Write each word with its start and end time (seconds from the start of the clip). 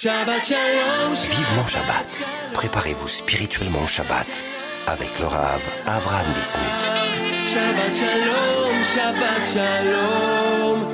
Shabbat 0.00 0.44
Shalom. 0.44 1.12
Vivement 1.12 1.66
Shabbat. 1.66 2.22
Préparez-vous 2.54 3.08
spirituellement 3.08 3.82
au 3.82 3.86
Shabbat 3.88 4.44
avec 4.86 5.18
le 5.18 5.26
Rav 5.26 5.60
Avram 5.86 6.24
Bismuth. 6.34 6.84
Shabbat 7.48 7.96
Shalom, 7.96 8.84
Shabbat 8.94 9.44
Shalom. 9.44 10.86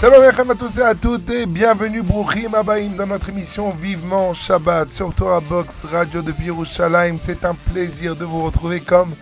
Shalom 0.00 0.50
à 0.50 0.54
tous 0.54 0.78
et 0.78 0.82
à 0.82 0.94
toutes 0.94 1.28
et 1.28 1.44
bienvenue 1.44 2.00
Brouchim 2.00 2.54
Abaïm 2.54 2.94
dans 2.94 3.06
notre 3.06 3.28
émission 3.28 3.68
Vivement 3.72 4.32
Shabbat 4.32 4.90
sur 4.90 5.14
Torah 5.14 5.40
Box 5.40 5.84
Radio 5.84 6.22
de 6.22 6.32
Yerushalayim. 6.42 7.18
C'est 7.18 7.44
un 7.44 7.54
plaisir 7.54 8.16
de 8.16 8.24
vous 8.24 8.42
retrouver 8.42 8.80
comme 8.80 9.14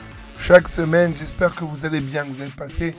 chaque 0.42 0.68
semaine. 0.68 1.12
J'espère 1.16 1.54
que 1.54 1.64
vous 1.64 1.86
allez 1.86 2.00
bien, 2.00 2.24
que 2.24 2.30
vous 2.30 2.40
avez 2.40 2.50
passé 2.50 2.94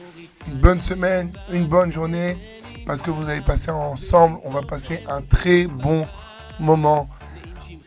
une 0.47 0.59
bonne 0.59 0.81
semaine, 0.81 1.29
une 1.51 1.65
bonne 1.65 1.91
journée 1.91 2.37
parce 2.85 3.01
que 3.01 3.11
vous 3.11 3.29
allez 3.29 3.41
passer 3.41 3.69
ensemble. 3.69 4.39
On 4.43 4.51
va 4.51 4.61
passer 4.61 5.03
un 5.09 5.21
très 5.21 5.67
bon 5.67 6.07
moment 6.59 7.09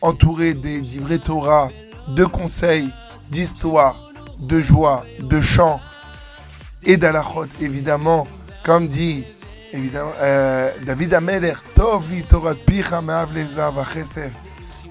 entouré 0.01 0.53
des 0.53 0.79
livrets 0.79 1.17
Torah, 1.17 1.69
de 2.09 2.23
conseils, 2.23 2.89
d'histoire, 3.31 3.95
de 4.39 4.61
joie, 4.61 5.05
de 5.19 5.41
chants 5.41 5.81
et 6.83 6.97
d'alachot 6.97 7.47
évidemment. 7.59 8.27
Comme 8.63 8.87
dit 8.87 9.23
euh, 9.73 10.71
David 10.85 11.15
Ameler, 11.15 11.53
Tov 11.73 12.03
li 12.11 12.21
Torah 12.23 12.53
picha 12.53 13.01
v'chesed. 13.01 14.31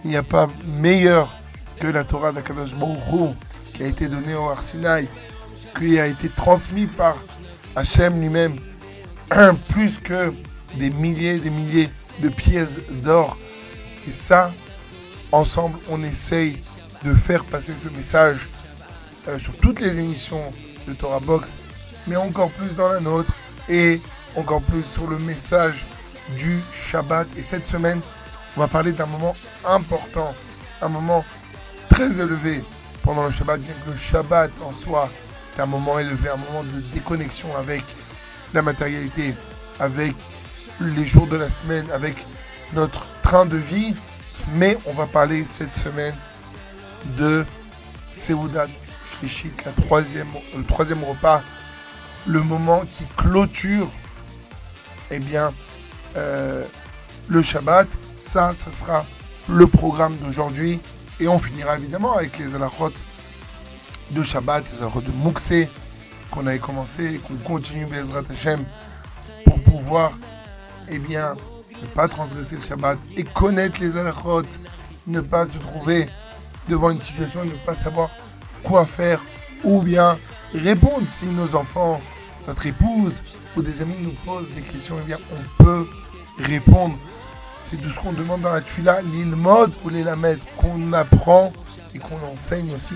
Il 0.03 0.11
n'y 0.11 0.17
a 0.17 0.25
pas 0.25 0.49
meilleur 0.67 1.33
que 1.79 1.87
la 1.87 2.03
Torah 2.03 2.33
d'Akadosh 2.33 2.75
Baruch 2.75 3.37
qui 3.77 3.83
a 3.83 3.87
été 3.87 4.09
donnée 4.09 4.35
au 4.35 4.49
Arsinaï, 4.49 5.09
qui 5.79 5.99
a 6.01 6.07
été 6.07 6.29
transmis 6.29 6.87
par 6.87 7.17
Hachem 7.75 8.21
lui-même, 8.21 8.57
plus 9.69 9.99
que 9.99 10.33
des 10.77 10.91
milliers 10.91 11.37
et 11.37 11.41
des 11.41 11.51
milliers 11.51 11.91
de 12.21 12.29
pièces 12.29 12.81
d'or. 13.03 13.37
Et 14.09 14.13
ça, 14.13 14.53
ensemble, 15.31 15.79
on 15.91 16.03
essaye 16.03 16.63
de 17.05 17.15
faire 17.15 17.45
passer 17.45 17.75
ce 17.77 17.89
message 17.89 18.49
euh, 19.29 19.39
sur 19.39 19.55
toutes 19.57 19.81
les 19.81 19.99
émissions 19.99 20.53
de 20.89 20.95
Torah 20.95 21.21
Box, 21.21 21.57
mais 22.07 22.17
encore 22.17 22.51
plus 22.51 22.75
dans 22.75 22.89
la 22.89 23.01
nôtre. 23.01 23.33
Et 23.69 24.01
encore 24.37 24.63
plus 24.63 24.85
sur 24.85 25.09
le 25.09 25.19
message 25.19 25.85
du 26.39 26.61
Shabbat. 26.73 27.27
Et 27.37 27.43
cette 27.43 27.67
semaine, 27.67 28.01
on 28.57 28.61
va 28.61 28.69
parler 28.69 28.93
d'un 28.93 29.07
moment 29.07 29.35
important, 29.65 30.35
un 30.81 30.89
moment 30.89 31.25
très 31.89 32.21
élevé 32.21 32.63
pendant 33.07 33.25
le 33.25 33.31
Shabbat, 33.31 33.61
bien 33.61 33.75
que 33.85 33.91
le 33.93 33.97
Shabbat 33.97 34.51
en 34.65 34.73
soi 34.73 35.09
est 35.57 35.61
un 35.61 35.67
moment 35.67 35.97
élevé, 36.01 36.29
un 36.29 36.37
moment 36.37 36.65
de 36.65 36.81
déconnexion 36.93 37.57
avec 37.57 37.85
la 38.53 38.63
matérialité, 38.63 39.37
avec 39.79 40.13
les 40.81 41.07
jours 41.07 41.29
de 41.29 41.37
la 41.37 41.49
semaine, 41.49 41.87
avec 41.93 42.17
notre 42.73 43.07
train 43.23 43.47
de 43.47 43.57
vie. 43.57 43.95
Mais 44.55 44.77
on 44.87 44.93
va 44.93 45.07
parler 45.07 45.45
cette 45.45 45.77
semaine 45.77 46.17
de 47.17 47.47
Seudat 48.11 48.67
Shlishit, 49.07 49.55
la 49.65 49.71
troisième, 49.71 50.29
le 50.57 50.65
troisième 50.65 51.05
repas, 51.05 51.43
le 52.27 52.41
moment 52.41 52.83
qui 52.91 53.07
clôture 53.17 53.89
eh 55.13 55.21
bien, 55.21 55.55
euh, 56.17 56.65
le 57.29 57.41
Shabbat. 57.41 57.87
Ça, 58.17 58.53
ça 58.53 58.73
sera 58.73 59.07
le 59.49 59.69
programme 59.69 60.17
d'aujourd'hui. 60.17 60.81
Et 61.19 61.29
on 61.29 61.39
finira 61.39 61.77
évidemment 61.77 62.17
avec 62.17 62.39
les 62.39 62.55
alachot 62.55 62.93
de 64.11 64.23
Shabbat, 64.23 64.65
les 64.73 64.83
alachot 64.83 65.01
de 65.01 65.11
Mouxé, 65.11 65.69
qu'on 66.31 66.47
avait 66.47 66.59
commencé 66.59 67.15
et 67.15 67.19
qu'on 67.19 67.37
continue 67.37 67.87
Bezrat 67.87 68.23
Hashem 68.31 68.65
pour 69.45 69.63
pouvoir, 69.63 70.19
eh 70.89 70.99
bien, 70.99 71.35
ne 71.81 71.87
pas 71.89 72.09
transgresser 72.09 72.57
le 72.57 72.61
Shabbat 72.61 72.99
et 73.17 73.25
connaître 73.25 73.81
les 73.81 73.97
alachot, 73.97 74.43
ne 75.07 75.21
pas 75.21 75.47
se 75.47 75.59
trouver 75.59 76.09
devant 76.69 76.91
une 76.91 77.01
situation 77.01 77.43
et 77.45 77.47
ne 77.47 77.57
pas 77.65 77.75
savoir 77.75 78.11
quoi 78.63 78.85
faire 78.85 79.23
ou 79.65 79.81
bien 79.81 80.19
répondre 80.55 81.09
si 81.09 81.27
nos 81.27 81.55
enfants, 81.55 82.01
notre 82.47 82.67
épouse, 82.67 83.23
ou 83.57 83.63
des 83.63 83.81
amis 83.81 83.97
nous 84.01 84.15
posent 84.25 84.51
des 84.53 84.61
questions, 84.61 84.97
eh 85.01 85.07
bien, 85.07 85.19
on 85.33 85.65
peut 85.65 85.89
répondre. 86.39 86.99
C'est 87.69 87.79
tout 87.79 87.91
ce 87.91 87.99
qu'on 87.99 88.13
demande 88.13 88.43
dans 88.43 88.53
la 88.53 88.61
tfila, 88.61 89.03
l'île 89.03 89.35
mode 89.35 89.73
ou 89.85 89.89
les 89.89 90.05
lamettes, 90.05 90.39
qu'on 90.57 90.93
apprend 90.93 91.53
et 91.95 91.99
qu'on 91.99 92.23
enseigne 92.33 92.73
aussi. 92.73 92.95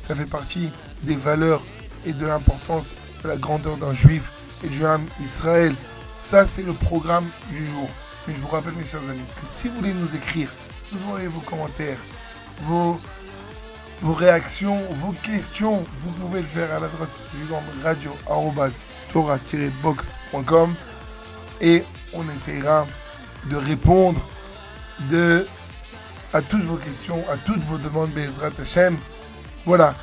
Ça 0.00 0.14
fait 0.14 0.24
partie 0.24 0.70
des 1.02 1.16
valeurs 1.16 1.62
et 2.06 2.14
de 2.14 2.24
l'importance 2.24 2.86
de 3.22 3.28
la 3.28 3.36
grandeur 3.36 3.76
d'un 3.76 3.92
juif 3.92 4.32
et 4.64 4.68
du 4.68 4.86
âme 4.86 5.04
Israël. 5.20 5.74
Ça, 6.16 6.46
c'est 6.46 6.62
le 6.62 6.72
programme 6.72 7.28
du 7.50 7.62
jour. 7.62 7.90
Mais 8.26 8.34
je 8.34 8.40
vous 8.40 8.48
rappelle, 8.48 8.72
mes 8.72 8.86
chers 8.86 9.02
amis, 9.02 9.20
que 9.38 9.46
si 9.46 9.68
vous 9.68 9.76
voulez 9.76 9.92
nous 9.92 10.16
écrire, 10.16 10.50
vous 10.90 11.04
envoyez 11.04 11.28
vos 11.28 11.40
commentaires, 11.40 11.98
vos, 12.62 12.98
vos 14.00 14.14
réactions, 14.14 14.80
vos 15.02 15.12
questions, 15.12 15.84
vous 16.02 16.10
pouvez 16.12 16.40
le 16.40 16.46
faire 16.46 16.72
à 16.72 16.80
l'adresse 16.80 17.28
suivante 17.28 17.64
radio 17.84 18.16
torah-box.com 19.12 20.74
et 21.60 21.84
on 22.14 22.26
essaiera 22.30 22.86
de 23.50 23.56
répondre 23.56 24.20
à 26.32 26.42
toutes 26.42 26.64
vos 26.64 26.76
questions, 26.76 27.22
à 27.30 27.36
toutes 27.36 27.62
vos 27.64 27.78
demandes, 27.78 28.10
Bezrat 28.10 28.50
Hashem. 28.60 28.96
Voilà, 29.64 29.94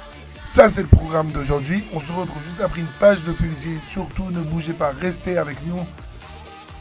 ça 0.44 0.70
c'est 0.70 0.82
le 0.82 0.88
programme 0.88 1.32
d'aujourd'hui. 1.32 1.84
On 1.94 2.00
se 2.00 2.12
retrouve 2.12 2.44
juste 2.46 2.62
après 2.62 2.82
une 2.82 2.88
page 3.00 3.24
de 3.24 3.32
publicité. 3.32 3.78
Surtout, 3.88 4.30
ne 4.32 4.42
bougez 4.42 4.74
pas, 4.74 4.94
restez 5.00 5.38
avec 5.38 5.66
nous. 5.66 5.86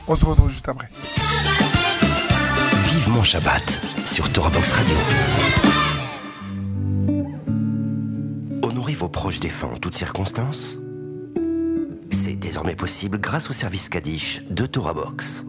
On 0.09 0.17
se 0.17 0.25
retrouve 0.25 0.51
juste 0.51 0.69
après. 0.69 0.89
Vivement 2.87 3.23
Shabbat 3.23 3.81
sur 4.05 4.31
Torah 4.33 4.51
Box 4.51 4.73
Radio. 4.73 4.97
Honorez 8.63 8.95
vos 8.95 9.09
proches 9.09 9.41
défunts 9.41 9.69
en 9.75 9.77
toutes 9.79 9.97
circonstances 9.97 10.79
c'est 12.23 12.37
désormais 12.37 12.77
possible 12.77 13.19
grâce 13.19 13.51
au 13.51 13.53
service 13.53 13.89
Kaddish 13.89 14.43
de 14.49 14.65
Torah 14.65 14.95
Box. 14.95 15.45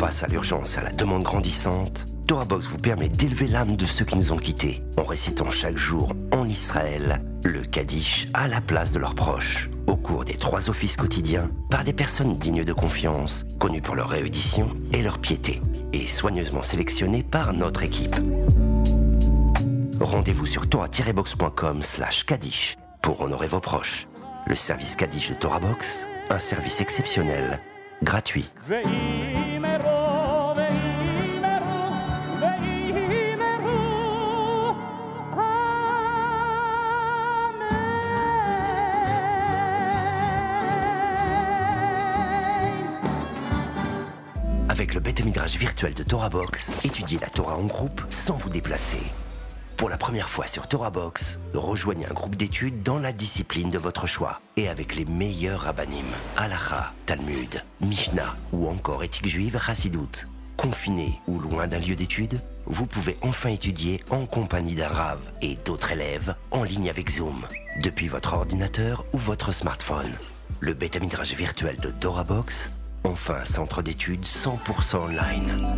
Face 0.00 0.22
à 0.22 0.28
l'urgence 0.28 0.76
et 0.76 0.80
à 0.80 0.84
la 0.84 0.92
demande 0.92 1.24
grandissante, 1.24 2.06
Torah 2.26 2.46
Box 2.46 2.64
vous 2.64 2.78
permet 2.78 3.10
d'élever 3.10 3.46
l'âme 3.46 3.76
de 3.76 3.84
ceux 3.84 4.06
qui 4.06 4.16
nous 4.16 4.32
ont 4.32 4.38
quittés 4.38 4.82
en 4.96 5.02
récitant 5.02 5.50
chaque 5.50 5.76
jour 5.76 6.14
en 6.32 6.48
Israël 6.48 7.22
le 7.44 7.60
Kaddish 7.60 8.26
à 8.32 8.48
la 8.48 8.62
place 8.62 8.92
de 8.92 8.98
leurs 8.98 9.14
proches 9.14 9.68
au 9.88 9.96
cours 9.96 10.24
des 10.24 10.36
trois 10.36 10.70
offices 10.70 10.96
quotidiens 10.96 11.50
par 11.68 11.84
des 11.84 11.92
personnes 11.92 12.38
dignes 12.38 12.64
de 12.64 12.72
confiance, 12.72 13.44
connues 13.58 13.82
pour 13.82 13.94
leur 13.94 14.08
réédition 14.08 14.70
et 14.94 15.02
leur 15.02 15.18
piété, 15.18 15.60
et 15.92 16.06
soigneusement 16.06 16.62
sélectionnées 16.62 17.22
par 17.22 17.52
notre 17.52 17.82
équipe. 17.82 18.16
Rendez-vous 20.00 20.46
sur 20.46 20.66
torah-box.com 20.66 21.82
slash 21.82 22.24
Kaddish 22.24 22.78
pour 23.02 23.20
honorer 23.20 23.48
vos 23.48 23.60
proches. 23.60 24.06
Le 24.46 24.54
service 24.54 24.96
Kaddish 24.96 25.28
de 25.28 25.34
Torah 25.34 25.60
Box, 25.60 26.08
un 26.30 26.38
service 26.38 26.80
exceptionnel, 26.80 27.60
gratuit. 28.02 28.50
Midrash 45.24 45.56
virtuel 45.56 45.92
de 45.92 46.02
Torah 46.02 46.30
Box, 46.30 46.72
étudiez 46.84 47.18
la 47.18 47.28
Torah 47.28 47.56
en 47.56 47.64
groupe 47.64 48.02
sans 48.10 48.36
vous 48.36 48.48
déplacer. 48.48 49.02
Pour 49.76 49.90
la 49.90 49.98
première 49.98 50.30
fois 50.30 50.46
sur 50.46 50.66
Torah 50.66 50.90
Box, 50.90 51.40
rejoignez 51.52 52.06
un 52.06 52.14
groupe 52.14 52.36
d'études 52.36 52.82
dans 52.82 52.98
la 52.98 53.12
discipline 53.12 53.70
de 53.70 53.78
votre 53.78 54.06
choix 54.06 54.40
et 54.56 54.68
avec 54.68 54.94
les 54.94 55.04
meilleurs 55.04 55.62
rabbinim, 55.62 56.06
Halacha, 56.36 56.92
Talmud, 57.06 57.62
Mishnah 57.80 58.36
ou 58.52 58.68
encore 58.68 59.02
éthique 59.04 59.26
juive 59.26 59.58
Hassidout. 59.66 60.28
Confiné 60.56 61.20
ou 61.26 61.38
loin 61.38 61.66
d'un 61.66 61.78
lieu 61.78 61.96
d'études, 61.96 62.40
vous 62.66 62.86
pouvez 62.86 63.18
enfin 63.22 63.50
étudier 63.50 64.02
en 64.10 64.26
compagnie 64.26 64.74
d'un 64.74 64.88
Rav 64.88 65.18
et 65.42 65.56
d'autres 65.64 65.92
élèves 65.92 66.34
en 66.50 66.62
ligne 66.62 66.88
avec 66.88 67.10
Zoom, 67.10 67.46
depuis 67.82 68.08
votre 68.08 68.34
ordinateur 68.34 69.04
ou 69.12 69.18
votre 69.18 69.52
smartphone. 69.52 70.12
Le 70.60 70.74
bêta 70.74 70.98
midrage 70.98 71.34
virtuel 71.34 71.76
de 71.76 71.90
Torah 71.90 72.24
Box, 72.24 72.70
enfin 73.04 73.44
centre 73.44 73.82
d'études 73.82 74.24
100% 74.24 74.96
online. 74.96 75.76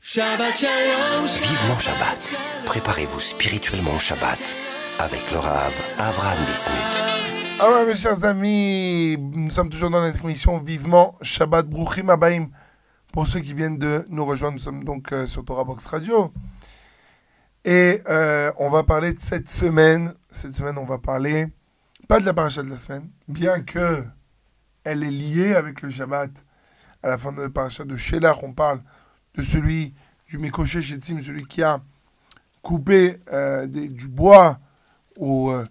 Shabbat 0.00 0.56
Shalom. 0.56 1.26
Vivement 1.26 1.78
Shabbat. 1.78 2.34
Préparez-vous 2.64 3.20
spirituellement 3.20 3.94
au 3.94 3.98
Shabbat 3.98 4.54
avec 4.98 5.30
le 5.30 5.38
Rav 5.38 5.72
Avram 5.98 6.38
Bismuth. 6.46 7.28
Alors, 7.60 7.84
mes 7.86 7.94
chers 7.94 8.24
amis, 8.24 9.18
nous 9.18 9.50
sommes 9.50 9.68
toujours 9.68 9.90
dans 9.90 10.00
notre 10.00 10.24
émission 10.24 10.58
Vivement 10.58 11.16
Shabbat 11.22 11.68
Bruchim 11.68 12.08
Abaim. 12.08 12.46
Pour 13.12 13.26
ceux 13.26 13.40
qui 13.40 13.52
viennent 13.52 13.78
de 13.78 14.06
nous 14.08 14.24
rejoindre, 14.24 14.54
nous 14.54 14.62
sommes 14.62 14.84
donc 14.84 15.12
euh, 15.12 15.26
sur 15.26 15.44
Torah 15.44 15.64
Box 15.64 15.86
Radio. 15.86 16.32
Et 17.64 18.00
euh, 18.08 18.52
on 18.58 18.70
va 18.70 18.84
parler 18.84 19.12
de 19.12 19.20
cette 19.20 19.48
semaine. 19.48 20.14
Cette 20.30 20.54
semaine, 20.54 20.78
on 20.78 20.84
va 20.84 20.98
parler, 20.98 21.48
pas 22.08 22.20
de 22.20 22.24
la 22.24 22.32
paracha 22.32 22.62
de 22.62 22.70
la 22.70 22.78
semaine, 22.78 23.10
bien 23.28 23.60
que 23.60 24.02
elle 24.82 25.02
est 25.02 25.10
liée 25.10 25.54
avec 25.54 25.82
le 25.82 25.90
Shabbat. 25.90 26.30
À 27.02 27.08
la 27.08 27.18
fin 27.18 27.32
de 27.32 27.42
la 27.42 27.50
paracha 27.50 27.84
de 27.84 27.96
Shelach, 27.96 28.42
on 28.42 28.54
parle 28.54 28.82
de 29.34 29.42
celui 29.42 29.94
du 30.26 30.38
Mekoshe 30.38 30.80
Shetzim, 30.80 31.20
celui 31.20 31.46
qui 31.46 31.62
a 31.62 31.80
coupé 32.62 33.20
euh, 33.32 33.66
du 33.66 34.08
bois, 34.08 34.58
ou 35.16 35.50
euh, 35.50 35.64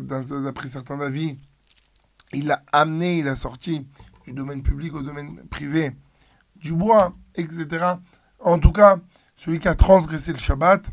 d'après 0.00 0.68
certains 0.68 1.00
avis, 1.00 1.36
il 2.32 2.46
l'a 2.46 2.62
amené, 2.72 3.18
il 3.18 3.28
a 3.28 3.34
sorti 3.34 3.86
du 4.26 4.32
domaine 4.32 4.62
public 4.62 4.94
au 4.94 5.02
domaine 5.02 5.42
privé 5.48 5.90
du 6.56 6.72
bois, 6.72 7.12
etc. 7.34 7.94
En 8.38 8.60
tout 8.60 8.72
cas, 8.72 8.98
celui 9.36 9.58
qui 9.58 9.66
a 9.66 9.74
transgressé 9.74 10.32
le 10.32 10.38
Shabbat, 10.38 10.86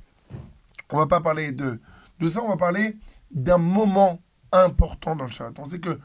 on 0.91 0.97
va 0.97 1.05
pas 1.05 1.21
parler 1.21 1.51
de, 1.51 1.79
de 2.19 2.27
ça, 2.27 2.41
on 2.41 2.49
va 2.49 2.57
parler 2.57 2.97
d'un 3.31 3.59
moment 3.59 4.19
important 4.51 5.15
dans 5.15 5.25
le 5.25 5.31
Shabbat. 5.31 5.59
On 5.59 5.65
sait 5.65 5.79
que 5.79 5.99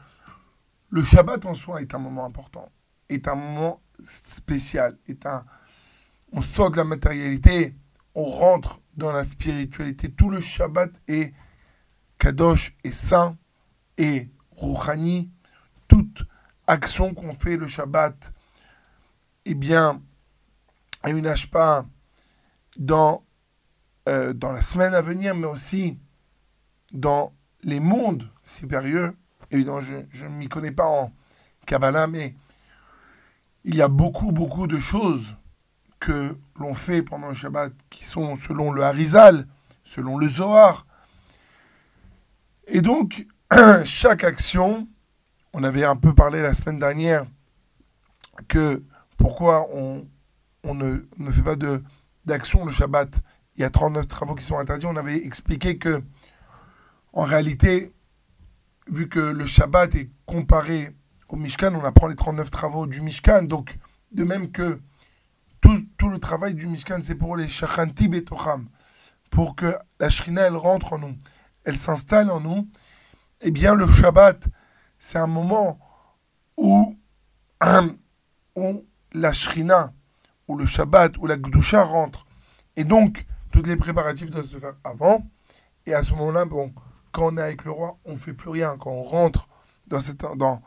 le 0.89 1.03
Shabbat 1.03 1.45
en 1.45 1.53
soi 1.53 1.81
est 1.81 1.93
un 1.93 1.99
moment 1.99 2.25
important, 2.25 2.69
est 3.09 3.27
un 3.27 3.35
moment 3.35 3.81
spécial, 4.03 4.97
est 5.07 5.25
un, 5.25 5.45
on 6.31 6.41
sort 6.41 6.71
de 6.71 6.77
la 6.77 6.83
matérialité, 6.83 7.75
on 8.15 8.25
rentre 8.25 8.79
dans 8.95 9.11
la 9.11 9.23
spiritualité. 9.23 10.11
Tout 10.11 10.29
le 10.29 10.39
Shabbat 10.39 10.91
est 11.07 11.33
kadosh, 12.17 12.75
est 12.83 12.91
saint, 12.91 13.37
et 13.97 14.29
rouhani. 14.51 15.31
Toute 15.87 16.23
action 16.67 17.13
qu'on 17.13 17.33
fait 17.33 17.57
le 17.57 17.67
Shabbat, 17.67 18.33
eh 19.45 19.55
bien, 19.55 20.01
a 21.01 21.09
une 21.09 21.27
ashpa 21.27 21.85
dans, 22.77 23.25
euh, 24.09 24.33
dans 24.33 24.51
la 24.51 24.61
semaine 24.61 24.93
à 24.93 25.01
venir, 25.01 25.35
mais 25.35 25.47
aussi 25.47 25.99
dans 26.91 27.33
les 27.63 27.79
mondes 27.79 28.29
supérieurs. 28.43 29.13
Évidemment, 29.51 29.81
je, 29.81 30.23
ne 30.25 30.29
m'y 30.29 30.47
connais 30.47 30.71
pas 30.71 30.87
en 30.87 31.11
Kabbalah, 31.65 32.07
mais 32.07 32.35
il 33.63 33.75
y 33.75 33.81
a 33.81 33.87
beaucoup, 33.87 34.31
beaucoup 34.31 34.67
de 34.67 34.79
choses 34.79 35.35
que 35.99 36.35
l'on 36.59 36.73
fait 36.73 37.01
pendant 37.01 37.29
le 37.29 37.33
Shabbat 37.33 37.71
qui 37.89 38.05
sont 38.05 38.35
selon 38.35 38.71
le 38.71 38.83
Harizal, 38.83 39.47
selon 39.83 40.17
le 40.17 40.27
Zohar. 40.27 40.85
Et 42.67 42.81
donc, 42.81 43.25
chaque 43.85 44.23
action, 44.23 44.87
on 45.53 45.63
avait 45.63 45.85
un 45.85 45.95
peu 45.95 46.13
parlé 46.13 46.41
la 46.41 46.53
semaine 46.53 46.79
dernière 46.79 47.25
que 48.47 48.83
pourquoi 49.17 49.67
on, 49.73 50.07
on 50.63 50.73
ne, 50.73 51.05
ne 51.17 51.31
fait 51.31 51.43
pas 51.43 51.55
d'action 52.25 52.65
le 52.65 52.71
Shabbat. 52.71 53.15
Il 53.55 53.61
y 53.61 53.63
a 53.63 53.69
39 53.69 54.07
travaux 54.07 54.35
qui 54.35 54.43
sont 54.43 54.57
interdits. 54.57 54.87
On 54.87 54.95
avait 54.95 55.23
expliqué 55.23 55.77
que, 55.77 56.01
en 57.13 57.23
réalité, 57.23 57.93
vu 58.87 59.07
que 59.07 59.19
le 59.19 59.45
Shabbat 59.45 59.95
est 59.95 60.09
comparé 60.25 60.93
au 61.29 61.35
Mishkan, 61.35 61.73
on 61.73 61.83
apprend 61.83 62.07
les 62.07 62.15
39 62.15 62.51
travaux 62.51 62.85
du 62.85 63.01
Mishkan. 63.01 63.43
Donc, 63.43 63.77
de 64.11 64.23
même 64.23 64.51
que 64.51 64.79
tout, 65.61 65.83
tout 65.97 66.09
le 66.09 66.19
travail 66.19 66.53
du 66.53 66.67
Mishkan, 66.67 66.99
c'est 67.01 67.15
pour 67.15 67.35
les 67.35 67.47
Shachanti 67.47 68.07
Betocham, 68.07 68.67
pour 69.31 69.55
que 69.55 69.75
la 69.99 70.09
Shrina, 70.09 70.41
elle 70.43 70.55
rentre 70.55 70.93
en 70.93 70.99
nous, 70.99 71.15
elle 71.63 71.77
s'installe 71.77 72.29
en 72.29 72.39
nous. 72.39 72.67
Eh 73.41 73.51
bien, 73.51 73.73
le 73.73 73.87
Shabbat, 73.87 74.47
c'est 74.99 75.17
un 75.17 75.27
moment 75.27 75.79
où, 76.57 76.95
où 78.55 78.85
la 79.13 79.33
Shrina, 79.33 79.93
où 80.47 80.57
le 80.57 80.65
Shabbat, 80.65 81.17
où 81.17 81.25
la 81.25 81.37
Gdusha 81.37 81.83
rentre. 81.83 82.25
Et 82.75 82.83
donc, 82.83 83.25
tous 83.51 83.63
les 83.63 83.75
préparatifs 83.75 84.29
doivent 84.29 84.45
se 84.45 84.57
faire 84.57 84.75
avant. 84.83 85.27
Et 85.85 85.93
à 85.93 86.03
ce 86.03 86.13
moment-là, 86.13 86.45
bon, 86.45 86.73
quand 87.13 87.31
on 87.31 87.37
est 87.37 87.41
avec 87.41 87.63
le 87.63 87.71
roi, 87.71 87.97
on 88.03 88.13
ne 88.13 88.17
fait 88.17 88.33
plus 88.33 88.49
rien. 88.49 88.75
Quand 88.77 88.91
on 88.91 89.03
rentre 89.03 89.47
dans, 89.87 90.01
cette, 90.01 90.25
dans, 90.35 90.61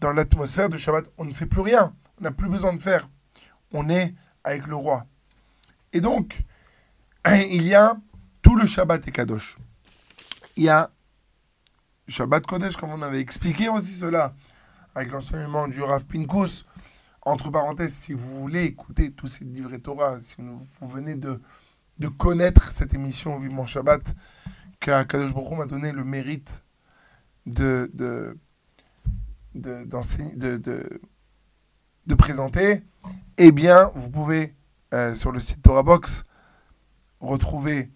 dans 0.00 0.12
l'atmosphère 0.12 0.68
de 0.68 0.76
Shabbat, 0.76 1.06
on 1.16 1.24
ne 1.24 1.32
fait 1.32 1.46
plus 1.46 1.62
rien. 1.62 1.94
On 2.20 2.24
n'a 2.24 2.32
plus 2.32 2.48
besoin 2.48 2.74
de 2.74 2.82
faire. 2.82 3.08
On 3.72 3.88
est 3.88 4.14
avec 4.42 4.66
le 4.66 4.76
roi. 4.76 5.06
Et 5.92 6.00
donc, 6.00 6.42
il 7.26 7.62
y 7.62 7.74
a 7.74 7.96
tout 8.42 8.56
le 8.56 8.66
Shabbat 8.66 9.06
et 9.08 9.12
Kadosh. 9.12 9.56
Il 10.56 10.64
y 10.64 10.68
a 10.68 10.90
Shabbat 12.08 12.44
Kodesh, 12.44 12.76
comme 12.76 12.90
on 12.90 13.00
avait 13.00 13.20
expliqué 13.20 13.68
aussi 13.68 13.94
cela, 13.94 14.34
avec 14.94 15.10
l'enseignement 15.10 15.68
du 15.68 15.80
Rav 15.80 16.04
Pinkus. 16.04 16.66
Entre 17.22 17.50
parenthèses, 17.50 17.94
si 17.94 18.12
vous 18.12 18.40
voulez 18.40 18.64
écouter 18.64 19.10
tous 19.10 19.28
ces 19.28 19.44
livrets 19.44 19.78
Torah, 19.78 20.20
si 20.20 20.36
vous 20.38 20.88
venez 20.88 21.14
de, 21.14 21.40
de 21.98 22.08
connaître 22.08 22.70
cette 22.70 22.92
émission 22.92 23.38
Vivement 23.38 23.64
Shabbat, 23.64 24.14
qu'Akadosh 24.84 25.32
Baruch 25.32 25.56
m'a 25.56 25.64
donné 25.64 25.92
le 25.92 26.04
mérite 26.04 26.62
de, 27.46 27.90
de, 27.94 28.36
de, 29.54 29.86
de, 29.86 31.00
de, 32.06 32.14
présenter, 32.14 32.82
eh 33.38 33.50
bien, 33.50 33.90
vous 33.94 34.10
pouvez, 34.10 34.54
euh, 34.92 35.14
sur 35.14 35.32
le 35.32 35.40
site 35.40 35.62
Torah 35.62 35.82
Box, 35.82 36.26
retrouver 37.20 37.90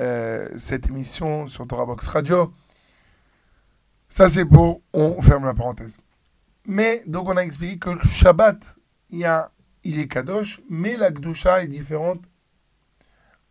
euh, 0.00 0.48
cette 0.56 0.88
émission 0.88 1.46
sur 1.46 1.64
Torah 1.68 1.86
Box 1.86 2.08
Radio. 2.08 2.52
Ça, 4.08 4.28
c'est 4.28 4.44
pour. 4.44 4.82
On 4.92 5.22
ferme 5.22 5.44
la 5.44 5.54
parenthèse. 5.54 6.00
Mais, 6.66 7.04
donc, 7.06 7.28
on 7.28 7.36
a 7.36 7.42
expliqué 7.42 7.78
que 7.78 7.90
le 7.90 8.00
Shabbat, 8.00 8.78
il, 9.10 9.20
y 9.20 9.24
a, 9.24 9.52
il 9.84 10.00
est 10.00 10.08
Kadosh, 10.08 10.60
mais 10.68 10.96
la 10.96 11.12
Gdusha 11.12 11.62
est 11.62 11.68
différente 11.68 12.20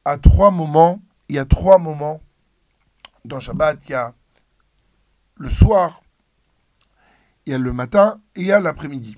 à 0.04 0.18
trois 0.18 0.52
moments. 0.52 1.02
Il 1.30 1.38
y 1.38 1.40
a 1.40 1.46
trois 1.46 1.78
moments 1.78 2.22
dans 3.26 3.40
Shabbat. 3.40 3.80
Il 3.88 3.92
y 3.92 3.96
a 3.96 4.14
le 5.36 5.50
soir, 5.50 6.02
il 7.46 7.52
y 7.52 7.56
a 7.56 7.58
le 7.58 7.74
matin 7.74 8.22
et 8.36 8.42
il 8.42 8.48
y 8.48 8.52
a 8.52 8.60
l'après-midi. 8.60 9.18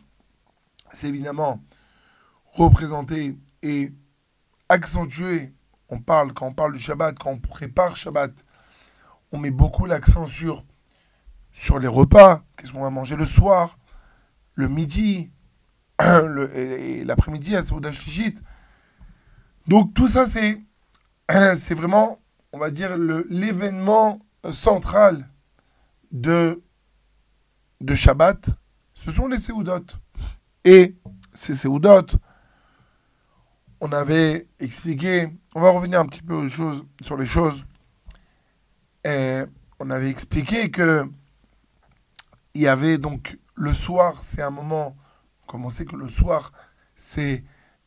C'est 0.91 1.07
évidemment 1.07 1.61
représenté 2.53 3.37
et 3.61 3.91
accentué. 4.69 5.53
On 5.89 5.99
parle, 5.99 6.33
quand 6.33 6.47
on 6.47 6.53
parle 6.53 6.73
du 6.73 6.79
Shabbat, 6.79 7.17
quand 7.17 7.31
on 7.31 7.39
prépare 7.39 7.95
Shabbat, 7.95 8.45
on 9.31 9.37
met 9.37 9.51
beaucoup 9.51 9.85
l'accent 9.85 10.27
sur, 10.27 10.63
sur 11.51 11.79
les 11.79 11.87
repas, 11.87 12.43
qu'est-ce 12.55 12.71
qu'on 12.71 12.83
va 12.83 12.89
manger 12.89 13.15
le 13.15 13.25
soir, 13.25 13.77
le 14.55 14.67
midi, 14.67 15.31
et, 16.01 17.03
l'après-midi 17.03 17.55
à 17.55 17.61
Shlichit. 17.63 18.35
Donc 19.67 19.93
tout 19.93 20.07
ça, 20.07 20.25
c'est, 20.25 20.61
c'est 21.55 21.75
vraiment, 21.75 22.19
on 22.53 22.59
va 22.59 22.71
dire, 22.71 22.95
l'événement 22.97 24.19
euh, 24.45 24.53
central 24.53 25.27
de, 26.11 26.61
Shabbat. 27.93 28.49
Ce 28.93 29.11
sont 29.11 29.27
les 29.27 29.37
Seoudot. 29.37 29.85
Et 30.63 30.95
ces 31.33 31.55
Seoudot, 31.55 32.05
on 33.81 33.91
avait 33.91 34.47
expliqué, 34.59 35.27
on 35.53 35.59
va 35.59 35.71
revenir 35.71 35.99
un 35.99 36.05
petit 36.05 36.21
peu 36.21 36.35
aux 36.35 36.47
choses, 36.47 36.85
sur 37.01 37.17
les 37.17 37.25
choses. 37.25 37.65
On 39.05 39.89
avait 39.89 40.09
expliqué 40.09 40.71
que 40.71 41.05
il 42.53 42.61
y 42.61 42.67
avait 42.67 42.97
donc 42.97 43.37
le 43.55 43.73
soir, 43.73 44.21
c'est 44.21 44.41
un 44.41 44.51
moment, 44.51 44.95
comme 45.47 45.65
on 45.65 45.69
sait 45.69 45.85
que 45.85 45.95
le 45.95 46.07
soir, 46.07 46.51
c'est 46.95 47.43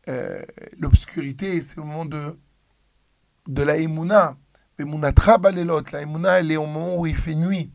euh, 0.09 0.43
l'obscurité, 0.79 1.61
c'est 1.61 1.77
le 1.77 1.85
moment 1.85 2.05
de, 2.05 2.39
la 3.49 3.79
Emouna. 3.79 4.37
Emouna 4.79 5.13
Trabalelot, 5.13 5.83
la 5.93 6.03
Emouna, 6.03 6.41
elle 6.41 6.53
est 6.53 6.57
au 6.57 6.67
moment 6.67 6.97
où 6.97 7.07
il 7.07 7.17
fait 7.17 7.35
nuit. 7.35 7.73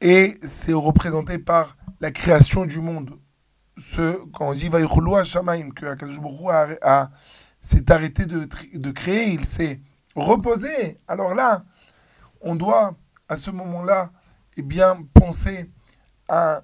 Et 0.00 0.38
c'est 0.42 0.72
représenté 0.72 1.38
par 1.38 1.76
la 2.00 2.10
création 2.10 2.64
du 2.64 2.80
monde. 2.80 3.18
Ce, 3.78 4.22
quand 4.32 4.50
on 4.50 4.54
dit 4.54 4.68
Vaïcholoua 4.68 5.24
Shamaim, 5.24 5.70
que 5.70 5.86
a, 6.82 7.10
s'est 7.62 7.92
arrêté 7.92 8.26
de, 8.26 8.90
créer, 8.90 9.30
il 9.30 9.44
s'est 9.46 9.80
reposé. 10.14 10.98
Alors 11.08 11.34
là, 11.34 11.64
on 12.40 12.54
doit, 12.54 12.94
à 13.28 13.36
ce 13.36 13.50
moment-là, 13.50 14.10
eh 14.56 14.62
bien, 14.62 15.02
penser 15.14 15.70
à, 16.28 16.62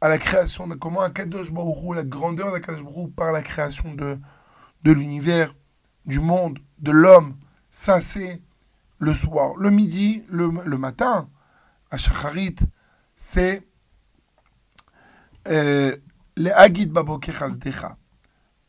à 0.00 0.08
la 0.08 0.18
création 0.18 0.66
de 0.66 0.74
comment 0.74 1.00
Akadosh 1.00 1.52
la 1.94 2.04
grandeur 2.04 2.52
d'Akadosh 2.52 2.82
Baruch 2.82 3.14
par 3.14 3.32
la 3.32 3.42
création 3.42 3.94
de, 3.94 4.18
de 4.82 4.92
l'univers, 4.92 5.54
du 6.06 6.20
monde, 6.20 6.58
de 6.78 6.90
l'homme. 6.90 7.36
Ça, 7.70 8.00
c'est 8.00 8.40
le 8.98 9.14
soir. 9.14 9.54
Le 9.56 9.70
midi, 9.70 10.24
le, 10.28 10.50
le 10.64 10.78
matin, 10.78 11.28
à 11.90 11.96
Shacharit, 11.96 12.56
c'est 13.16 13.66
euh, 15.48 15.96
les 16.36 16.50
Agid 16.50 16.90
Baboke 16.90 17.30
Chazdecha. 17.30 17.96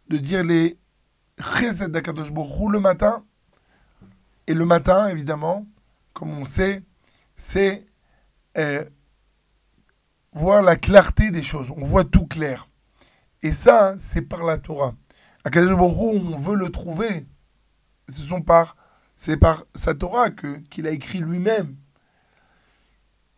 De 0.07 0.17
dire 0.17 0.43
les 0.43 0.77
Chesed 1.39 1.91
d'Akadosh 1.91 2.31
le 2.31 2.79
matin. 2.79 3.23
Et 4.47 4.53
le 4.53 4.65
matin, 4.65 5.07
évidemment, 5.07 5.67
comme 6.13 6.31
on 6.31 6.45
sait, 6.45 6.83
c'est 7.35 7.85
euh, 8.57 8.83
voir 10.33 10.61
la 10.61 10.75
clarté 10.75 11.31
des 11.31 11.43
choses. 11.43 11.71
On 11.75 11.85
voit 11.85 12.03
tout 12.03 12.25
clair. 12.25 12.67
Et 13.43 13.51
ça, 13.51 13.95
c'est 13.97 14.21
par 14.21 14.43
la 14.43 14.57
Torah. 14.57 14.93
Akadosh 15.43 15.75
Baruch 15.75 15.97
on 15.97 16.37
veut 16.37 16.55
le 16.55 16.69
trouver. 16.69 17.25
ce 18.09 18.21
sont 18.21 18.41
par, 18.41 18.75
c'est 19.23 19.37
par 19.37 19.65
sa 19.75 19.93
Torah 19.93 20.31
qu'il 20.31 20.87
a 20.87 20.89
écrit 20.89 21.19
lui-même. 21.19 21.77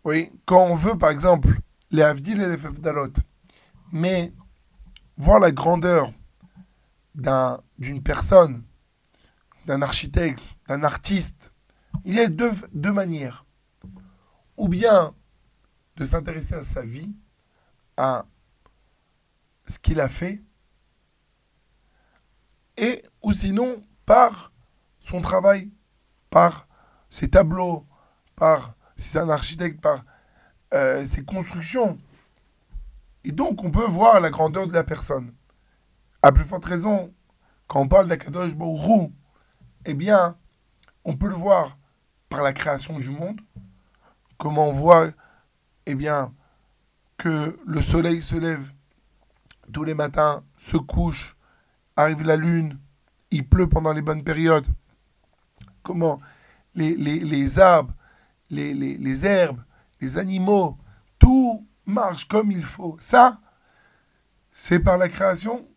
Oui, 0.05 0.31
quand 0.45 0.65
on 0.65 0.75
veut, 0.75 0.97
par 0.97 1.09
exemple, 1.09 1.59
les 1.91 2.03
Avdil 2.03 2.41
et 2.41 2.47
les 2.47 2.57
Fefdalot, 2.57 3.11
mais 3.91 4.31
voir 5.17 5.41
la 5.41 5.51
grandeur 5.51 6.13
d'un, 7.15 7.59
d'une 7.79 8.01
personne, 8.01 8.63
d'un 9.65 9.81
architecte, 9.81 10.41
d'un 10.69 10.85
artiste, 10.85 11.51
il 12.05 12.13
y 12.13 12.21
a 12.21 12.29
deux, 12.29 12.53
deux 12.71 12.93
manières. 12.93 13.43
Ou 14.55 14.69
bien 14.69 15.13
de 15.97 16.05
s'intéresser 16.05 16.55
à 16.55 16.63
sa 16.63 16.83
vie, 16.83 17.13
à 17.97 18.25
ce 19.67 19.79
qu'il 19.79 19.99
a 19.99 20.07
fait, 20.07 20.41
et 22.77 23.03
ou 23.21 23.33
sinon 23.33 23.83
par 24.05 24.52
son 25.03 25.19
travail, 25.21 25.69
par 26.29 26.67
ses 27.09 27.27
tableaux, 27.27 27.85
par, 28.35 28.75
c'est 28.95 29.19
un 29.19 29.29
architecte, 29.29 29.81
par 29.81 30.03
euh, 30.73 31.05
ses 31.05 31.23
constructions. 31.23 31.97
Et 33.25 33.31
donc 33.31 33.63
on 33.63 33.69
peut 33.69 33.85
voir 33.85 34.19
la 34.21 34.29
grandeur 34.29 34.65
de 34.65 34.73
la 34.73 34.83
personne. 34.83 35.33
À 36.21 36.31
plus 36.31 36.45
forte 36.45 36.65
raison, 36.65 37.13
quand 37.67 37.81
on 37.81 37.87
parle 37.87 38.07
d'Akadosh 38.07 38.55
Baruch 38.55 39.11
eh 39.85 39.93
bien, 39.93 40.37
on 41.03 41.17
peut 41.17 41.27
le 41.27 41.35
voir 41.35 41.77
par 42.29 42.41
la 42.41 42.53
création 42.53 42.97
du 42.97 43.09
monde, 43.09 43.41
comment 44.37 44.69
on 44.69 44.73
voit, 44.73 45.11
eh 45.85 45.95
bien, 45.95 46.33
que 47.17 47.59
le 47.65 47.81
soleil 47.81 48.21
se 48.21 48.37
lève 48.37 48.71
tous 49.73 49.83
les 49.83 49.95
matins, 49.95 50.43
se 50.57 50.77
couche, 50.77 51.35
arrive 51.97 52.23
la 52.23 52.37
lune, 52.37 52.79
il 53.31 53.47
pleut 53.47 53.67
pendant 53.67 53.91
les 53.91 54.01
bonnes 54.01 54.23
périodes, 54.23 54.67
comment 55.83 56.19
les, 56.75 56.95
les, 56.95 57.59
arbres, 57.59 57.93
les, 58.49 58.73
les, 58.73 59.25
herbes, 59.25 59.61
les 60.01 60.17
animaux, 60.17 60.77
tout 61.19 61.67
marche 61.85 62.27
comme 62.27 62.51
il 62.51 62.63
faut. 62.63 62.97
Ça, 62.99 63.39
c'est 64.51 64.79
par 64.79 64.97
la 64.97 65.09
création, 65.09 65.67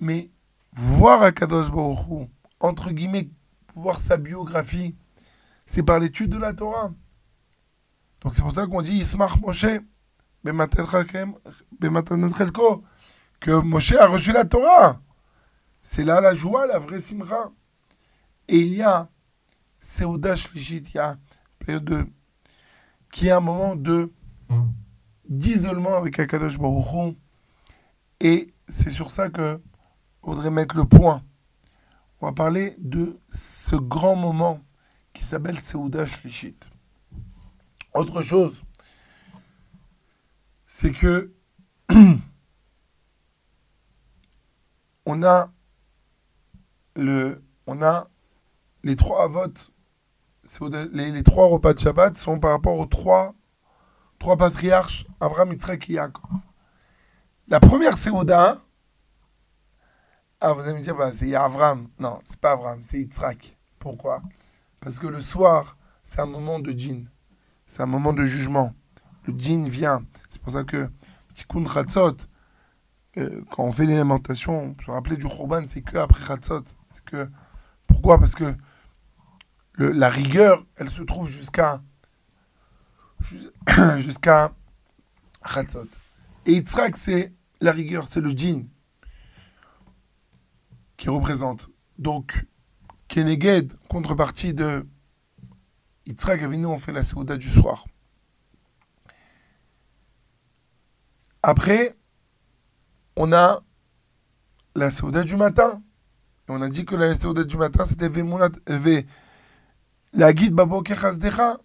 mais 0.00 0.30
voir 0.72 1.22
Akadosh 1.22 1.70
Baruch 1.70 2.28
entre 2.60 2.90
guillemets, 2.90 3.28
voir 3.74 4.00
sa 4.00 4.16
biographie, 4.16 4.96
c'est 5.66 5.82
par 5.82 5.98
l'étude 5.98 6.30
de 6.30 6.38
la 6.38 6.52
Torah. 6.52 6.92
Donc 8.20 8.34
c'est 8.34 8.42
pour 8.42 8.52
ça 8.52 8.66
qu'on 8.66 8.82
dit 8.82 8.96
Ismach 8.96 9.38
Moshe, 9.40 9.66
que 13.40 13.60
Moshe 13.60 13.92
a 13.92 14.06
reçu 14.06 14.32
la 14.32 14.44
Torah. 14.44 15.00
C'est 15.82 16.04
là 16.04 16.20
la 16.20 16.34
joie, 16.34 16.66
la 16.66 16.78
vraie 16.78 17.00
simra. 17.00 17.52
Et 18.48 18.58
il 18.58 18.74
y 18.74 18.82
a 18.82 19.08
Seuda 19.84 20.34
Shlishit, 20.34 20.82
il 20.88 20.94
y 20.94 20.98
a 20.98 21.18
période 21.58 21.84
de, 21.84 22.06
qui 23.12 23.26
est 23.26 23.32
un 23.32 23.40
moment 23.40 23.76
d'isolement 25.28 25.98
avec 25.98 26.18
Akadosh 26.18 26.58
Baruch 26.58 27.16
Et 28.18 28.46
c'est 28.66 28.88
sur 28.88 29.10
ça 29.10 29.28
que 29.28 29.60
voudrait 30.22 30.50
mettre 30.50 30.74
le 30.74 30.86
point. 30.86 31.22
On 32.22 32.26
va 32.26 32.32
parler 32.32 32.74
de 32.78 33.20
ce 33.28 33.76
grand 33.76 34.16
moment 34.16 34.64
qui 35.12 35.22
s'appelle 35.22 35.60
Seuda 35.60 36.06
Shlishit. 36.06 36.56
Autre 37.92 38.22
chose, 38.22 38.64
c'est 40.64 40.92
que 40.92 41.30
on 45.04 45.22
a 45.22 45.52
le, 46.96 47.44
on 47.66 47.82
a 47.82 48.08
les 48.82 48.96
trois 48.96 49.28
votes, 49.28 49.73
les, 50.92 51.22
trois 51.22 51.46
repas 51.46 51.74
de 51.74 51.78
Shabbat 51.78 52.16
sont 52.16 52.38
par 52.38 52.50
rapport 52.50 52.78
aux 52.78 52.86
trois, 52.86 53.34
trois 54.18 54.36
patriarches, 54.36 55.06
Abraham, 55.20 55.52
Yitzhak 55.52 55.88
et 55.90 55.94
Yaakov. 55.94 56.30
La 57.48 57.60
première 57.60 57.98
Seuda, 57.98 58.62
ah, 60.40 60.52
vous 60.52 60.60
allez 60.60 60.74
me 60.74 60.80
dire, 60.80 60.94
bah, 60.94 61.12
c'est 61.12 61.34
Abraham. 61.34 61.88
Non, 61.98 62.18
c'est 62.24 62.38
pas 62.38 62.52
Abraham, 62.52 62.82
c'est 62.82 62.98
Yitzhak. 62.98 63.56
Pourquoi? 63.78 64.22
Parce 64.80 64.98
que 64.98 65.06
le 65.06 65.20
soir, 65.20 65.76
c'est 66.02 66.20
un 66.20 66.26
moment 66.26 66.58
de 66.58 66.72
djinn. 66.72 67.08
C'est 67.66 67.82
un 67.82 67.86
moment 67.86 68.12
de 68.12 68.24
jugement. 68.24 68.74
Le 69.26 69.34
djinn 69.36 69.68
vient. 69.68 70.04
C'est 70.30 70.42
pour 70.42 70.52
ça 70.52 70.64
que 70.64 70.90
Tikkun 71.34 71.66
Chatzot, 71.66 72.16
euh, 73.16 73.42
quand 73.50 73.64
on 73.64 73.72
fait 73.72 73.86
les 73.86 73.96
lamentations, 73.96 74.76
se 74.84 74.90
rappeler 74.90 75.16
du 75.16 75.26
Khurban, 75.26 75.62
c'est 75.66 75.80
que 75.80 75.96
après 75.96 76.24
Chatzot. 76.26 76.64
C'est 76.88 77.04
que 77.04 77.30
pourquoi? 77.86 78.18
Parce 78.18 78.34
que 78.34 78.54
la 79.78 80.08
rigueur, 80.08 80.64
elle 80.76 80.90
se 80.90 81.02
trouve 81.02 81.28
jusqu'à 81.28 81.82
jusqu'à 83.98 84.54
Chatzot. 85.46 85.88
Et 86.46 86.52
Yitzhak, 86.52 86.96
c'est 86.96 87.32
la 87.60 87.72
rigueur, 87.72 88.06
c'est 88.08 88.20
le 88.20 88.30
djinn 88.30 88.68
qui 90.96 91.08
représente. 91.08 91.70
Donc, 91.98 92.46
Keneged, 93.08 93.74
contrepartie 93.88 94.54
de 94.54 94.86
Yitzhak 96.06 96.42
Avinu, 96.42 96.66
on 96.66 96.78
fait 96.78 96.92
la 96.92 97.02
Seuda 97.02 97.36
du 97.36 97.48
soir. 97.48 97.86
Après, 101.42 101.96
on 103.16 103.32
a 103.32 103.62
la 104.74 104.90
Seuda 104.90 105.24
du 105.24 105.36
matin. 105.36 105.82
Et 106.48 106.52
on 106.52 106.60
a 106.60 106.68
dit 106.68 106.84
que 106.84 106.94
la 106.94 107.14
Seuda 107.14 107.44
du 107.44 107.56
matin, 107.56 107.84
c'était 107.84 108.08
la 110.14 110.32
guide 110.32 110.54
Babo 110.54 110.82
Kechazdecha, 110.82 111.58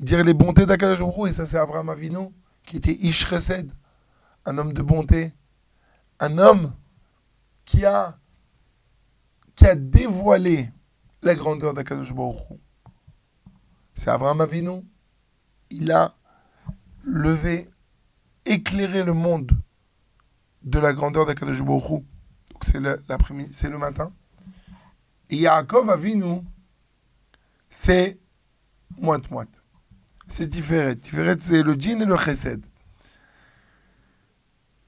dire 0.00 0.24
les 0.24 0.34
bontés 0.34 0.66
d'Akadosh 0.66 1.00
et 1.28 1.32
ça 1.32 1.44
c'est 1.44 1.58
Abraham 1.58 1.90
Avinu, 1.90 2.28
qui 2.64 2.78
était 2.78 2.94
Ish 2.94 3.26
Chesed, 3.28 3.70
un 4.46 4.58
homme 4.58 4.72
de 4.72 4.82
bonté, 4.82 5.34
un 6.18 6.38
homme 6.38 6.72
qui 7.64 7.84
a 7.84 8.18
dévoilé 9.76 10.70
la 11.22 11.34
grandeur 11.34 11.74
d'Akadosh 11.74 12.14
C'est 13.94 14.10
Abraham 14.10 14.40
Avinu. 14.40 14.82
Il 15.70 15.90
a 15.90 16.14
levé, 17.04 17.68
éclairé 18.44 19.02
le 19.02 19.12
monde 19.12 19.50
de 20.62 20.78
la 20.78 20.92
grandeur 20.92 21.26
d'Akadosh 21.26 21.58
Donc 21.58 22.04
c'est 22.62 22.80
le, 22.80 23.02
c'est 23.50 23.68
le 23.68 23.78
matin. 23.78 24.12
Et 25.28 25.38
Yaakov 25.38 25.90
Avinu, 25.90 26.42
c'est 27.76 28.18
moite-moite. 28.98 29.62
C'est 30.28 30.46
différent. 30.46 30.94
Différent, 30.94 31.34
c'est 31.38 31.62
le 31.62 31.74
djinn 31.74 32.00
et 32.00 32.06
le 32.06 32.16
chesed. 32.16 32.64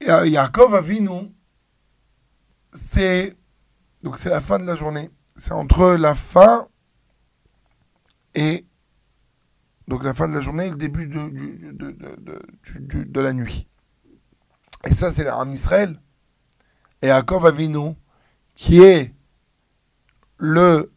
Et 0.01 0.07
Yaakov 0.07 0.73
Avinu, 0.73 1.31
c'est 2.73 3.37
donc 4.01 4.17
c'est 4.17 4.29
la 4.29 4.41
fin 4.41 4.57
de 4.57 4.65
la 4.65 4.75
journée. 4.75 5.11
C'est 5.35 5.51
entre 5.51 5.93
la 5.93 6.15
fin 6.15 6.67
et 8.33 8.65
donc 9.87 10.03
la 10.03 10.15
fin 10.15 10.27
de 10.27 10.33
la 10.33 10.41
journée 10.41 10.65
et 10.65 10.71
le 10.71 10.75
début 10.75 11.05
de, 11.05 11.29
de, 11.71 13.03
de, 13.03 13.21
la 13.21 13.33
nuit. 13.33 13.67
Et 14.85 14.93
ça, 14.93 15.11
c'est 15.11 15.23
l'âme 15.23 15.53
Israël. 15.53 16.01
Et 17.03 17.07
Yaakov 17.07 17.45
Avinu, 17.45 17.93
qui 18.55 18.81
est 18.81 19.13
le, 20.37 20.91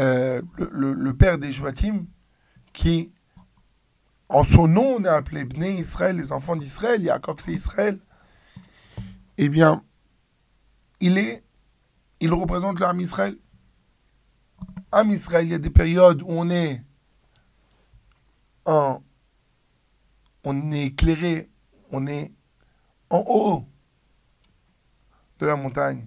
euh, 0.00 0.42
le, 0.56 0.92
le, 0.92 1.16
père 1.16 1.38
des 1.38 1.52
Joatim, 1.52 2.06
qui, 2.72 3.12
en 4.28 4.44
son 4.44 4.66
nom, 4.66 4.96
on 4.96 5.04
est 5.04 5.08
appelé 5.08 5.44
Bnei 5.44 5.74
Israël, 5.74 6.16
les 6.16 6.32
enfants 6.32 6.56
d'Israël. 6.56 7.02
Yaakov, 7.02 7.36
c'est 7.38 7.52
Israël. 7.52 7.98
Eh 9.38 9.48
bien, 9.48 9.84
il 11.00 11.18
est 11.18 11.44
il 12.20 12.32
représente 12.32 12.80
l'âme 12.80 13.00
Israël. 13.00 13.36
Âme 14.92 15.10
Israël, 15.10 15.46
il 15.46 15.52
y 15.52 15.54
a 15.54 15.58
des 15.58 15.70
périodes 15.70 16.22
où 16.22 16.26
on 16.28 16.50
est 16.50 16.82
en, 18.66 19.02
on 20.44 20.72
est 20.72 20.86
éclairé, 20.86 21.50
on 21.90 22.06
est 22.06 22.32
en 23.08 23.24
haut 23.26 23.64
de 25.38 25.46
la 25.46 25.56
montagne. 25.56 26.06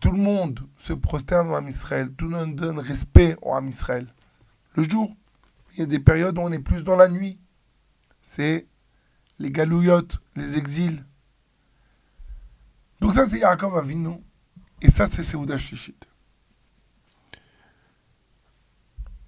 Tout 0.00 0.12
le 0.12 0.18
monde 0.18 0.60
se 0.76 0.92
prosterne 0.92 1.48
au 1.48 1.54
Ham 1.54 1.68
Israël, 1.68 2.10
tout 2.12 2.26
le 2.28 2.36
monde 2.36 2.56
donne 2.56 2.78
respect 2.78 3.36
au 3.42 3.54
Ham 3.54 3.68
Israël. 3.68 4.12
Le 4.74 4.82
jour, 4.82 5.14
il 5.72 5.80
y 5.80 5.82
a 5.82 5.86
des 5.86 5.98
périodes 5.98 6.38
où 6.38 6.42
on 6.42 6.52
est 6.52 6.58
plus 6.58 6.84
dans 6.84 6.96
la 6.96 7.08
nuit. 7.08 7.38
C'est 8.22 8.66
les 9.38 9.50
galouillottes, 9.50 10.18
les 10.34 10.58
exils. 10.58 11.04
Donc 13.00 13.14
ça, 13.14 13.26
c'est 13.26 13.38
Yaakov 13.38 13.76
Avinu. 13.76 14.22
Et 14.82 14.90
ça, 14.90 15.06
c'est 15.06 15.22
Seouda 15.22 15.58
Shishit. 15.58 16.08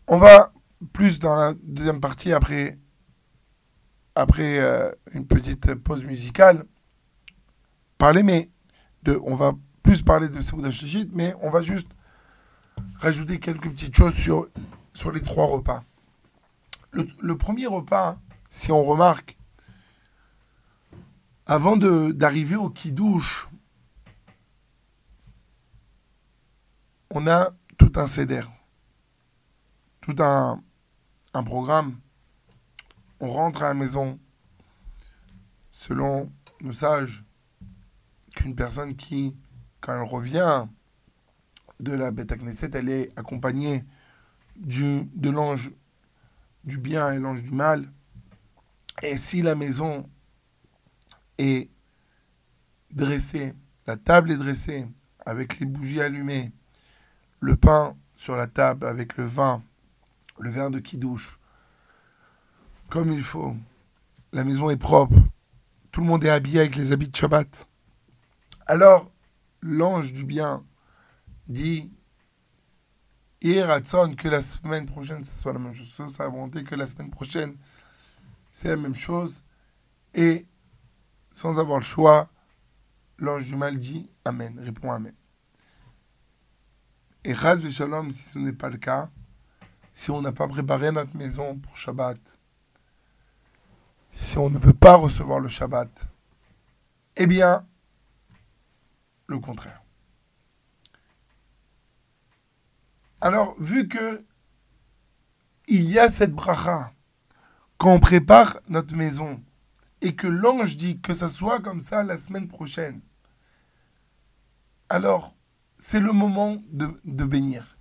On 0.06 0.18
va 0.18 0.52
plus 0.92 1.18
dans 1.18 1.36
la 1.36 1.54
deuxième 1.62 2.00
partie 2.00 2.32
après, 2.32 2.78
après 4.14 4.58
euh, 4.58 4.90
une 5.12 5.26
petite 5.26 5.74
pause 5.74 6.04
musicale 6.04 6.64
parler, 7.98 8.22
mais 8.22 8.50
de, 9.02 9.20
on 9.24 9.34
va 9.34 9.52
plus 9.88 10.02
parler 10.02 10.28
de 10.28 10.42
Seouda 10.42 10.70
Shishit, 10.70 11.08
mais 11.14 11.34
on 11.40 11.48
va 11.48 11.62
juste 11.62 11.88
rajouter 12.96 13.40
quelques 13.40 13.70
petites 13.70 13.96
choses 13.96 14.12
sur, 14.12 14.46
sur 14.92 15.10
les 15.12 15.22
trois 15.22 15.46
repas. 15.46 15.82
Le, 16.92 17.38
premier 17.38 17.66
repas, 17.66 18.18
si 18.50 18.70
on 18.70 18.84
remarque, 18.84 19.38
avant 21.46 21.78
d'arriver 21.78 22.56
au 22.56 22.68
kidouche, 22.68 23.48
on 27.08 27.26
a 27.26 27.52
tout 27.78 27.92
un 27.96 28.06
CEDER, 28.06 28.42
tout 30.02 30.16
un, 30.18 30.62
un 31.32 31.42
programme. 31.42 31.96
On 33.20 33.32
rentre 33.32 33.62
à 33.62 33.68
la 33.68 33.74
maison 33.74 34.18
selon 35.72 36.30
nos 36.60 36.74
sages 36.74 37.24
qu'une 38.36 38.54
personne 38.54 38.94
qui, 38.94 39.34
quand 39.80 39.94
elle 39.94 40.08
revient 40.08 40.66
de 41.80 41.92
la 41.92 42.10
Beth 42.10 42.32
Knesset, 42.32 42.70
elle 42.74 42.88
est 42.88 43.18
accompagnée 43.18 43.84
de 44.56 45.30
l'ange 45.30 45.70
du 46.64 46.78
bien 46.78 47.12
et 47.12 47.18
l'ange 47.18 47.42
du 47.42 47.52
mal. 47.52 47.90
Et 49.02 49.16
si 49.16 49.42
la 49.42 49.54
maison 49.54 50.08
est 51.38 51.70
dressée, 52.90 53.54
la 53.86 53.96
table 53.96 54.32
est 54.32 54.36
dressée 54.36 54.86
avec 55.24 55.60
les 55.60 55.66
bougies 55.66 56.00
allumées, 56.00 56.52
le 57.40 57.56
pain 57.56 57.96
sur 58.16 58.34
la 58.34 58.48
table 58.48 58.86
avec 58.86 59.16
le 59.16 59.24
vin, 59.24 59.62
le 60.40 60.50
verre 60.50 60.70
de 60.70 60.80
kidouche, 60.80 61.38
comme 62.88 63.12
il 63.12 63.22
faut, 63.22 63.56
la 64.32 64.44
maison 64.44 64.70
est 64.70 64.76
propre, 64.76 65.14
tout 65.92 66.00
le 66.00 66.06
monde 66.06 66.24
est 66.24 66.30
habillé 66.30 66.60
avec 66.60 66.76
les 66.76 66.92
habits 66.92 67.08
de 67.08 67.16
Shabbat. 67.16 67.68
Alors, 68.66 69.10
l'ange 69.62 70.12
du 70.12 70.24
bien 70.24 70.64
dit 71.46 71.92
Et 73.40 73.62
Ratson, 73.62 74.14
que 74.16 74.28
la 74.28 74.42
semaine 74.42 74.86
prochaine, 74.86 75.24
ce 75.24 75.38
soit 75.38 75.52
la 75.52 75.58
même 75.58 75.74
chose. 75.74 76.12
Sa 76.14 76.28
volonté 76.28 76.64
que 76.64 76.74
la 76.74 76.86
semaine 76.86 77.10
prochaine, 77.10 77.56
c'est 78.50 78.68
la 78.68 78.76
même 78.76 78.94
chose. 78.94 79.42
Et 80.14 80.46
sans 81.32 81.58
avoir 81.58 81.78
le 81.78 81.84
choix, 81.84 82.28
l'ange 83.18 83.46
du 83.46 83.56
mal 83.56 83.76
dit 83.76 84.10
Amen, 84.24 84.58
répond 84.58 84.90
Amen. 84.90 85.14
Et 87.24 87.32
Raz 87.32 87.68
Shalom, 87.68 88.10
si 88.10 88.22
ce 88.22 88.38
n'est 88.38 88.52
pas 88.52 88.70
le 88.70 88.78
cas, 88.78 89.10
si 89.92 90.10
on 90.10 90.22
n'a 90.22 90.32
pas 90.32 90.46
préparé 90.48 90.92
notre 90.92 91.16
maison 91.16 91.58
pour 91.58 91.76
Shabbat, 91.76 92.38
si 94.12 94.38
on 94.38 94.48
ne 94.48 94.58
veut 94.58 94.72
pas 94.72 94.94
recevoir 94.94 95.40
le 95.40 95.48
Shabbat, 95.48 96.08
eh 97.16 97.26
bien, 97.26 97.66
le 99.28 99.38
contraire. 99.38 99.82
Alors, 103.20 103.54
vu 103.60 103.88
que 103.88 104.24
il 105.68 105.82
y 105.82 105.98
a 105.98 106.08
cette 106.08 106.32
bracha, 106.32 106.92
quand 107.76 107.92
on 107.92 108.00
prépare 108.00 108.58
notre 108.68 108.96
maison, 108.96 109.42
et 110.00 110.14
que 110.14 110.26
l'ange 110.26 110.76
dit 110.76 111.00
que 111.00 111.12
ça 111.12 111.28
soit 111.28 111.60
comme 111.60 111.80
ça 111.80 112.02
la 112.02 112.16
semaine 112.16 112.48
prochaine, 112.48 113.00
alors 114.88 115.36
c'est 115.78 116.00
le 116.00 116.12
moment 116.12 116.56
de, 116.70 116.88
de 117.04 117.24
bénir. 117.24 117.76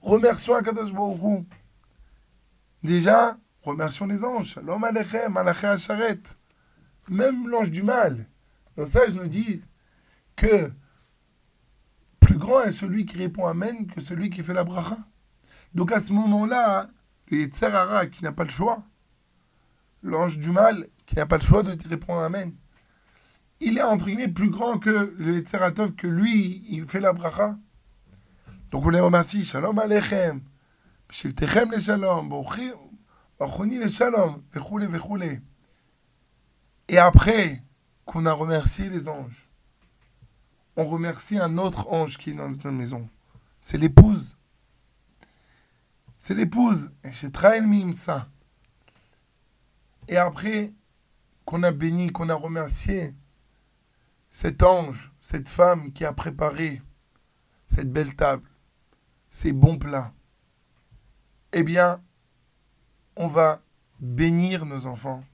Remercions 0.00 0.54
Akadosh 0.54 0.92
Baruch. 0.92 1.46
Déjà, 2.82 3.38
remercions 3.62 4.06
les 4.06 4.24
anges. 4.24 4.54
Shalom 4.54 4.82
Alechem. 4.82 5.38
Même 7.08 7.48
l'ange 7.48 7.70
du 7.70 7.82
mal. 7.82 8.26
Nos 8.76 8.86
sages 8.86 9.14
nous 9.14 9.28
disent 9.28 9.68
plus 12.20 12.36
grand 12.36 12.62
est 12.62 12.72
celui 12.72 13.06
qui 13.06 13.18
répond 13.18 13.46
Amen 13.46 13.86
que 13.86 14.00
celui 14.00 14.30
qui 14.30 14.42
fait 14.42 14.54
la 14.54 14.64
bracha. 14.64 14.98
Donc 15.74 15.92
à 15.92 16.00
ce 16.00 16.12
moment-là, 16.12 16.90
le 17.28 17.38
Yetzer 17.38 17.66
Hara 17.66 18.06
qui 18.06 18.22
n'a 18.22 18.32
pas 18.32 18.44
le 18.44 18.50
choix, 18.50 18.82
l'ange 20.02 20.38
du 20.38 20.50
mal 20.50 20.88
qui 21.06 21.16
n'a 21.16 21.26
pas 21.26 21.38
le 21.38 21.44
choix 21.44 21.62
de 21.62 21.76
répondre 21.88 22.20
Amen, 22.20 22.54
il 23.60 23.78
est 23.78 23.82
entre 23.82 24.06
guillemets 24.06 24.28
plus 24.28 24.50
grand 24.50 24.78
que 24.78 25.14
le 25.18 25.34
Yetzer 25.34 25.58
Hatov, 25.58 25.92
que 25.92 26.06
lui, 26.06 26.64
il 26.70 26.86
fait 26.86 27.00
la 27.00 27.12
bracha. 27.12 27.56
Donc 28.70 28.86
on 28.86 28.90
les 28.90 29.00
remercie. 29.00 29.44
Shalom 29.44 29.78
Alechem. 29.78 30.42
Shivtechem 31.10 31.72
le 31.72 31.78
Shalom. 31.78 32.28
Bachoni 33.38 33.78
le 33.78 33.88
Shalom. 33.88 34.42
Vechoule, 34.52 34.86
vechoule. 34.86 35.40
Et 36.88 36.98
après 36.98 37.62
qu'on 38.04 38.26
a 38.26 38.32
remercié 38.32 38.88
les 38.88 39.08
anges, 39.08 39.49
on 40.76 40.84
remercie 40.84 41.38
un 41.38 41.58
autre 41.58 41.88
ange 41.88 42.16
qui 42.16 42.30
est 42.30 42.34
dans 42.34 42.48
notre 42.48 42.70
maison. 42.70 43.08
C'est 43.60 43.78
l'épouse. 43.78 44.38
C'est 46.18 46.34
l'épouse. 46.34 46.92
Et 47.04 47.60
Mimsa. 47.60 48.28
Et 50.08 50.16
après 50.16 50.72
qu'on 51.44 51.62
a 51.62 51.72
béni, 51.72 52.10
qu'on 52.10 52.28
a 52.28 52.34
remercié 52.34 53.14
cet 54.30 54.62
ange, 54.62 55.12
cette 55.20 55.48
femme 55.48 55.92
qui 55.92 56.04
a 56.04 56.12
préparé 56.12 56.82
cette 57.68 57.92
belle 57.92 58.14
table, 58.14 58.48
ces 59.30 59.52
bons 59.52 59.78
plats, 59.78 60.12
eh 61.52 61.62
bien, 61.62 62.02
on 63.16 63.26
va 63.26 63.62
bénir 64.00 64.66
nos 64.66 64.86
enfants 64.86 65.24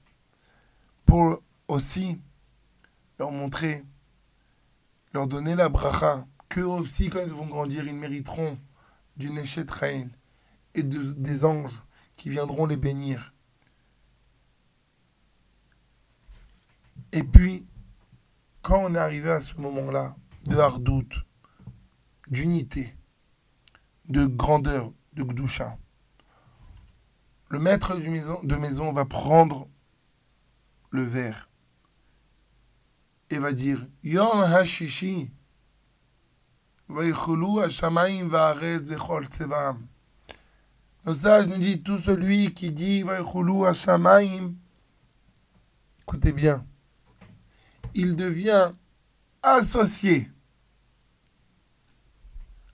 pour 1.05 1.41
aussi 1.67 2.19
leur 3.19 3.31
montrer, 3.31 3.83
leur 5.13 5.27
donner 5.27 5.55
la 5.55 5.69
bracha, 5.69 6.25
qu'eux 6.49 6.65
aussi, 6.65 7.09
quand 7.09 7.21
ils 7.21 7.33
vont 7.33 7.47
grandir, 7.47 7.85
ils 7.87 7.95
mériteront 7.95 8.57
du 9.15 9.31
Neshet 9.31 9.65
et 10.75 10.83
de- 10.83 11.11
des 11.13 11.45
anges 11.45 11.83
qui 12.15 12.29
viendront 12.29 12.65
les 12.65 12.77
bénir. 12.77 13.33
Et 17.11 17.23
puis, 17.23 17.65
quand 18.61 18.83
on 18.83 18.95
est 18.95 18.99
arrivé 18.99 19.31
à 19.31 19.41
ce 19.41 19.55
moment-là 19.55 20.15
de 20.45 20.57
hardout, 20.57 21.07
d'unité, 22.27 22.95
de 24.09 24.25
grandeur, 24.25 24.91
de 25.13 25.23
gdoucha, 25.23 25.77
le 27.49 27.59
maître 27.59 27.95
de 27.95 28.55
maison 28.55 28.91
va 28.91 29.05
prendre 29.05 29.67
le 30.89 31.03
verre 31.03 31.46
et 33.29 33.37
va 33.37 33.51
dire 33.51 33.85
Yom 34.03 34.41
Hashishi. 34.41 35.31
Le 36.89 37.13
sage 41.13 41.47
nous 41.47 41.57
dit 41.57 41.79
tout 41.79 41.97
celui 41.97 42.53
qui 42.53 42.71
dit 42.71 43.03
écoutez 46.01 46.31
bien, 46.31 46.65
il 47.93 48.15
devient 48.15 48.71
associé 49.43 50.31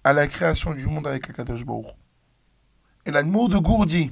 à 0.03 0.13
la 0.13 0.27
création 0.27 0.73
du 0.73 0.85
monde 0.85 1.07
avec 1.07 1.29
Akadosh 1.29 1.65
Baruch. 1.65 1.87
Et 3.05 3.11
l'amour 3.11 3.49
de 3.49 3.57
Gour 3.57 3.85
dit 3.85 4.11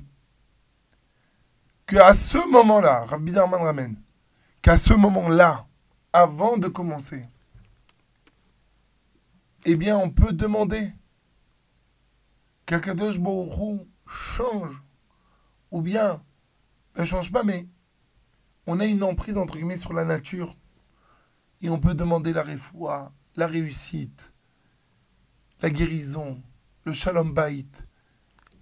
qu'à 1.86 2.14
ce 2.14 2.38
moment-là, 2.50 3.06
Rav 3.06 3.22
Bidarman 3.22 3.62
ramène, 3.62 4.02
qu'à 4.62 4.78
ce 4.78 4.94
moment-là, 4.94 5.68
avant 6.14 6.58
de 6.58 6.68
commencer, 6.68 7.24
eh 9.66 9.76
bien, 9.76 9.98
on 9.98 10.10
peut 10.10 10.34
demander 10.34 10.92
qu'Akadosh 12.66 13.18
Hu 13.18 13.80
change, 14.08 14.82
ou 15.72 15.82
bien, 15.82 16.22
ne 16.98 17.06
change 17.06 17.32
pas, 17.32 17.44
mais 17.44 17.68
on 18.68 18.80
a 18.80 18.86
une 18.86 19.04
emprise, 19.04 19.38
entre 19.38 19.56
guillemets, 19.56 19.78
sur 19.78 19.94
la 19.94 20.06
nature, 20.06 20.56
et 21.62 21.70
on 21.70 21.80
peut 21.80 21.96
demander 21.96 22.34
la 22.34 22.42
réfoua, 22.42 23.12
la 23.36 23.48
réussite, 23.48 24.34
la 25.62 25.70
guérison, 25.70 26.42
le 26.84 26.94
shalom 26.94 27.34
bait, 27.34 27.66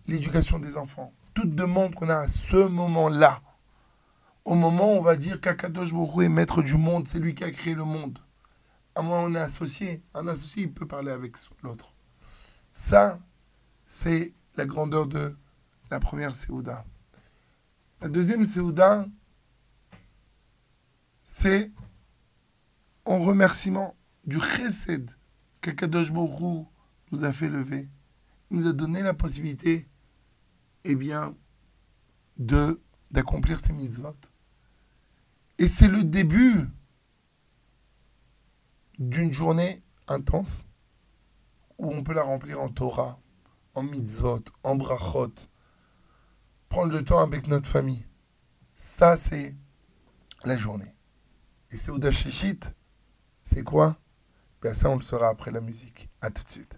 l'éducation 0.05 0.59
des 0.59 0.77
enfants. 0.77 1.13
Toute 1.33 1.55
demande 1.55 1.95
qu'on 1.95 2.09
a 2.09 2.17
à 2.17 2.27
ce 2.27 2.57
moment-là, 2.57 3.41
au 4.45 4.55
moment 4.55 4.93
où 4.93 4.97
on 4.97 5.01
va 5.01 5.15
dire 5.15 5.39
qu'Akadosh 5.41 5.91
Hu 5.91 6.23
est 6.23 6.29
maître 6.29 6.61
du 6.61 6.75
monde, 6.75 7.07
c'est 7.07 7.19
lui 7.19 7.35
qui 7.35 7.43
a 7.43 7.51
créé 7.51 7.73
le 7.75 7.83
monde. 7.83 8.19
À 8.95 9.01
moment 9.01 9.23
on 9.23 9.35
est 9.35 9.39
associé, 9.39 10.01
un 10.13 10.27
associé 10.27 10.63
il 10.63 10.73
peut 10.73 10.87
parler 10.87 11.11
avec 11.11 11.35
l'autre. 11.61 11.93
Ça, 12.73 13.19
c'est 13.85 14.33
la 14.55 14.65
grandeur 14.65 15.07
de 15.07 15.35
la 15.91 15.99
première 15.99 16.35
Séouda. 16.35 16.85
La 18.01 18.09
deuxième 18.09 18.45
Séouda, 18.45 19.05
c'est 21.23 21.71
en 23.05 23.19
remerciement 23.19 23.95
du 24.25 24.39
chesed 24.39 25.11
qu'Akadosh 25.61 26.11
Hu 26.11 26.65
nous 27.11 27.23
a 27.23 27.31
fait 27.31 27.49
lever. 27.49 27.89
Il 28.51 28.57
nous 28.57 28.67
a 28.67 28.73
donné 28.73 29.01
la 29.01 29.13
possibilité, 29.13 29.87
eh 30.83 30.95
bien, 30.95 31.35
de 32.37 32.81
d'accomplir 33.11 33.59
ces 33.59 33.73
mitzvot. 33.73 34.15
Et 35.57 35.67
c'est 35.67 35.87
le 35.87 36.03
début 36.03 36.69
d'une 38.97 39.33
journée 39.33 39.83
intense 40.07 40.67
où 41.77 41.91
on 41.91 42.03
peut 42.03 42.13
la 42.13 42.23
remplir 42.23 42.61
en 42.61 42.69
Torah, 42.69 43.19
en 43.73 43.83
mitzvot, 43.83 44.43
en 44.63 44.75
brachot. 44.75 45.33
Prendre 46.67 46.91
le 46.91 47.03
temps 47.03 47.19
avec 47.19 47.47
notre 47.47 47.67
famille. 47.67 48.05
Ça, 48.75 49.17
c'est 49.17 49.55
la 50.45 50.57
journée. 50.57 50.93
Et 51.71 51.77
c'est 51.77 52.11
Shishit, 52.11 52.73
c'est 53.43 53.63
quoi? 53.63 53.97
Bien 54.61 54.73
ça, 54.73 54.89
on 54.89 54.95
le 54.95 55.01
saura 55.01 55.29
après 55.29 55.51
la 55.51 55.61
musique. 55.61 56.09
À 56.21 56.29
tout 56.29 56.43
de 56.43 56.49
suite. 56.49 56.75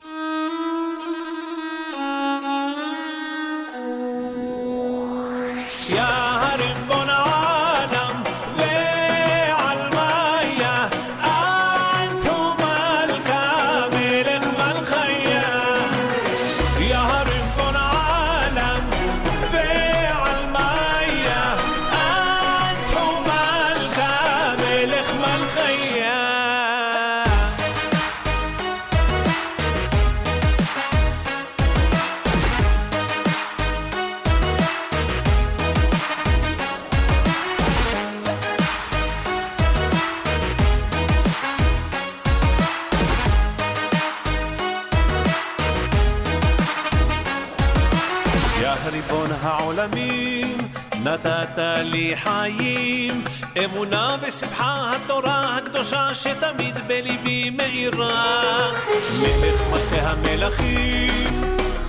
חיים 52.15 53.23
אמונה 53.65 54.17
בשמחה 54.27 54.93
התורה 54.95 55.57
הקדושה 55.57 56.15
שתמיד 56.15 56.87
בליבי 56.87 57.49
מאירה. 57.49 58.71
מלך 59.13 59.61
מלכי 59.71 59.99
המלכים 59.99 61.41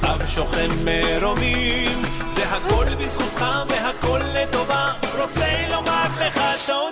עם 0.04 0.26
שוכן 0.26 0.68
מרומים 0.84 2.02
זה 2.28 2.44
הכל 2.44 2.94
בזכותך 2.94 3.44
והכל 3.68 4.20
לטובה. 4.34 4.92
רוצה 5.18 5.68
לומר 5.70 6.06
לך 6.20 6.40
תודה 6.66 6.91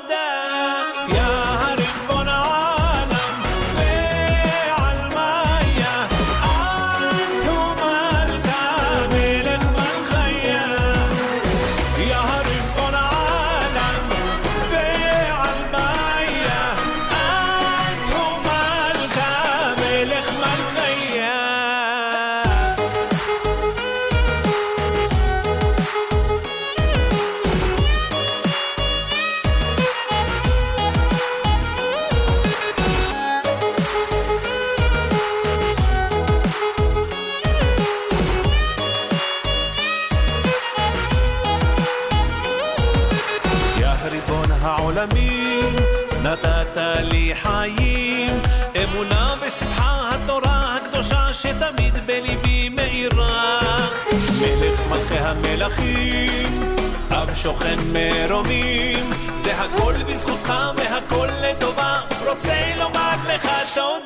שוכן 57.42 57.78
מרומים, 57.92 59.10
זה 59.36 59.54
הכל 59.56 59.94
בזכותך 60.08 60.52
והכל 60.76 61.28
לטובה, 61.42 62.00
רוצה 62.26 62.74
לומר 62.78 63.16
לך 63.28 63.48
תודה. 63.74 63.99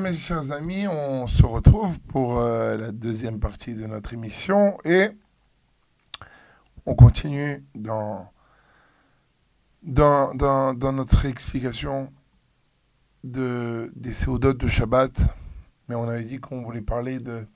Mes 0.00 0.14
chers 0.14 0.50
amis, 0.52 0.86
on 0.86 1.26
se 1.26 1.44
retrouve 1.44 1.98
pour 2.00 2.38
euh, 2.38 2.76
la 2.78 2.90
deuxième 2.90 3.38
partie 3.38 3.74
de 3.74 3.86
notre 3.86 4.14
émission 4.14 4.78
et 4.82 5.10
on 6.86 6.94
continue 6.94 7.64
dans, 7.74 8.32
dans, 9.82 10.34
dans, 10.34 10.92
notre 10.92 11.26
explication 11.26 12.10
de, 13.24 13.92
des 13.94 14.14
séodotes 14.14 14.56
de 14.56 14.68
Shabbat. 14.68 15.20
Mais 15.88 15.94
on 15.94 16.08
avait 16.08 16.24
dit 16.24 16.38
qu'on 16.38 16.62
voulait 16.62 16.80
parler 16.80 17.20
de, 17.20 17.46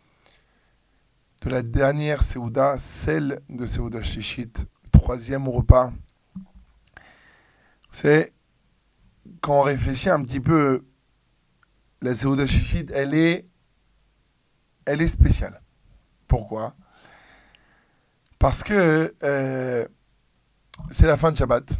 de 1.43 1.49
la 1.49 1.63
dernière 1.63 2.23
séouda, 2.23 2.77
celle 2.77 3.41
de 3.49 3.65
Séouda 3.65 4.03
Shishit, 4.03 4.67
troisième 4.91 5.49
repas. 5.49 5.93
C'est 7.91 8.35
quand 9.41 9.61
on 9.61 9.63
réfléchit 9.63 10.11
un 10.11 10.23
petit 10.23 10.41
peu 10.41 10.85
la 12.03 12.15
Seouda 12.15 12.47
Shishit, 12.47 12.91
elle 12.91 13.15
est, 13.15 13.47
elle 14.85 15.01
est 15.01 15.09
spéciale. 15.09 15.63
Pourquoi? 16.27 16.75
Parce 18.39 18.65
que 18.65 19.15
euh, 19.23 19.87
c'est 20.91 21.07
la 21.07 21.17
fin 21.17 21.31
de 21.31 21.37
Shabbat. 21.37 21.79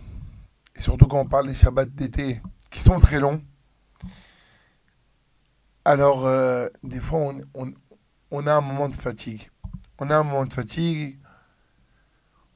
Et 0.77 0.81
surtout 0.81 1.09
quand 1.09 1.21
on 1.21 1.27
parle 1.27 1.49
des 1.49 1.55
Shabbats 1.55 1.87
d'été, 1.87 2.41
qui 2.71 2.81
sont 2.81 3.01
très 3.01 3.19
longs. 3.19 3.43
Alors, 5.85 6.27
euh, 6.27 6.69
des 6.85 7.01
fois, 7.01 7.35
on, 8.31 8.47
a 8.47 8.55
un 8.55 8.61
moment 8.61 8.89
de 8.89 8.95
fatigue. 8.95 9.51
On 9.99 10.09
a 10.09 10.17
un 10.17 10.23
moment 10.23 10.45
de 10.45 10.53
fatigue. 10.53 11.19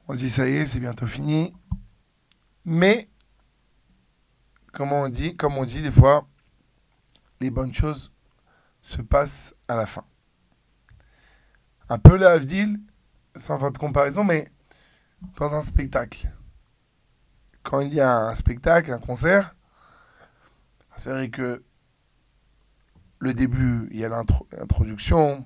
On 0.07 0.13
se 0.13 0.19
dit, 0.19 0.29
ça 0.29 0.47
y 0.47 0.53
est, 0.53 0.65
c'est 0.65 0.79
bientôt 0.79 1.05
fini. 1.05 1.53
Mais, 2.63 3.09
comment 4.71 5.01
on 5.01 5.09
dit, 5.09 5.35
comme 5.35 5.57
on 5.57 5.65
dit 5.65 5.81
des 5.81 5.91
fois, 5.91 6.25
les 7.39 7.49
bonnes 7.49 7.73
choses 7.73 8.11
se 8.81 9.01
passent 9.01 9.55
à 9.67 9.75
la 9.75 9.85
fin. 9.85 10.05
Un 11.89 11.99
peu 11.99 12.17
la 12.17 12.31
Havdil, 12.31 12.79
sans 13.35 13.57
fin 13.57 13.71
de 13.71 13.77
comparaison, 13.77 14.23
mais 14.23 14.51
dans 15.37 15.55
un 15.55 15.61
spectacle. 15.61 16.31
Quand 17.63 17.81
il 17.81 17.93
y 17.93 18.01
a 18.01 18.13
un 18.13 18.35
spectacle, 18.35 18.91
un 18.91 18.99
concert, 18.99 19.55
c'est 20.95 21.11
vrai 21.11 21.29
que 21.29 21.63
le 23.19 23.33
début, 23.33 23.87
il 23.91 23.99
y 23.99 24.05
a 24.05 24.09
l'introduction, 24.09 25.45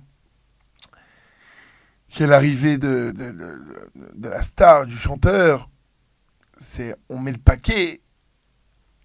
il 2.10 2.20
y 2.20 2.24
a 2.24 2.28
l'arrivée 2.28 2.78
de, 2.78 3.12
de, 3.16 4.30
la 4.30 4.42
star, 4.42 4.86
du 4.86 4.98
chanteur, 4.98 5.70
c'est 6.58 6.96
on 7.10 7.20
met 7.20 7.32
le 7.32 7.38
paquet, 7.38 8.01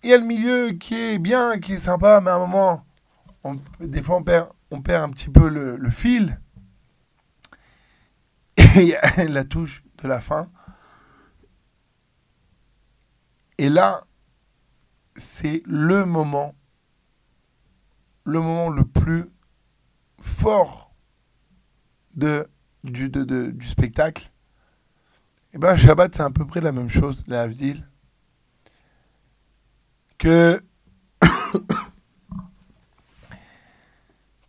il 0.07 0.11
y 0.11 0.15
a 0.15 0.19
le 0.19 0.25
milieu 0.25 0.71
qui 0.71 0.95
est 0.95 1.19
bien, 1.19 1.59
qui 1.59 1.73
est 1.73 1.79
sympa, 1.79 2.21
mais 2.21 2.31
à 2.31 2.37
un 2.37 2.39
moment, 2.39 2.87
des 3.81 4.01
fois, 4.01 4.19
on 4.19 4.23
perd, 4.23 4.53
un 4.71 5.11
petit 5.11 5.29
peu 5.29 5.49
le, 5.49 5.91
fil. 5.91 6.41
Et 8.57 8.63
il 8.77 8.87
y 8.87 8.95
a 8.95 9.25
la 9.25 9.43
touche 9.43 9.83
de 9.99 10.07
la 10.07 10.21
fin. 10.21 10.49
Et 13.59 13.69
là, 13.69 14.05
c'est 15.17 15.61
le 15.67 16.05
moment, 16.05 16.55
le 18.23 18.39
moment 18.39 18.69
le 18.69 18.85
plus 18.85 19.25
fort 20.21 20.95
du, 22.15 22.45
spectacle, 23.61 24.31
et 25.53 25.59
ben 25.59 25.75
Shabbat, 25.75 26.15
c'est 26.15 26.23
à 26.23 26.31
peu 26.31 26.47
près 26.47 26.61
la 26.61 26.71
même 26.71 26.91
chose, 26.91 27.25
la 27.27 27.49
ville 27.49 27.89
que, 30.19 30.63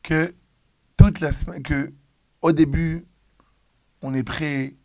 que 0.03 0.35
toute 0.95 1.19
la 1.19 1.31
semaine, 1.31 1.63
que 1.63 1.93
au 2.41 2.51
début, 2.51 3.05
on 4.01 4.13
est 4.13 4.23
prêt, 4.23 4.75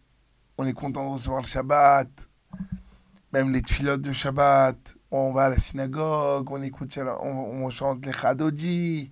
on 0.59 0.67
est 0.67 0.73
content 0.73 1.05
de 1.09 1.13
recevoir 1.15 1.43
le 1.43 1.47
Shabbat, 1.47 2.09
même 3.33 3.53
les 3.53 3.63
filotes 3.63 4.03
de 4.03 4.13
Shabbat, 4.13 4.97
on 5.11 5.33
va 5.33 5.45
à 5.45 5.49
la 5.51 5.59
synagogue, 5.59 6.51
on 6.51 6.63
écoute, 6.63 6.99
on, 7.23 7.69
chante 7.71 8.05
les. 8.07 9.11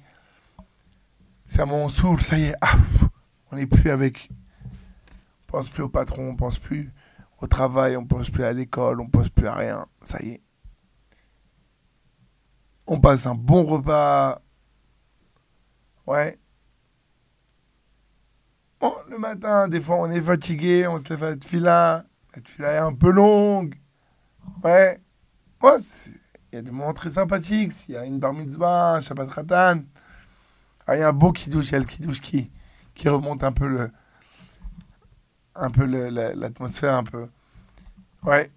C'est 1.46 1.62
un 1.62 1.66
moment 1.66 1.88
saoul, 1.88 2.20
ça 2.20 2.38
y 2.38 2.44
est, 2.44 2.54
ah, 2.60 2.76
on 3.50 3.56
n'est 3.56 3.66
plus 3.66 3.90
avec. 3.90 4.30
On 5.48 5.52
pense 5.52 5.68
plus 5.68 5.82
au 5.82 5.88
patron, 5.88 6.30
on 6.30 6.36
pense 6.36 6.58
plus 6.58 6.92
au 7.40 7.46
travail, 7.46 7.96
on 7.96 8.06
pense 8.06 8.30
plus 8.30 8.44
à 8.44 8.52
l'école, 8.52 9.00
on 9.00 9.08
pense 9.08 9.28
plus 9.28 9.46
à 9.46 9.54
rien, 9.54 9.86
ça 10.02 10.22
y 10.22 10.30
est. 10.30 10.40
On 12.86 13.00
passe 13.00 13.26
un 13.26 13.34
bon 13.34 13.64
repas. 13.64 14.42
Ouais. 16.06 16.38
Bon, 18.80 18.94
le 19.08 19.18
matin, 19.18 19.68
des 19.68 19.80
fois, 19.80 19.96
on 19.96 20.10
est 20.10 20.20
fatigué, 20.20 20.86
on 20.86 20.98
se 20.98 21.08
lève 21.10 21.24
à 21.24 21.30
la 21.30 21.36
fila. 21.36 22.04
La 22.34 22.42
fila 22.42 22.72
est 22.72 22.78
un 22.78 22.94
peu 22.94 23.10
longue. 23.10 23.74
Ouais. 24.64 25.00
Il 25.62 26.54
y 26.54 26.56
a 26.56 26.62
des 26.62 26.70
moments 26.70 26.94
très 26.94 27.10
sympathiques. 27.10 27.72
S'il 27.72 27.94
y 27.94 27.98
a 27.98 28.04
une 28.04 28.18
bar 28.18 28.32
mitzvah, 28.32 28.94
un 28.94 29.00
Shabbat 29.00 29.30
Ratan, 29.30 29.82
ah, 30.86 30.96
il 30.96 31.00
y 31.00 31.02
a 31.02 31.08
un 31.08 31.12
beau 31.12 31.32
kiddush, 31.32 31.68
il 31.68 31.72
y 31.72 31.74
a 31.76 31.78
le 31.78 31.84
kiddush 31.84 32.20
qui, 32.20 32.50
qui 32.94 33.08
remonte 33.08 33.44
un 33.44 33.52
peu 33.52 33.68
le 33.68 33.90
un 35.54 35.70
peu 35.70 35.84
l'atmosphère 35.84 36.94
un 36.94 37.04
peu. 37.04 37.28
Ouais. 38.22 38.50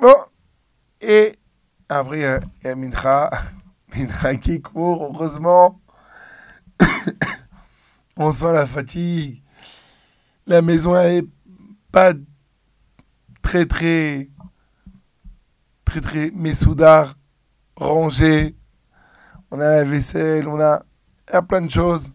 Bon. 0.00 0.14
Et 1.00 1.38
après, 1.94 2.40
a 2.64 2.74
Mincha. 2.74 3.30
Mincha 3.94 4.36
qui 4.36 4.60
court, 4.60 5.04
heureusement. 5.04 5.80
On 8.16 8.32
sent 8.32 8.52
la 8.52 8.66
fatigue. 8.66 9.42
La 10.46 10.62
maison, 10.62 10.96
elle 10.96 11.16
est 11.16 11.28
pas 11.90 12.12
très, 13.42 13.66
très 13.66 14.28
très 15.94 16.00
très 16.00 16.30
messoudar, 16.32 17.14
rangé. 17.76 18.56
On 19.52 19.60
a 19.60 19.76
la 19.76 19.84
vaisselle, 19.84 20.48
on 20.48 20.60
a, 20.60 20.82
plein 21.42 21.60
de 21.60 21.70
choses. 21.70 22.12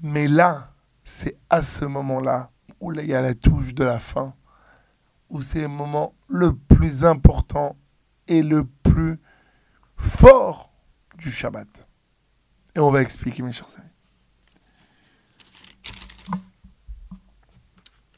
Mais 0.00 0.28
là, 0.28 0.72
c'est 1.02 1.36
à 1.48 1.62
ce 1.62 1.84
moment-là 1.84 2.50
où 2.80 2.92
il 2.92 3.06
y 3.06 3.14
a 3.14 3.22
la 3.22 3.34
touche 3.34 3.74
de 3.74 3.82
la 3.82 3.98
fin, 3.98 4.34
où 5.28 5.40
c'est 5.40 5.62
le 5.62 5.68
moment 5.68 6.14
le 6.28 6.54
plus 6.54 7.04
important 7.04 7.76
et 8.30 8.42
le 8.42 8.64
plus 8.64 9.20
fort 9.96 10.72
du 11.18 11.30
Shabbat. 11.30 11.88
Et 12.74 12.78
on 12.78 12.90
va 12.90 13.02
expliquer, 13.02 13.42
mes 13.42 13.52
chers 13.52 13.68
amis. 13.78 13.88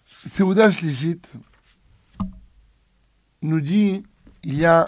Seoudash 0.04 0.82
Légite 0.82 1.36
nous 3.40 3.60
dit 3.60 4.04
il 4.44 4.54
y 4.54 4.66
a 4.66 4.86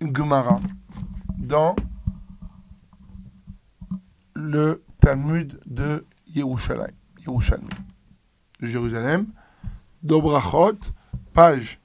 une 0.00 0.16
Gemara 0.16 0.60
dans 1.36 1.76
le 4.34 4.82
Talmud 4.98 5.60
de 5.66 6.06
Yerushalayim, 6.26 6.96
Yerushalmi, 7.24 7.68
de 8.60 8.66
Jérusalem, 8.66 9.26
d'Obrachot, 10.02 10.78
page 11.34 11.78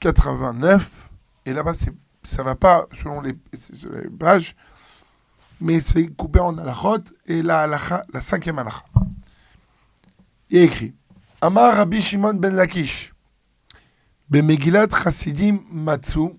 89. 0.00 1.05
Et 1.46 1.52
là-bas, 1.52 1.72
ça 2.22 2.42
va 2.42 2.56
pas 2.56 2.86
selon 2.92 3.22
les, 3.22 3.34
pages, 4.18 4.56
mais 5.60 5.80
c'est 5.80 6.06
coupé 6.08 6.40
en 6.40 6.58
alachot 6.58 7.04
et 7.24 7.40
la, 7.40 7.66
la 7.66 8.20
cinquième 8.20 8.58
alacha. 8.58 8.84
Il 10.50 10.58
est 10.58 10.64
écrit 10.64 10.94
Amar 11.40 11.76
Rabbi 11.76 12.02
Shimon 12.02 12.34
ben 12.34 12.54
Lakish. 12.54 13.12
Bemegilat 14.28 14.88
Chassidim 14.88 15.60
Matsu, 15.70 16.30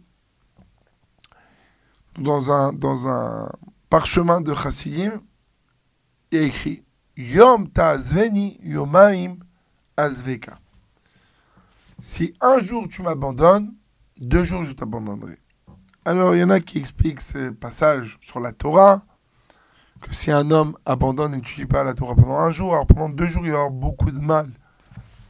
dans 2.18 2.52
un, 2.52 2.74
dans 2.74 3.08
un 3.08 3.50
parchemin 3.90 4.42
de 4.42 4.54
Chassidim, 4.54 5.22
il 6.32 6.38
y 6.38 6.44
a 6.44 6.48
écrit 6.48 6.84
Yom 7.16 7.70
Ta'azveni 7.70 8.60
Yomaim 8.62 9.38
Azveka. 9.96 10.56
Si 12.02 12.34
un 12.42 12.60
jour 12.60 12.90
tu 12.90 13.02
m'abandonnes, 13.02 13.74
deux 14.20 14.44
jours 14.44 14.64
je 14.64 14.72
t'abandonnerai. 14.72 15.40
Alors 16.06 16.36
il 16.36 16.40
y 16.40 16.44
en 16.44 16.50
a 16.50 16.60
qui 16.60 16.78
expliquent 16.78 17.22
ce 17.22 17.50
passage 17.50 18.18
sur 18.22 18.40
la 18.40 18.52
Torah, 18.52 19.04
que 20.02 20.14
si 20.14 20.32
un 20.32 20.52
homme 20.52 20.78
abandonne 20.86 21.34
et 21.34 21.38
n'étudie 21.38 21.66
pas 21.66 21.84
la 21.84 21.94
Torah 21.94 22.16
pendant 22.16 22.38
un 22.38 22.52
jour, 22.52 22.74
alors 22.74 22.88
pendant 22.88 23.10
deux 23.10 23.28
jours 23.28 23.46
il 23.46 23.52
va 23.52 23.60
avoir 23.60 23.72
beaucoup 23.72 24.12
de 24.12 24.20
mal 24.20 24.50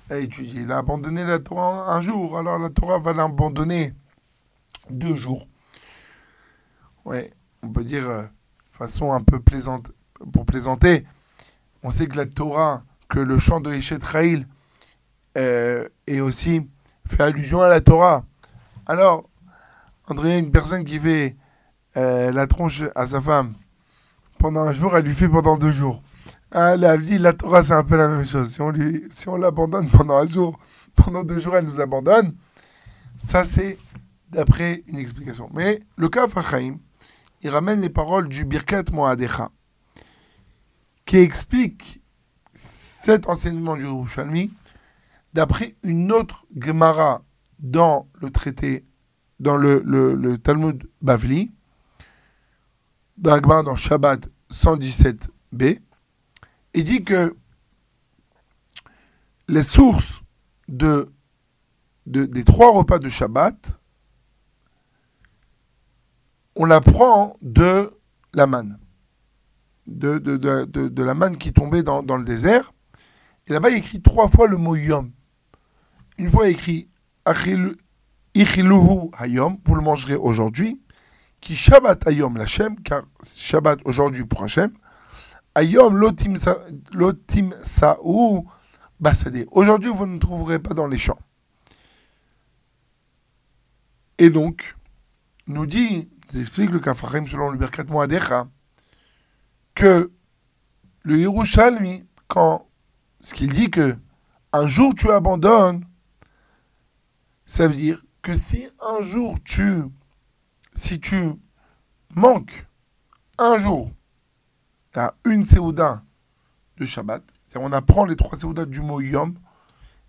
il 0.10 0.72
a 0.72 0.78
abandonné 0.78 1.26
la 1.26 1.40
Torah 1.40 1.94
un 1.94 2.02
jour, 2.02 2.38
alors 2.38 2.60
la 2.60 2.70
Torah 2.70 3.00
va 3.00 3.14
l'abandonner 3.14 3.94
deux 4.90 5.16
jours. 5.16 5.48
Ouais, 7.06 7.34
on 7.64 7.70
peut 7.70 7.84
dire, 7.84 8.08
euh, 8.10 8.24
façon 8.72 9.14
un 9.14 9.22
peu 9.22 9.40
plaisante, 9.40 9.92
pour 10.32 10.46
plaisanter, 10.46 11.06
on 11.84 11.92
sait 11.92 12.08
que 12.08 12.18
la 12.18 12.26
Torah, 12.26 12.84
que 13.10 13.20
le 13.20 13.40
chant 13.40 13.62
de 13.62 13.72
Eshet 13.74 14.04
Raïl 14.04 14.48
euh, 15.38 15.88
est 16.08 16.20
aussi 16.20 16.68
fait 17.06 17.24
allusion 17.24 17.62
à 17.62 17.70
la 17.70 17.82
Torah. 17.82 18.26
Alors, 18.90 19.30
André, 20.08 20.38
une 20.38 20.50
personne 20.50 20.86
qui 20.86 20.98
fait 20.98 21.36
euh, 21.98 22.32
la 22.32 22.48
tronche 22.48 22.84
à 22.96 23.06
sa 23.06 23.20
femme 23.20 23.54
pendant 24.40 24.62
un 24.62 24.72
jour, 24.72 24.96
elle 24.96 25.04
lui 25.04 25.14
fait 25.14 25.28
pendant 25.28 25.58
deux 25.58 25.72
jours. 25.72 26.02
Ah, 26.52 26.78
la 26.78 26.96
vie, 26.96 27.18
la 27.18 27.34
Torah, 27.34 27.64
c'est 27.64 27.74
un 27.74 27.84
peu 27.84 27.98
la 27.98 28.08
même 28.08 28.26
chose. 28.26 28.50
Si 28.50 28.62
on, 28.62 28.70
lui, 28.70 29.04
si 29.10 29.28
on 29.28 29.36
l'abandonne 29.36 29.90
pendant 29.92 30.16
un 30.16 30.26
jour, 30.26 30.58
pendant 30.96 31.24
deux 31.24 31.38
jours, 31.38 31.58
elle 31.58 31.66
nous 31.66 31.82
abandonne. 31.82 32.34
Ça, 33.18 33.44
c'est 33.44 33.78
d'après 34.30 34.84
une 34.88 35.00
explication. 35.00 35.50
Mais 35.54 35.82
le 35.98 36.08
cas 36.08 36.30
Fachaim, 36.30 36.78
il 37.42 37.50
ramène 37.50 37.82
les 37.82 37.90
paroles 37.90 38.30
du 38.30 38.46
Birkat 38.46 38.84
Moadecha, 38.94 39.50
qui 41.06 41.18
explique 41.18 42.02
cet 42.54 43.28
enseignement 43.28 43.76
du 43.76 43.86
Rouchalmi 43.86 44.54
d'après 45.34 45.76
une 45.84 46.14
autre 46.14 46.46
Gemara 46.58 47.22
dans 47.60 48.08
le 48.22 48.30
traité, 48.30 48.86
dans 49.40 49.58
le, 49.58 50.38
Talmud 50.38 50.90
Bavli, 51.02 51.52
dans 53.18 53.40
dans 53.40 53.76
Shabbat 53.76 54.30
117b, 54.52 55.80
il 56.74 56.84
dit 56.84 57.04
que 57.04 57.36
les 59.48 59.64
sources 59.64 60.22
de, 60.68 61.10
des 62.06 62.44
trois 62.44 62.72
repas 62.72 63.00
de 63.00 63.10
Shabbat, 63.10 63.80
on 66.56 66.66
la 66.66 66.82
prend 66.82 67.38
de 67.42 67.92
la 68.34 68.48
manne, 68.48 68.80
de, 69.86 70.18
de, 70.18 71.04
la 71.04 71.14
manne 71.14 71.38
qui 71.38 71.54
tombait 71.54 71.84
dans, 71.84 72.02
le 72.02 72.24
désert. 72.24 72.74
Et 73.46 73.54
là-bas, 73.54 73.70
il 73.70 73.78
écrit 73.78 74.02
trois 74.02 74.28
fois 74.28 74.48
le 74.48 74.58
mot 74.58 74.76
yom. 74.76 75.12
Une 76.18 76.30
fois, 76.30 76.50
écrit 76.50 76.90
Ichiluhu 78.34 79.12
hayom, 79.18 79.58
vous 79.66 79.76
le 79.76 79.82
mangerez 79.82 80.16
aujourd'hui. 80.16 80.82
Qui 81.42 81.56
Shabbat 81.56 82.08
hayom 82.08 82.38
l'Hachem, 82.38 82.80
car 82.82 83.04
Shabbat 83.36 83.80
aujourd'hui 83.86 84.26
pour 84.26 84.44
Hachem. 84.44 84.72
Ayom 85.56 85.96
lotim 85.96 87.54
saou 87.64 88.48
basadé. 89.00 89.48
Aujourd'hui, 89.52 89.92
vous 89.92 90.06
ne 90.06 90.18
trouverez 90.18 90.60
pas 90.60 90.74
dans 90.74 90.88
les 90.88 90.98
champs. 90.98 91.20
Et 94.18 94.30
donc, 94.30 94.76
nous 95.46 95.66
dit, 95.66 96.10
nous 96.32 96.40
explique 96.40 96.72
le 96.72 96.80
Kafarim 96.80 97.28
selon 97.28 97.50
le 97.50 97.58
Birkat 97.58 97.84
Moadecha, 97.84 98.48
que 99.76 100.12
le 101.04 101.20
Yerushalmi, 101.20 102.06
quand 102.28 102.68
ce 103.22 103.34
qu'il 103.34 103.54
dit 103.54 103.70
que 103.70 103.96
un 104.54 104.68
jour 104.68 104.96
tu 104.96 105.12
abandonnes, 105.12 105.86
ça 107.48 107.68
veut 107.68 107.76
dire 107.76 108.04
que 108.22 108.36
si 108.36 108.70
un 108.80 109.02
jour 109.02 109.38
tu, 109.44 109.84
si 110.76 111.00
tu 111.00 111.34
manques 112.14 112.68
un 113.40 113.58
jour 113.58 113.92
une 115.26 115.46
Séouda 115.46 116.04
de 116.78 116.86
Shabbat. 116.86 117.24
On 117.56 117.72
apprend 117.72 118.06
les 118.06 118.16
trois 118.16 118.38
Séoudas 118.38 118.66
du 118.66 118.82
mot 118.82 119.02
Yom. 119.02 119.38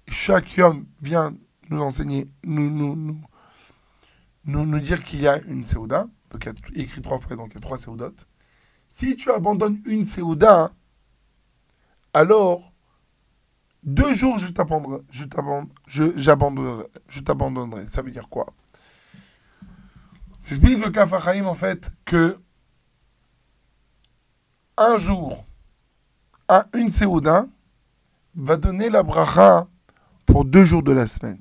Chaque 0.09 0.57
Yom 0.57 0.87
vient 1.01 1.35
nous 1.70 1.81
enseigner, 1.81 2.27
nous, 2.44 2.70
nous, 2.70 2.96
nous, 4.44 4.66
nous, 4.66 4.81
dire 4.81 5.05
qu'il 5.05 5.20
y 5.20 5.29
a 5.29 5.40
une 5.42 5.64
Séouda. 5.64 6.07
Donc 6.31 6.46
il 6.46 6.77
y 6.77 6.81
a 6.81 6.85
écrit 6.85 7.01
trois 7.01 7.18
fois, 7.18 7.37
donc 7.37 7.51
il 7.53 7.55
y 7.55 7.59
a 7.59 7.61
trois 7.61 7.79
Séoudotes. 7.79 8.27
Si 8.88 9.16
tu 9.16 9.31
abandonnes 9.31 9.81
une 9.87 10.05
Séouda, 10.05 10.70
alors 12.14 12.67
deux 13.82 14.14
jours 14.14 14.38
je 14.38 14.48
t'abandonnerai. 14.48 15.02
Je. 15.10 15.24
Je 16.16 17.20
t'abandonnerai. 17.20 17.86
Ça 17.86 18.02
veut 18.02 18.10
dire 18.10 18.28
quoi? 18.28 18.46
J'explique 20.44 20.82
le 20.82 20.90
Kafachaim 20.90 21.44
en 21.46 21.54
fait 21.54 21.90
que 22.04 22.38
un 24.78 24.96
jour, 24.96 25.44
une 26.74 26.90
Séouda 26.90 27.46
va 28.34 28.56
donner 28.56 28.88
la 28.88 29.02
bracha 29.02 29.66
pour 30.24 30.44
deux 30.44 30.64
jours 30.64 30.82
de 30.82 30.92
la 30.92 31.06
semaine. 31.06 31.40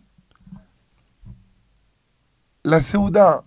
La 2.66 2.82
Séouda, 2.82 3.46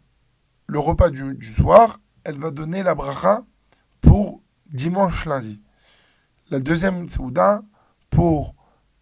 le 0.66 0.79
repas 0.79 1.11
du, 1.11 1.53
soir, 1.53 1.98
elle 2.24 2.38
va 2.38 2.50
donner 2.50 2.83
la 2.83 2.94
bracha 2.94 3.42
pour 4.00 4.40
dimanche, 4.66 5.26
lundi. 5.26 5.61
La 6.50 6.61
deuxième 6.61 7.09
Séouda 7.09 7.62
pour 8.09 8.55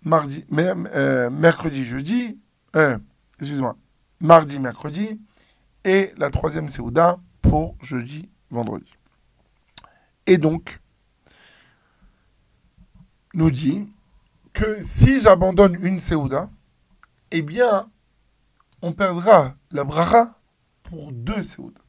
mardi, 0.03 0.45
euh, 0.53 1.31
mercredi, 1.31 1.85
jeudi, 1.85 2.39
euh, 2.77 2.99
excuse-moi, 3.39 3.77
mardi, 4.21 4.59
mercredi, 4.59 5.21
et 5.85 6.13
la 6.17 6.31
troisième 6.31 6.69
Séouda 6.69 7.19
pour 7.43 7.77
jeudi, 7.83 8.29
vendredi. 8.51 8.93
Et 10.27 10.39
donc, 10.39 10.81
nous 13.35 13.51
dit 13.51 13.89
que 14.53 14.83
si 14.83 15.21
j'abandonne 15.21 15.77
une 15.81 15.99
Séouda, 15.99 16.51
eh 17.31 17.43
bien, 17.43 17.91
on 18.83 18.93
perdra 18.93 19.55
la 19.71 19.85
bracha 19.85 20.39
pour 20.83 21.13
deux 21.13 21.43
Séouda. 21.43 21.81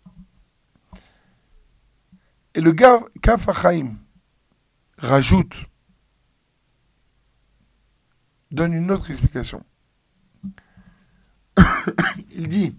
Et 2.55 2.61
le 2.61 2.71
gars 2.71 3.01
Kafachaim 3.21 3.95
rajoute, 4.97 5.65
donne 8.51 8.73
une 8.73 8.91
autre 8.91 9.09
explication. 9.11 9.63
Il 12.31 12.47
dit 12.47 12.75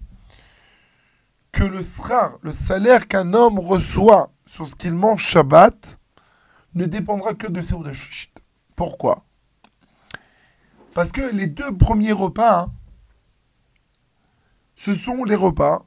que 1.51 1.63
le 1.63 2.51
salaire 2.51 3.07
qu'un 3.07 3.33
homme 3.33 3.59
reçoit 3.59 4.31
sur 4.51 4.67
ce 4.67 4.75
qu'il 4.75 4.93
mange 4.93 5.23
Shabbat, 5.23 5.97
ne 6.73 6.85
dépendra 6.85 7.33
que 7.33 7.47
de 7.47 7.61
Séouda 7.61 7.93
Shishit. 7.93 8.31
Pourquoi? 8.75 9.23
Parce 10.93 11.13
que 11.13 11.21
les 11.21 11.47
deux 11.47 11.75
premiers 11.77 12.11
repas, 12.11 12.63
hein, 12.63 12.73
ce 14.75 14.93
sont 14.93 15.23
les 15.23 15.35
repas 15.35 15.85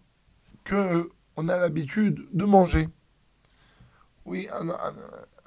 que 0.64 1.10
on 1.36 1.48
a 1.48 1.58
l'habitude 1.58 2.26
de 2.32 2.44
manger. 2.46 2.88
Oui, 4.24 4.48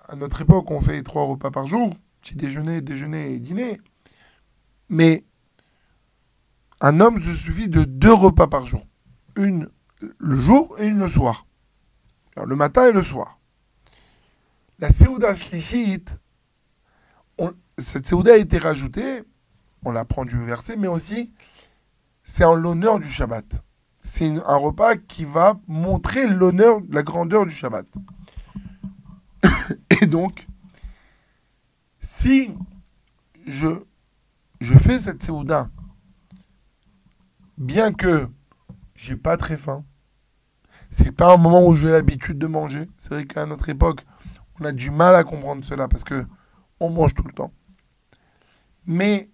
à, 0.09 0.15
notre 0.15 0.41
époque, 0.41 0.69
on 0.69 0.81
fait 0.81 1.01
trois 1.01 1.23
repas 1.23 1.49
par 1.49 1.65
jour, 1.65 1.91
petit 2.21 2.35
déjeuner, 2.35 2.81
déjeuner 2.81 3.33
et 3.33 3.39
dîner. 3.39 3.79
Mais 4.89 5.25
un 6.81 6.99
homme 6.99 7.21
se 7.21 7.33
suffit 7.33 7.69
de 7.69 7.83
deux 7.83 8.13
repas 8.13 8.47
par 8.47 8.65
jour. 8.65 8.85
Une 9.35 9.69
le 10.19 10.37
jour 10.37 10.75
et 10.79 10.87
une 10.87 10.99
le 10.99 11.09
soir. 11.09 11.45
le 12.35 12.55
matin 12.55 12.87
et 12.87 12.91
le 12.91 13.03
soir. 13.03 13.39
La 14.79 14.89
Séouda 14.89 15.33
Shlichit, 15.33 16.05
cette 17.79 18.05
Séouda 18.05 18.33
a 18.33 18.37
été 18.37 18.57
rajoutée, 18.57 19.23
on 19.85 19.91
l'apprend 19.91 20.25
du 20.25 20.43
verset, 20.43 20.77
mais 20.77 20.87
aussi 20.87 21.33
c'est 22.23 22.43
en 22.43 22.55
l'honneur 22.55 22.99
du 22.99 23.09
Shabbat. 23.09 23.63
C'est 24.03 24.27
un 24.27 24.55
repas 24.55 24.95
qui 24.95 25.25
va 25.25 25.59
montrer 25.67 26.27
l'honneur, 26.27 26.79
la 26.89 27.03
grandeur 27.03 27.45
du 27.45 27.53
Shabbat. 27.53 27.85
Et 30.01 30.05
donc, 30.05 30.47
si 31.99 32.53
je, 33.45 33.67
je 34.59 34.77
fais 34.77 34.99
cette 34.99 35.23
Séouda, 35.23 35.69
bien 37.57 37.93
que 37.93 38.27
j'ai 38.95 39.15
pas 39.15 39.37
très 39.37 39.57
faim, 39.57 39.85
c'est 40.89 41.11
pas 41.11 41.33
un 41.33 41.37
moment 41.37 41.65
où 41.65 41.75
j'ai 41.75 41.89
l'habitude 41.89 42.37
de 42.37 42.47
manger. 42.47 42.89
C'est 42.97 43.09
vrai 43.09 43.25
qu'à 43.25 43.45
notre 43.45 43.69
époque, 43.69 44.05
on 44.59 44.65
a 44.65 44.71
du 44.71 44.89
mal 44.89 45.15
à 45.15 45.23
comprendre 45.23 45.65
cela 45.65 45.87
parce 45.87 46.03
que 46.03 46.25
on 46.79 46.89
mange 46.89 47.13
tout 47.13 47.23
le 47.23 47.33
temps. 47.33 47.51
Mais 48.85 49.29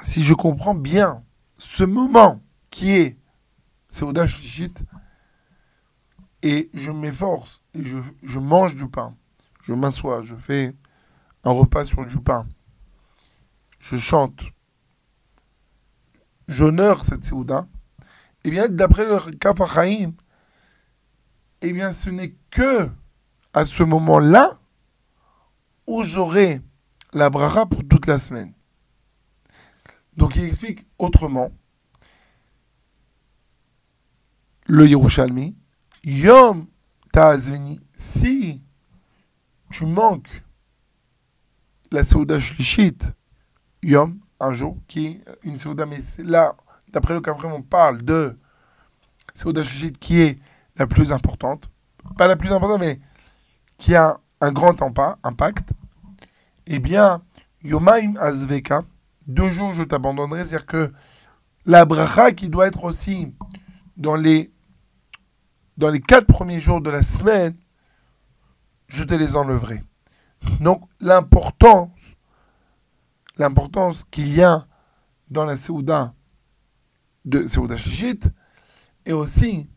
si 0.00 0.22
je 0.22 0.34
comprends 0.34 0.74
bien 0.74 1.24
ce 1.58 1.84
moment 1.84 2.42
qui 2.70 2.92
est 2.92 3.18
Seuda 3.90 4.26
Shlichit, 4.26 4.74
et 6.42 6.70
je 6.74 6.90
m'efforce, 6.90 7.62
et 7.74 7.82
je, 7.82 8.38
mange 8.38 8.76
du 8.76 8.88
pain, 8.88 9.16
je 9.62 9.72
m'assois, 9.72 10.22
je 10.22 10.36
fais 10.36 10.76
un 11.44 11.50
repas 11.50 11.84
sur 11.84 12.06
du 12.06 12.18
pain, 12.18 12.46
je 13.88 13.98
chante, 13.98 14.40
j'honore 16.48 17.04
cette 17.04 17.24
et 18.46 18.48
eh 18.48 18.50
bien, 18.50 18.68
d'après 18.68 19.04
le 19.04 19.36
Kafachaim, 19.36 20.12
eh 21.60 21.72
bien, 21.72 21.92
ce 21.92 22.10
n'est 22.10 22.34
que 22.50 22.88
à 23.52 23.64
ce 23.64 23.82
moment-là 23.84 24.58
où 25.86 26.02
j'aurai 26.02 26.60
la 27.12 27.30
bracha 27.30 27.66
pour 27.66 27.86
toute 27.86 28.06
la 28.06 28.18
semaine. 28.18 28.52
Donc 30.16 30.36
il 30.36 30.44
explique 30.44 30.86
autrement. 30.98 31.50
Le 34.66 34.86
Yerushalmi, 34.86 35.56
Yom 36.02 36.66
Ta'azvini, 37.12 37.80
si 37.96 38.62
tu 39.70 39.86
manques 39.86 40.42
la 41.92 42.04
Seuda 42.04 42.40
Shlishit, 42.40 43.12
Yom, 43.82 44.18
un 44.40 44.52
jour, 44.52 44.76
qui 44.88 45.06
est 45.06 45.24
une 45.42 45.58
Seuda, 45.58 45.86
mais 45.86 45.98
là, 46.18 46.54
d'après 46.88 47.14
le 47.14 47.20
Kafrim, 47.20 47.52
on 47.52 47.62
parle 47.62 48.02
de 48.02 48.38
Seuda 49.34 49.62
Shlishit 49.62 49.92
qui 49.98 50.20
est 50.20 50.38
la 50.76 50.86
plus 50.86 51.12
importante, 51.12 51.70
pas 52.16 52.28
la 52.28 52.36
plus 52.36 52.52
importante, 52.52 52.80
mais 52.80 53.00
qui 53.78 53.94
a 53.94 54.18
un 54.40 54.52
grand 54.52 54.80
impact, 55.22 55.70
eh 56.66 56.78
bien, 56.78 57.22
Yomaim 57.62 58.16
Azveka, 58.18 58.82
deux 59.26 59.50
jours 59.50 59.72
je 59.74 59.82
t'abandonnerai, 59.82 60.44
c'est-à-dire 60.44 60.66
que 60.66 60.92
la 61.64 61.84
bracha 61.84 62.32
qui 62.32 62.48
doit 62.48 62.66
être 62.66 62.84
aussi 62.84 63.34
dans 63.96 64.14
les, 64.14 64.52
dans 65.76 65.90
les 65.90 66.00
quatre 66.00 66.26
premiers 66.26 66.60
jours 66.60 66.80
de 66.80 66.90
la 66.90 67.02
semaine, 67.02 67.56
je 68.88 69.02
te 69.02 69.14
les 69.14 69.36
enlèverai. 69.36 69.82
Donc 70.60 70.82
l'importance, 71.00 71.90
l'importance 73.36 74.04
qu'il 74.10 74.34
y 74.34 74.42
a 74.42 74.66
dans 75.30 75.44
la 75.44 75.56
Séouda 75.56 76.14
de 77.24 77.44
Séouda 77.44 77.76
Shishit, 77.76 78.28
et 79.04 79.12
aussi 79.12 79.68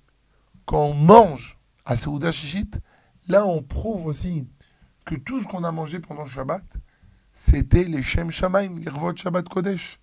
quand 0.66 0.86
on 0.86 0.94
mange 0.94 1.58
à 1.86 1.96
Séouda 1.96 2.32
Shishit, 2.32 2.80
là 3.28 3.46
on 3.46 3.62
prouve 3.62 4.06
aussi 4.06 4.48
que 5.06 5.16
tout 5.16 5.42
ce 5.42 5.48
qu'on 5.48 5.64
a 5.64 5.72
mangé 5.72 6.00
pendant 6.00 6.24
le 6.24 6.30
Shabbat, 6.30 6.64
c'était 7.32 7.86
les 7.86 8.04
Shem 8.04 8.32
Shamaim, 8.32 8.80
les 8.80 9.18
Shabbat 9.18 9.48
Kodesh. 9.48 10.00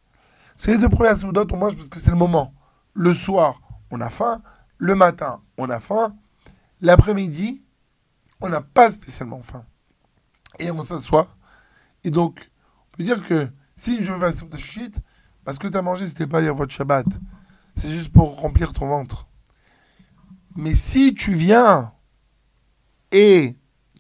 C'est 0.57 0.73
les 0.73 0.79
deux 0.79 0.89
premières 0.89 1.19
Seudot, 1.19 1.47
on 1.53 1.57
mange 1.57 1.77
parce 1.77 1.89
que 1.89 1.99
c'est 1.99 2.11
le 2.11 2.17
moment. 2.17 2.55
Le 2.95 3.13
soir, 3.13 3.61
on 3.91 4.01
a 4.01 4.09
faim. 4.09 4.43
Le 4.79 4.95
matin, 4.95 5.43
on 5.59 5.69
a 5.69 5.81
faim. 5.81 6.17
L'après-midi, 6.81 7.63
on 8.41 8.49
n'a 8.49 8.63
pas 8.63 8.91
spécialement 8.91 9.43
faim. 9.43 9.65
Et 10.59 10.71
on 10.71 10.83
s'assoit. 10.83 11.29
Et 12.05 12.11
donc, 12.11 12.51
on 12.56 12.56
peut 12.97 13.05
dire 13.05 13.23
que 13.27 13.49
si 13.77 14.03
je 14.03 14.13
vais 14.13 14.27
à 14.27 14.33
Seouda 14.33 14.57
Shishit, 14.57 15.01
parce 15.45 15.59
que 15.59 15.69
tu 15.69 15.77
as 15.77 15.83
mangé, 15.83 16.07
c'était 16.07 16.27
pas 16.27 16.41
votre 16.53 16.73
Shabbat. 16.73 17.07
C'est 17.77 17.91
juste 17.91 18.13
pour 18.13 18.41
remplir 18.41 18.73
ton 18.73 18.89
ventre. 18.89 19.29
Mais 20.57 20.75
si 20.75 21.15
tu 21.15 21.35
viens 21.35 21.93
et 23.13 23.57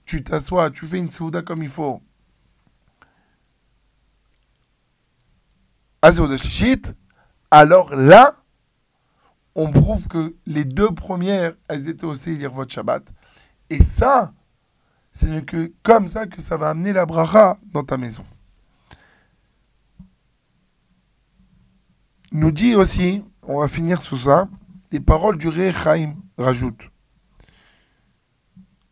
tu 0.06 0.24
t'assois, 0.24 0.70
tu 0.70 0.86
fais 0.86 0.98
une 0.98 1.10
souda 1.10 1.42
comme 1.42 1.62
il 1.62 1.68
faut, 1.68 2.00
à 6.02 6.10
alors 7.50 7.94
là, 7.94 8.36
on 9.54 9.70
prouve 9.72 10.08
que 10.08 10.36
les 10.46 10.64
deux 10.64 10.90
premières, 10.90 11.54
elles 11.68 11.88
étaient 11.88 12.04
aussi 12.04 12.36
lire 12.36 12.50
votre 12.50 12.72
Shabbat. 12.72 13.12
Et 13.70 13.82
ça, 13.82 14.32
c'est 15.12 15.44
que 15.44 15.72
comme 15.82 16.08
ça 16.08 16.26
que 16.26 16.40
ça 16.40 16.56
va 16.56 16.70
amener 16.70 16.92
la 16.92 17.06
bracha 17.06 17.58
dans 17.72 17.82
ta 17.82 17.96
maison. 17.96 18.24
Nous 22.36 22.52
dit 22.52 22.74
aussi, 22.74 23.24
on 23.44 23.60
va 23.60 23.66
finir 23.66 24.02
sous 24.02 24.18
ça, 24.18 24.46
les 24.92 25.00
paroles 25.00 25.38
du 25.38 25.48
Ré 25.48 25.72
Chaim 25.72 26.16
rajoutent. 26.36 26.90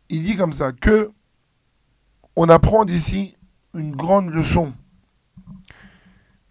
Il 0.09 0.23
dit 0.23 0.35
comme 0.35 0.51
ça 0.51 0.71
que 0.71 1.11
on 2.35 2.49
apprend 2.49 2.85
d'ici 2.85 3.37
une 3.75 3.95
grande 3.95 4.31
leçon. 4.31 4.73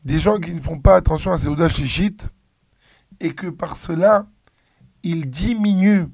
Des 0.05 0.21
gens 0.21 0.39
qui 0.39 0.55
ne 0.55 0.61
font 0.61 0.79
pas 0.79 0.95
attention 0.95 1.33
à 1.33 1.37
ces 1.37 1.49
audaces 1.49 1.75
chichites 1.75 2.29
et 3.19 3.35
que 3.35 3.49
par 3.49 3.77
cela, 3.77 4.29
ils 5.03 5.29
diminuent 5.29 6.13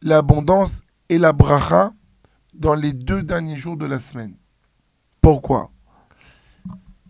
l'abondance 0.00 0.80
et 1.10 1.18
la 1.18 1.34
bracha 1.34 1.92
dans 2.54 2.74
les 2.74 2.94
deux 2.94 3.22
derniers 3.22 3.58
jours 3.58 3.76
de 3.76 3.84
la 3.84 3.98
semaine. 3.98 4.34
Pourquoi? 5.20 5.70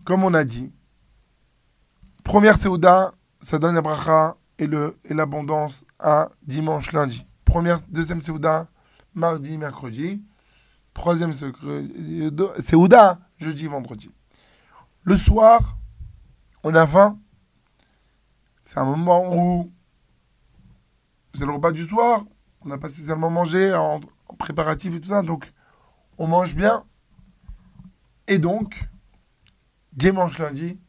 Comme 0.03 0.25
on 0.25 0.33
a 0.33 0.43
dit, 0.43 0.73
première 2.23 2.57
Seouda, 2.57 3.13
ça 3.41 3.59
donne 3.59 3.79
bracha 3.81 4.37
et, 4.57 4.67
l'abondance 5.09 5.85
à 5.99 6.29
dimanche, 6.43 6.91
lundi. 6.91 7.25
Deuxième 7.89 8.21
Seouda, 8.21 8.67
mardi, 9.13 9.57
mercredi. 9.57 10.23
Troisième 10.93 11.33
Seouda, 11.33 13.19
jeudi, 13.37 13.67
vendredi. 13.67 14.11
Le 15.03 15.17
soir, 15.17 15.77
on 16.63 16.75
a 16.75 16.85
faim. 16.85 17.17
C'est 18.63 18.79
un 18.79 18.85
moment 18.85 19.35
où 19.35 19.71
c'est 21.33 21.45
le 21.45 21.51
repas 21.51 21.71
du 21.71 21.83
soir. 21.83 22.23
On 22.61 22.69
n'a 22.69 22.77
pas 22.77 22.89
spécialement 22.89 23.29
mangé 23.29 23.73
en, 23.73 23.99
préparatif 24.37 24.95
et 24.95 24.99
tout 24.99 25.09
ça. 25.09 25.23
Donc, 25.23 25.51
on 26.17 26.27
mange 26.27 26.55
bien. 26.55 26.83
Et 28.27 28.37
donc, 28.37 28.87
dimanche, 29.93 30.37
lundi, 30.37 30.79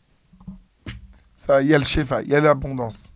il 1.48 1.68
y 1.68 1.74
a 1.74 1.78
le 1.78 1.84
chefa, 1.84 2.22
il 2.22 2.28
y 2.28 2.34
a 2.34 2.40
l'abondance. 2.40 3.12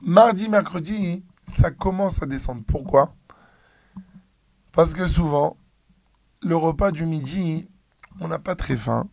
Mardi, 0.00 0.48
mercredi, 0.48 1.24
ça 1.46 1.70
commence 1.70 2.22
à 2.22 2.26
descendre. 2.26 2.62
Pourquoi? 2.66 3.14
Parce 4.72 4.94
que 4.94 5.06
souvent, 5.06 5.56
le 6.40 6.56
repas 6.56 6.92
du 6.92 7.04
midi, 7.04 7.68
on 8.20 8.28
n'a 8.28 8.38
pas 8.38 8.54
très 8.54 8.76
faim. 8.76 9.08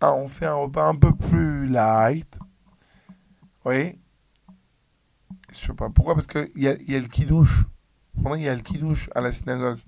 Ah, 0.00 0.12
on 0.12 0.28
fait 0.28 0.46
un 0.46 0.54
repas 0.54 0.86
un 0.86 0.94
peu 0.94 1.12
plus 1.12 1.66
light. 1.66 2.38
Oui. 3.64 3.98
Je 5.50 5.56
sais 5.56 5.72
pas 5.72 5.88
pourquoi, 5.88 6.14
parce 6.14 6.26
qu'il 6.26 6.50
y 6.56 6.68
a, 6.68 6.76
y 6.82 6.94
a 6.94 7.00
le 7.00 7.08
kidouche. 7.08 7.64
il 8.34 8.42
y 8.42 8.48
a 8.48 8.54
le 8.54 8.60
kidouche 8.60 9.08
à 9.14 9.22
la 9.22 9.32
synagogue. 9.32 9.80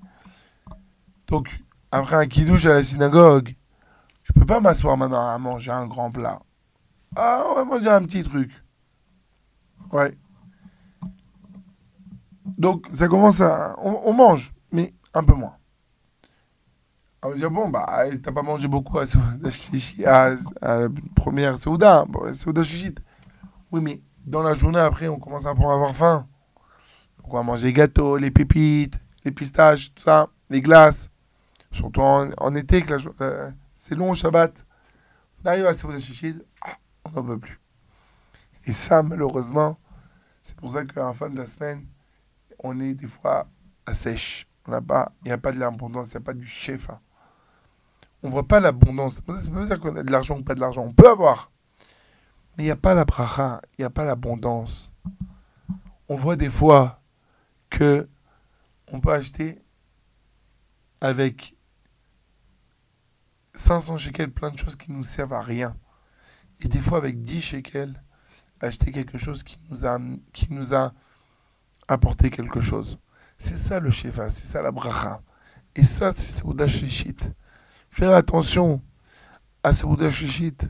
Donc, 1.27 1.63
après 1.91 2.17
un 2.17 2.27
kidouche 2.27 2.65
à 2.65 2.73
la 2.73 2.83
synagogue, 2.83 3.55
je 4.23 4.33
peux 4.33 4.47
pas 4.47 4.61
m'asseoir 4.61 4.97
maintenant 4.97 5.29
à 5.29 5.37
manger 5.37 5.71
un 5.71 5.87
grand 5.87 6.11
plat. 6.11 6.41
Ah, 7.17 7.45
on 7.51 7.55
va 7.55 7.65
manger 7.65 7.89
un 7.89 8.03
petit 8.03 8.23
truc. 8.23 8.51
Ouais. 9.93 10.17
Donc, 12.45 12.87
ça 12.93 13.09
commence 13.09 13.41
à. 13.41 13.77
On, 13.79 14.13
mange, 14.13 14.53
mais 14.73 14.93
un 15.15 15.23
peu 15.23 15.35
moins. 15.35 15.57
On 17.23 17.31
va 17.31 17.35
dire, 17.35 17.51
bon, 17.51 17.69
bah, 17.69 18.05
t'as 18.23 18.33
pas 18.33 18.43
mangé 18.43 18.69
beaucoup 18.69 18.99
à, 18.99 19.05
à, 20.07 20.31
la 20.63 20.89
première 21.15 21.59
Souda, 21.59 22.05
bon, 22.09 22.33
Souda 22.35 22.63
Chichit. 22.63 22.97
Oui, 23.71 23.81
mais 23.83 24.01
dans 24.25 24.43
la 24.43 24.55
journée, 24.55 24.79
après, 24.79 25.09
on 25.09 25.19
commence 25.19 25.47
à 25.47 25.51
avoir 25.51 25.95
faim. 25.95 26.27
On 27.25 27.35
va 27.35 27.43
manger 27.43 27.67
les 27.67 27.73
gâteaux, 27.73 28.17
les 28.17 28.31
pépites, 28.31 28.99
les 29.25 29.33
pistaches, 29.33 29.95
tout 29.95 30.03
ça, 30.03 30.29
les 30.49 30.63
glaces. 30.63 31.11
Surtout 31.71 32.01
en, 32.01 32.55
été, 32.55 32.83
que 32.83 32.95
c'est 33.77 33.95
long 33.95 34.15
Shabbat. 34.15 34.65
On 35.45 35.49
arrive 35.49 35.67
à 35.67 35.75
Souda 35.75 35.99
Chichit, 35.99 36.41
ah, 36.63 36.77
on 37.05 37.11
n'en 37.11 37.25
peut 37.25 37.39
plus. 37.39 37.61
Et 38.67 38.73
ça, 38.73 39.03
malheureusement, 39.03 39.79
c'est 40.43 40.57
pour 40.57 40.73
ça 40.73 40.85
qu'en 40.85 41.13
fin 41.13 41.31
de 41.31 41.37
la 41.37 41.47
semaine, 41.47 41.87
on 42.59 42.79
est 42.81 42.95
des 42.95 43.07
fois 43.07 43.49
à 43.87 43.95
sèche. 43.95 44.47
Il 44.67 44.79
n'y 45.25 45.31
a 45.31 45.39
pas 45.39 45.53
de 45.53 45.59
l'abondance, 45.59 46.13
il 46.13 46.17
n'y 46.17 46.23
a 46.23 46.25
pas 46.25 46.35
du 46.35 46.47
chef. 46.47 46.91
Hein. 46.91 47.01
On 48.23 48.29
ne 48.29 48.33
voit 48.33 48.47
pas 48.47 48.61
l'abondance. 48.61 49.23
Veut 49.27 49.53
pas 49.53 49.67
dire 49.67 49.81
qu'on 49.81 49.97
a 49.97 50.03
de 50.03 50.13
l'argent 50.13 50.39
ou 50.39 50.43
pas 50.43 50.55
de 50.55 50.61
l'argent. 50.61 50.85
On 50.85 50.93
peut 50.93 51.09
avoir. 51.09 51.51
Mais 52.57 52.65
il 52.65 52.67
n'y 52.67 52.73
a 52.73 52.77
pas 52.77 52.95
la 52.95 53.05
bracha, 53.05 53.63
il 53.79 53.83
n'y 53.83 53.85
a 53.85 53.91
pas 53.91 54.05
l'abondance. 54.05 54.91
On 56.09 56.17
voit 56.17 56.37
des 56.37 56.51
fois 56.51 57.01
que 57.71 58.09
on 58.91 59.01
peut 59.01 59.13
acheter 59.13 59.63
avec 61.01 61.57
500 63.55 63.97
shekels 63.99 64.33
plein 64.33 64.51
de 64.51 64.59
choses 64.59 64.77
qui 64.77 64.91
nous 64.93 65.05
servent 65.05 65.35
à 65.35 65.43
rien. 65.43 65.77
Et 66.61 66.69
des 66.69 66.81
fois 66.81 66.99
avec 66.99 67.23
10 67.23 67.41
shekels, 67.41 68.03
acheter 68.61 68.91
quelque 68.91 69.19
chose 69.19 69.43
qui 69.43 69.59
nous 69.71 69.87
a, 69.87 69.99
qui 70.33 70.53
nous 70.53 70.75
a 70.75 70.93
apporté 71.87 72.31
quelque 72.31 72.61
chose. 72.61 72.99
C'est 73.39 73.57
ça 73.57 73.79
le 73.81 73.91
shefa, 73.91 74.29
c'est 74.31 74.47
ça 74.47 74.63
la 74.63 74.73
bracha. 74.73 75.23
Et 75.75 75.85
ça, 75.85 76.11
c'est 76.11 76.27
Seuda 76.27 76.67
Shishit. 76.67 77.31
Faire 77.91 78.13
attention 78.13 78.83
à 79.63 79.73
Seuda 79.73 80.11
Shishit. 80.11 80.69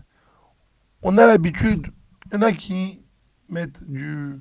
On 1.02 1.16
a 1.16 1.26
l'habitude, 1.26 1.90
il 2.26 2.34
y 2.34 2.36
en 2.36 2.42
a 2.42 2.52
qui 2.52 3.02
mettent 3.48 3.84
du, 3.88 4.40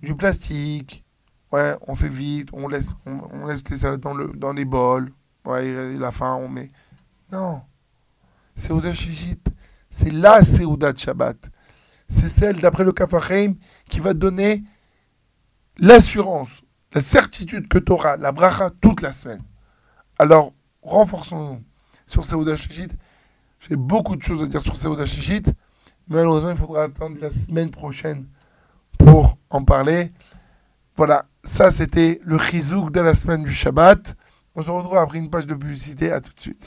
du 0.00 0.14
plastique. 0.14 1.04
Ouais, 1.50 1.76
on 1.82 1.94
fait 1.94 2.08
vite, 2.08 2.50
on 2.52 2.68
laisse, 2.68 2.94
on, 3.06 3.46
laisse 3.46 3.68
les 3.70 3.76
salades 3.76 4.00
dans, 4.00 4.14
le, 4.14 4.28
dans 4.28 4.52
les 4.52 4.64
bols. 4.64 5.12
Ouais, 5.44 5.96
la 5.98 6.10
fin, 6.10 6.34
on 6.34 6.48
met. 6.48 6.70
Non. 7.32 7.62
Seuda 8.56 8.94
Shishit, 8.94 9.43
c'est 9.94 10.10
la 10.10 10.42
Seuda 10.44 10.92
de 10.92 10.98
Shabbat 10.98 11.36
c'est 12.08 12.28
celle, 12.28 12.60
d'après 12.60 12.84
le 12.84 12.92
Kafarim, 12.92 13.56
qui 13.88 14.00
va 14.00 14.14
donner 14.14 14.62
l'assurance, 15.78 16.62
la 16.92 17.00
certitude 17.00 17.68
que 17.68 17.78
tu 17.78 17.92
auras 17.92 18.16
la 18.16 18.32
bracha 18.32 18.70
toute 18.80 19.02
la 19.02 19.12
semaine. 19.12 19.42
Alors, 20.18 20.52
renforçons-nous 20.82 21.62
sur 22.06 22.24
Saouda 22.24 22.56
Shishit. 22.56 22.90
J'ai 23.60 23.76
beaucoup 23.76 24.16
de 24.16 24.22
choses 24.22 24.42
à 24.42 24.46
dire 24.46 24.62
sur 24.62 24.76
Saouda 24.76 25.06
Shishit. 25.06 25.52
Malheureusement, 26.08 26.50
il 26.50 26.56
faudra 26.56 26.84
attendre 26.84 27.16
la 27.20 27.30
semaine 27.30 27.70
prochaine 27.70 28.26
pour 28.98 29.38
en 29.50 29.64
parler. 29.64 30.12
Voilà, 30.96 31.24
ça 31.42 31.70
c'était 31.70 32.20
le 32.24 32.38
chizouk 32.38 32.92
de 32.92 33.00
la 33.00 33.14
semaine 33.14 33.42
du 33.42 33.52
Shabbat. 33.52 34.14
On 34.54 34.62
se 34.62 34.70
retrouve 34.70 34.98
après 34.98 35.18
une 35.18 35.30
page 35.30 35.46
de 35.46 35.54
publicité. 35.54 36.12
À 36.12 36.20
tout 36.20 36.32
de 36.32 36.40
suite. 36.40 36.64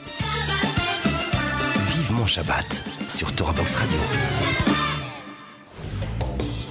Vivement 2.18 2.26
Shabbat 2.26 2.84
sur 3.08 3.32
Torah 3.36 3.54
Box 3.54 3.76
Radio. 3.76 4.00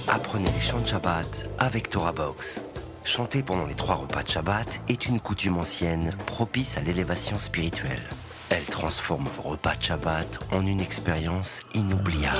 Apprenez 0.09 0.51
les 0.51 0.59
chants 0.59 0.81
de 0.81 0.87
Shabbat 0.87 1.49
avec 1.57 1.89
Torah 1.89 2.11
Box. 2.11 2.59
Chanter 3.05 3.43
pendant 3.43 3.65
les 3.65 3.73
trois 3.73 3.95
repas 3.95 4.23
de 4.23 4.27
Shabbat 4.27 4.81
est 4.89 5.05
une 5.05 5.21
coutume 5.21 5.57
ancienne 5.57 6.13
propice 6.25 6.77
à 6.77 6.81
l'élévation 6.81 7.37
spirituelle. 7.37 8.01
Elle 8.49 8.65
transforme 8.65 9.29
vos 9.37 9.51
repas 9.51 9.75
de 9.75 9.83
Shabbat 9.83 10.39
en 10.51 10.67
une 10.67 10.81
expérience 10.81 11.61
inoubliable. 11.73 12.37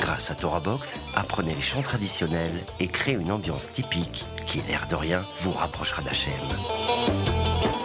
Grâce 0.00 0.32
à 0.32 0.34
Torah 0.34 0.58
Box, 0.58 0.98
apprenez 1.14 1.54
les 1.54 1.60
chants 1.60 1.82
traditionnels 1.82 2.64
et 2.80 2.88
créez 2.88 3.14
une 3.14 3.30
ambiance 3.30 3.70
typique 3.70 4.24
qui, 4.48 4.62
l'air 4.66 4.88
de 4.88 4.96
rien, 4.96 5.22
vous 5.42 5.52
rapprochera 5.52 6.02
d'Hachem. 6.02 6.32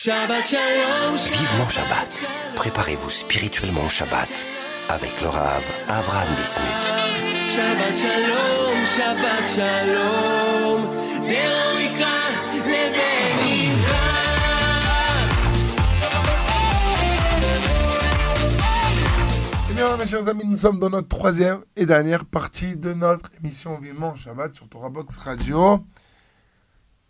TorahBox. 0.00 0.54
Vivement 1.32 1.68
Shabbat. 1.68 2.24
Préparez-vous 2.54 3.10
spirituellement 3.10 3.84
au 3.84 3.88
Shabbat 3.88 4.46
avec 4.88 5.20
le 5.20 5.26
Rav 5.26 5.64
Avram 5.88 6.28
Bismuth. 6.36 6.86
Shabbat 7.50 7.96
shalom, 7.96 8.84
Shabbat 8.86 9.48
shalom, 9.48 10.88
Eh 19.68 19.74
bien, 19.74 19.96
mes 19.96 20.06
chers 20.06 20.28
amis, 20.28 20.44
nous 20.44 20.58
sommes 20.58 20.78
dans 20.78 20.90
notre 20.90 21.08
troisième 21.08 21.64
et 21.74 21.86
dernière 21.86 22.24
partie 22.24 22.76
de 22.76 22.94
notre 22.94 23.30
émission 23.40 23.76
Vivement 23.80 24.14
Shabbat 24.14 24.54
sur 24.54 24.68
Torah 24.68 24.90
Box 24.90 25.16
Radio. 25.16 25.84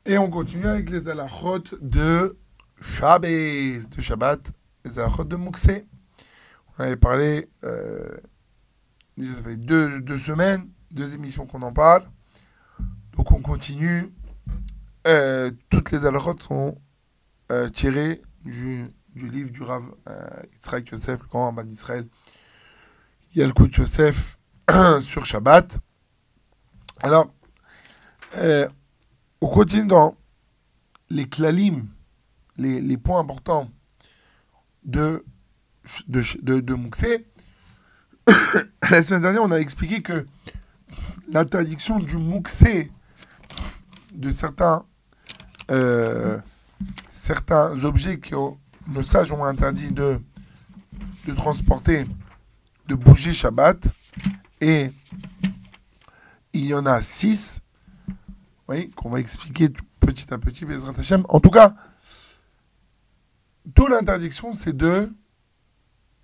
Et 0.06 0.16
on 0.16 0.30
continue 0.30 0.66
avec 0.66 0.88
les 0.88 1.10
alachot 1.10 1.64
de 1.82 2.34
Shabbos, 2.80 3.88
de 3.90 4.00
Shabbat, 4.00 4.52
les 4.84 4.98
alachot 4.98 5.24
de 5.24 5.36
Mouxé. 5.36 5.86
On 6.78 6.84
avait 6.84 6.96
parlé, 6.96 7.48
euh, 7.64 8.16
ça 9.18 9.42
fait 9.42 9.56
deux, 9.56 10.00
deux 10.00 10.18
semaines, 10.18 10.68
deux 10.90 11.14
émissions 11.14 11.46
qu'on 11.46 11.62
en 11.62 11.72
parle. 11.72 12.04
Donc 13.12 13.32
on 13.32 13.40
continue. 13.40 14.12
Euh, 15.06 15.50
toutes 15.70 15.90
les 15.90 16.06
alachot 16.06 16.36
sont 16.40 16.78
euh, 17.50 17.68
tirées 17.68 18.22
du, 18.44 18.86
du 19.14 19.28
livre 19.28 19.50
du 19.50 19.62
Rav 19.62 19.84
Yitzhak 20.52 20.90
Yosef, 20.90 21.20
le 21.20 21.28
grand 21.28 21.46
rabbin 21.46 21.64
d'Israël. 21.64 22.06
Il 23.32 23.40
y 23.40 23.42
a 23.42 23.46
le 23.46 23.52
coup 23.52 23.66
de 23.66 23.74
Yosef 23.74 24.38
sur 25.00 25.26
Shabbat. 25.26 25.78
Alors, 27.00 27.32
on 29.40 29.48
continue 29.48 29.86
dans 29.86 30.16
les 31.10 31.28
klalim, 31.28 31.88
les, 32.58 32.96
points 32.96 33.20
importants 33.20 33.70
de, 34.84 35.24
de, 36.08 36.22
de, 36.42 36.60
de 36.60 36.74
Mouxé. 36.74 37.26
La 38.90 39.02
semaine 39.02 39.22
dernière, 39.22 39.42
on 39.42 39.50
a 39.50 39.58
expliqué 39.58 40.02
que 40.02 40.26
l'interdiction 41.28 41.98
du 41.98 42.16
Mouxé 42.16 42.90
de 44.12 44.30
certains, 44.30 44.84
euh, 45.70 46.38
certains 47.08 47.84
objets 47.84 48.18
que 48.18 48.34
nos 48.88 49.02
sages 49.02 49.32
ont 49.32 49.44
interdit 49.44 49.92
de, 49.92 50.20
de 51.26 51.32
transporter, 51.34 52.04
de 52.86 52.94
bouger 52.94 53.32
Shabbat. 53.32 53.88
Et 54.60 54.90
il 56.52 56.64
y 56.64 56.74
en 56.74 56.86
a 56.86 57.02
six, 57.02 57.60
oui, 58.68 58.90
qu'on 58.90 59.10
va 59.10 59.20
expliquer 59.20 59.68
petit 60.00 60.32
à 60.32 60.38
petit, 60.38 60.64
Bezrat 60.64 60.94
Hashem. 60.98 61.24
En 61.28 61.40
tout 61.40 61.50
cas, 61.50 61.74
toute 63.74 63.90
l'interdiction, 63.90 64.52
c'est 64.52 64.76
de 64.76 65.12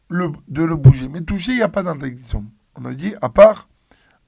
le, 0.09 0.77
bouger. 0.77 1.09
Mais 1.09 1.21
toucher, 1.23 1.53
il 1.53 1.57
n'y 1.57 1.63
a 1.63 1.69
pas 1.69 1.83
d'interdiction. 1.83 2.45
On 2.77 2.85
a 2.85 2.95
dit, 2.95 3.15
à 3.21 3.29
part 3.29 3.69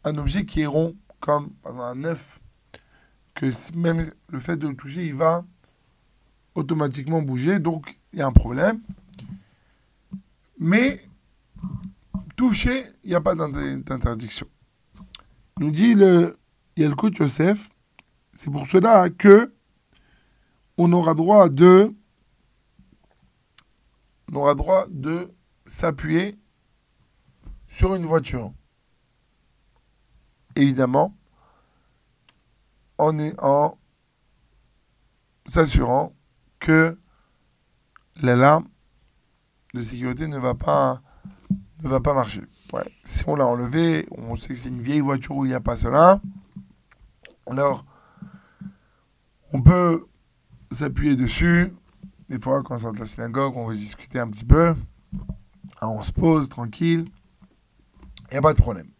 un 0.05 0.17
objet 0.17 0.45
qui 0.45 0.62
est 0.62 0.67
rond, 0.67 0.97
comme 1.21 1.51
un 1.64 2.05
œuf, 2.05 2.41
que 3.35 3.47
même 3.77 4.09
le 4.29 4.41
fait 4.41 4.57
de 4.57 4.69
le 4.69 4.77
toucher, 4.77 5.07
il 5.07 5.14
va 5.14 5.45
automatiquement 6.55 7.23
bouger, 7.23 7.59
donc 7.59 7.99
il 8.12 8.21
y 8.21 8.23
a 8.23 8.27
un 8.27 8.33
problème. 8.33 8.81
Mais 10.59 11.03
toucher, 12.37 12.85
il 13.05 13.11
n'y 13.11 13.14
a 13.14 13.21
pas 13.21 13.35
d'inter- 13.35 13.77
d'interdiction. 13.79 14.47
Nous 15.59 15.71
dit 15.71 15.95
le 15.95 16.39
Yelkut 16.77 17.19
Yosef, 17.19 17.69
c'est 18.33 18.51
pour 18.51 18.67
cela 18.67 19.11
que 19.11 19.53
on 20.79 20.93
aura 20.93 21.14
droit 21.14 21.49
de 21.49 21.95
on 24.33 24.37
aura 24.37 24.55
droit 24.55 24.87
de 24.91 25.33
s'appuyer 25.64 26.39
sur 27.68 27.95
une 27.95 28.07
voiture. 28.07 28.53
Évidemment, 30.55 31.16
en, 32.99 33.16
en 33.39 33.79
s'assurant 35.45 36.14
que 36.59 36.99
l'alarme 38.22 38.66
de 39.74 39.83
sécurité 39.83 40.27
ne 40.29 40.39
va 40.39 40.55
pas, 40.55 41.03
ne 41.83 41.89
va 41.89 42.01
pas 42.01 42.14
marcher. 42.14 42.43
Si 43.05 43.24
on 43.27 43.37
l'a 43.37 43.47
enlevé, 43.47 44.07
on 44.11 44.37
sait 44.37 44.49
que 44.49 44.57
c'est 44.57 44.70
une 44.70 44.83
vieille 44.83 45.01
voiture 45.01 45.37
où 45.37 45.45
il 45.45 45.49
n'y 45.49 45.55
a 45.55 45.61
pas 45.61 45.77
cela. 45.77 46.20
Alors, 47.47 47.85
on 49.53 49.62
peut 49.62 50.07
s'appuyer 50.70 51.16
dessus. 51.16 51.72
Des 52.29 52.41
fois, 52.41 52.62
quand 52.62 52.77
on 52.77 52.79
sort 52.79 52.93
de 52.93 52.99
la 52.99 53.07
synagogue, 53.07 53.57
on 53.57 53.66
veut 53.66 53.77
discuter 53.77 54.18
un 54.18 54.29
petit 54.29 54.45
peu. 54.45 54.74
Ah, 55.81 55.89
on 55.89 56.03
se 56.03 56.12
pose 56.12 56.49
tranquille. 56.49 57.05
Il 58.29 58.33
n'y 58.33 58.39
a 58.39 58.43
pas 58.43 58.53
de 58.53 58.61
problème. 58.61 58.91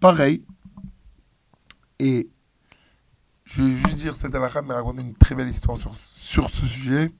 Pareil. 0.00 0.44
Et 1.98 2.28
je 3.44 3.62
vais 3.62 3.72
juste 3.72 3.96
dire 3.96 4.16
cette 4.16 4.34
halakha, 4.34 4.62
mais 4.62 4.74
raconter 4.74 5.02
une 5.02 5.14
très 5.14 5.34
belle 5.34 5.48
histoire 5.48 5.78
sur, 5.78 5.94
sur 5.96 6.50
ce 6.50 6.66
sujet. 6.66 7.12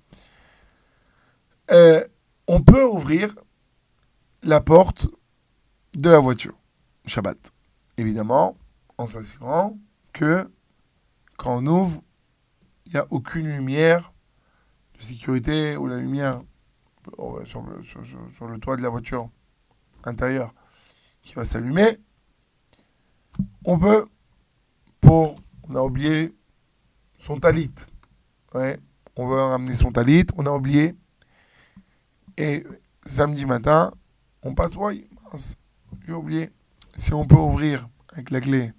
Euh, 1.71 2.05
on 2.47 2.61
peut 2.61 2.85
ouvrir 2.85 3.35
la 4.43 4.61
porte 4.61 5.09
de 5.95 6.11
la 6.11 6.19
voiture, 6.19 6.57
Shabbat. 7.07 7.39
Évidemment, 7.97 8.57
en 8.97 9.07
s'assurant 9.07 9.79
que 10.13 10.51
quand 11.37 11.59
on 11.59 11.67
ouvre, 11.67 12.03
il 12.87 12.93
n'y 12.93 12.99
a 12.99 13.07
aucune 13.11 13.49
lumière 13.49 14.13
sécurité 14.99 15.77
ou 15.77 15.87
la 15.87 15.99
lumière 15.99 16.43
euh, 17.19 17.45
sur 17.45 17.63
le, 17.63 17.83
sur- 17.85 18.03
sur 18.35 18.47
le 18.47 18.59
toit 18.59 18.77
de 18.77 18.83
la 18.83 18.89
voiture 18.89 19.29
intérieure 20.05 20.55
qui 21.23 21.35
va 21.35 21.45
s'allumer. 21.45 21.99
On 23.65 23.79
peut, 23.79 24.07
pour, 25.01 25.35
on 25.65 25.75
a 25.77 25.81
oublié 25.83 26.35
son 27.19 27.39
talit. 27.39 27.71
Ouais, 28.55 28.79
on 29.17 29.27
veut 29.29 29.37
ramener 29.41 29.75
son 29.75 29.91
talit, 29.91 30.27
on 30.37 30.47
a 30.47 30.51
oublié. 30.51 30.97
Et 32.37 32.65
samedi 33.05 33.45
matin, 33.45 33.93
on 34.43 34.55
passe, 34.55 34.77
oui, 34.77 35.09
mince, 35.33 35.57
j'ai 36.07 36.13
oublié. 36.13 36.51
Si 36.97 37.13
on 37.13 37.27
peut 37.27 37.37
ouvrir 37.37 37.89
avec 38.13 38.31
la 38.31 38.41
clé, 38.41 38.73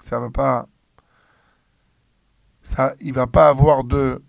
ça 0.00 0.20
va 0.20 0.30
pas, 0.30 0.68
ça, 2.62 2.94
il 3.00 3.12
va 3.12 3.26
pas 3.26 3.48
avoir 3.48 3.84
de, 3.84 4.22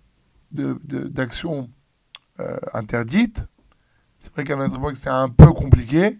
de, 0.52 0.80
de- 0.84 1.08
d'action 1.08 1.70
euh, 2.40 2.58
interdite. 2.74 3.48
C'est 4.20 4.34
vrai 4.34 4.44
qu'à 4.44 4.56
notre 4.56 4.76
époque, 4.78 4.96
c'est 4.96 5.10
un 5.10 5.30
peu 5.30 5.52
compliqué. 5.54 6.18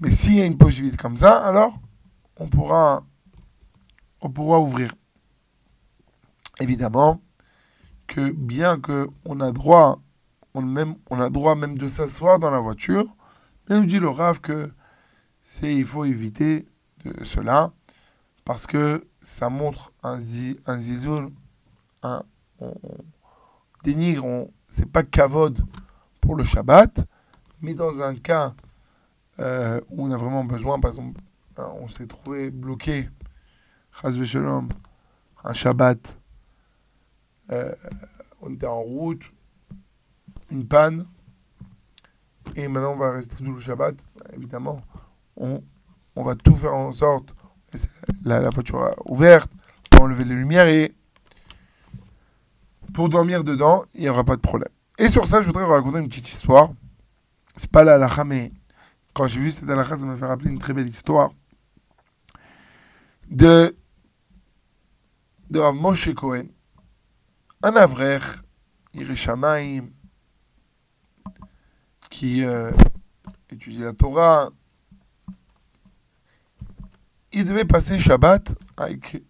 Mais 0.00 0.10
s'il 0.10 0.34
y 0.34 0.40
a 0.40 0.44
une 0.46 0.56
possibilité 0.58 0.96
comme 0.96 1.16
ça, 1.16 1.38
alors 1.44 1.78
on 2.36 2.48
pourra, 2.48 3.04
on 4.20 4.30
pourra 4.30 4.60
ouvrir. 4.60 4.92
Évidemment 6.60 7.20
que 8.06 8.30
bien 8.32 8.80
que 8.80 9.08
on 9.24 9.40
a 9.40 9.52
droit, 9.52 10.00
on, 10.54 10.62
même, 10.62 10.94
on 11.10 11.20
a 11.20 11.30
droit 11.30 11.54
même 11.54 11.76
de 11.76 11.88
s'asseoir 11.88 12.38
dans 12.38 12.50
la 12.50 12.58
voiture, 12.60 13.06
mais 13.68 13.78
nous 13.78 13.86
dit 13.86 13.98
le 13.98 14.08
Rav 14.08 14.40
que 14.40 14.72
c'est, 15.42 15.74
il 15.74 15.84
faut 15.84 16.04
éviter 16.04 16.66
de 17.04 17.24
cela 17.24 17.72
parce 18.44 18.66
que 18.66 19.06
ça 19.20 19.50
montre 19.50 19.92
un, 20.02 20.18
zi, 20.20 20.58
un 20.66 20.78
zizoul, 20.78 21.30
un, 22.02 22.22
on, 22.60 22.74
dénigre, 23.84 24.24
on, 24.24 24.50
c'est 24.68 24.90
pas 24.90 25.02
kavod 25.02 25.64
pour 26.20 26.34
le 26.34 26.44
Shabbat, 26.44 27.06
mais 27.60 27.74
dans 27.74 28.02
un 28.02 28.14
cas 28.14 28.54
euh, 29.40 29.80
où 29.90 30.06
on 30.06 30.10
a 30.10 30.16
vraiment 30.16 30.44
besoin, 30.44 30.78
par 30.80 30.90
exemple, 30.90 31.20
hein, 31.56 31.72
on 31.80 31.88
s'est 31.88 32.06
trouvé 32.06 32.50
bloqué, 32.50 33.08
un 34.02 35.54
Shabbat, 35.54 36.18
euh, 37.50 37.74
on 38.42 38.52
était 38.52 38.66
en 38.66 38.80
route, 38.80 39.22
une 40.50 40.66
panne, 40.66 41.06
et 42.56 42.68
maintenant 42.68 42.92
on 42.92 42.98
va 42.98 43.12
rester 43.12 43.36
tout 43.36 43.52
le 43.52 43.60
Shabbat, 43.60 43.96
évidemment, 44.32 44.80
on, 45.36 45.62
va 46.16 46.34
tout 46.34 46.56
faire 46.56 46.74
en 46.74 46.90
sorte, 46.92 47.34
la, 48.24 48.40
la 48.40 48.50
voiture 48.50 48.92
ouverte, 49.06 49.50
pour 49.90 50.02
enlever 50.02 50.24
les 50.24 50.34
lumières, 50.34 50.66
et 50.66 50.94
pour 52.98 53.08
dormir 53.08 53.44
dedans, 53.44 53.84
il 53.94 54.00
n'y 54.00 54.08
aura 54.08 54.24
pas 54.24 54.34
de 54.34 54.40
problème. 54.40 54.72
Et 54.98 55.06
sur 55.06 55.28
ça, 55.28 55.40
je 55.40 55.46
voudrais 55.46 55.64
vous 55.64 55.70
raconter 55.70 56.00
une 56.00 56.08
petite 56.08 56.28
histoire. 56.28 56.72
C'est 57.56 57.70
pas 57.70 57.84
la 57.84 57.94
halakha, 57.94 58.24
mais 58.24 58.50
quand 59.14 59.28
j'ai 59.28 59.38
vu 59.38 59.52
cette 59.52 59.70
halakha, 59.70 59.98
ça 59.98 60.04
m'a 60.04 60.16
fait 60.16 60.26
rappeler 60.26 60.50
une 60.50 60.58
très 60.58 60.72
belle 60.72 60.88
histoire 60.88 61.30
de, 63.30 63.76
de 65.48 65.60
Moshe 65.70 66.12
Cohen, 66.12 66.46
un 67.62 67.76
avrech, 67.76 68.24
Yereshamaim, 68.94 69.90
qui 72.10 72.42
euh, 72.42 72.72
étudie 73.50 73.78
la 73.78 73.92
Torah. 73.92 74.50
Il 77.30 77.44
devait 77.44 77.64
passer 77.64 78.00
Shabbat 78.00 78.56
avec 78.76 79.22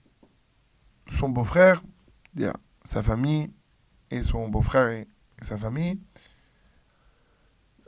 son 1.11 1.29
beau-frère, 1.29 1.83
sa 2.83 3.03
famille, 3.03 3.51
et 4.11 4.23
son 4.23 4.49
beau-frère 4.49 4.89
et, 4.89 5.09
sa 5.41 5.57
famille, 5.57 6.01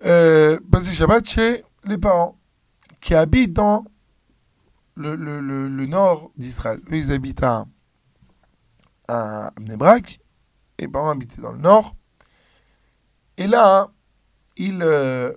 euh, 0.04 0.60
passer 0.70 0.92
Shabbat 0.92 1.26
chez 1.26 1.64
les 1.84 1.98
parents 1.98 2.38
qui 3.00 3.14
habitent 3.14 3.52
dans 3.52 3.84
le, 4.94 5.16
le, 5.16 5.40
le, 5.40 5.86
nord 5.86 6.30
d'Israël. 6.36 6.80
Eux, 6.92 6.96
ils 6.96 7.12
habitent 7.12 7.42
à, 7.42 7.66
à 9.08 9.50
Mnebrak, 9.58 10.20
et 10.78 10.82
les 10.82 10.88
parents 10.88 11.10
habitaient 11.10 11.42
dans 11.42 11.52
le 11.52 11.58
nord. 11.58 11.96
Et 13.36 13.48
là, 13.48 13.90
il, 14.56 14.80
euh, 14.82 15.32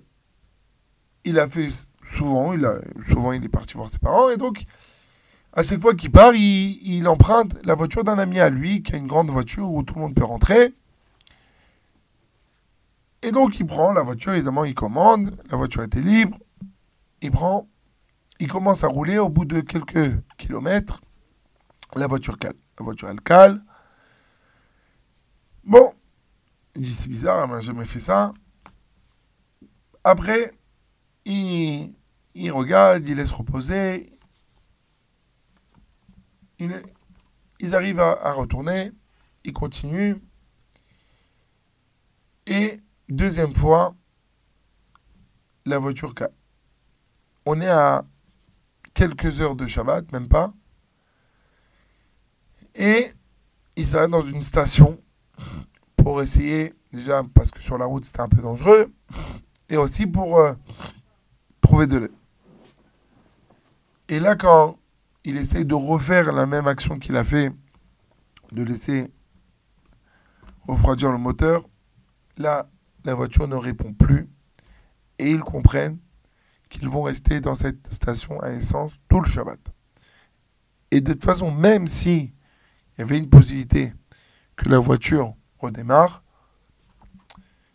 il 1.23 1.39
a 1.39 1.47
fait 1.47 1.69
souvent, 2.03 2.53
il 2.53 2.63
a, 2.65 2.75
souvent 3.07 3.31
il 3.31 3.43
est 3.43 3.49
parti 3.49 3.73
voir 3.75 3.89
ses 3.89 3.99
parents, 3.99 4.29
et 4.29 4.37
donc 4.37 4.65
à 5.55 5.61
chaque 5.61 5.81
fois 5.81 5.93
qu'il 5.93 6.11
part, 6.11 6.33
il, 6.33 7.07
emprunte 7.07 7.63
la 7.65 7.75
voiture 7.75 8.03
d'un 8.03 8.17
ami 8.17 8.39
à 8.39 8.49
lui, 8.49 8.81
qui 8.81 8.93
a 8.93 8.97
une 8.97 9.07
grande 9.07 9.29
voiture 9.29 9.71
où 9.71 9.83
tout 9.83 9.93
le 9.95 10.01
monde 10.01 10.15
peut 10.15 10.23
rentrer. 10.23 10.73
Et 13.21 13.31
donc 13.31 13.59
il 13.59 13.65
prend 13.65 13.93
la 13.93 14.01
voiture, 14.01 14.33
évidemment 14.33 14.65
il 14.65 14.73
commande, 14.73 15.33
la 15.49 15.55
voiture 15.55 15.83
était 15.83 16.01
libre, 16.01 16.37
il 17.21 17.31
prend, 17.31 17.69
il 18.39 18.51
commence 18.51 18.83
à 18.83 18.87
rouler 18.87 19.17
au 19.17 19.29
bout 19.29 19.45
de 19.45 19.61
quelques 19.61 20.19
kilomètres, 20.37 21.01
la 21.95 22.07
voiture 22.07 22.37
cale, 22.37 22.55
la 22.79 22.83
voiture 22.83 23.09
elle 23.09 23.21
cale. 23.21 23.63
Bon, 25.63 25.93
il 26.75 26.81
dit 26.81 26.93
c'est 26.93 27.07
bizarre, 27.07 27.45
elle 27.45 27.51
n'a 27.51 27.61
jamais 27.61 27.85
fait 27.85 28.01
ça. 28.01 28.33
Après, 30.03 30.51
il, 31.23 31.93
il 32.35 32.51
regarde, 32.51 33.07
il 33.07 33.15
laisse 33.15 33.31
reposer, 33.31 34.12
ils 37.59 37.75
arrivent 37.75 37.99
à, 37.99 38.33
retourner, 38.33 38.91
ils 39.43 39.53
continuent. 39.53 40.15
Et 42.45 42.79
deuxième 43.09 43.55
fois, 43.55 43.95
la 45.65 45.77
voiture 45.77 46.13
On 47.45 47.61
est 47.61 47.69
à 47.69 48.05
quelques 48.93 49.41
heures 49.41 49.55
de 49.55 49.67
Shabbat, 49.67 50.11
même 50.11 50.27
pas. 50.27 50.53
Et 52.75 53.11
ils 53.75 53.85
s'arrêtent 53.85 54.11
dans 54.11 54.21
une 54.21 54.41
station 54.41 54.99
pour 55.95 56.21
essayer, 56.21 56.73
déjà 56.91 57.23
parce 57.33 57.51
que 57.51 57.61
sur 57.61 57.77
la 57.77 57.85
route 57.85 58.03
c'était 58.03 58.21
un 58.21 58.29
peu 58.29 58.41
dangereux, 58.41 58.91
et 59.69 59.77
aussi 59.77 60.05
pour 60.05 60.39
euh, 60.39 60.53
trouver 61.61 61.87
de 61.87 61.97
l'eau. 61.97 62.11
Et 64.09 64.19
là, 64.19 64.35
quand 64.35 64.77
il 65.25 65.37
essaye 65.37 65.65
de 65.65 65.73
refaire 65.73 66.31
la 66.31 66.45
même 66.45 66.67
action 66.67 66.99
qu'il 66.99 67.15
a 67.17 67.23
fait, 67.23 67.51
de 68.51 68.63
laisser 68.63 69.11
refroidir 70.67 71.11
le 71.11 71.17
moteur. 71.17 71.67
Là, 72.37 72.69
la 73.05 73.13
voiture 73.13 73.47
ne 73.47 73.55
répond 73.55 73.93
plus 73.93 74.29
et 75.19 75.31
ils 75.31 75.41
comprennent 75.41 75.99
qu'ils 76.69 76.89
vont 76.89 77.03
rester 77.03 77.39
dans 77.39 77.55
cette 77.55 77.93
station 77.93 78.39
à 78.41 78.51
essence 78.51 78.99
tout 79.07 79.19
le 79.19 79.29
Shabbat. 79.29 79.59
Et 80.91 81.01
de 81.01 81.13
toute 81.13 81.23
façon, 81.23 81.51
même 81.51 81.87
si 81.87 82.33
il 82.95 82.99
y 82.99 83.01
avait 83.01 83.17
une 83.17 83.29
possibilité 83.29 83.93
que 84.55 84.69
la 84.69 84.79
voiture 84.79 85.33
redémarre, 85.59 86.23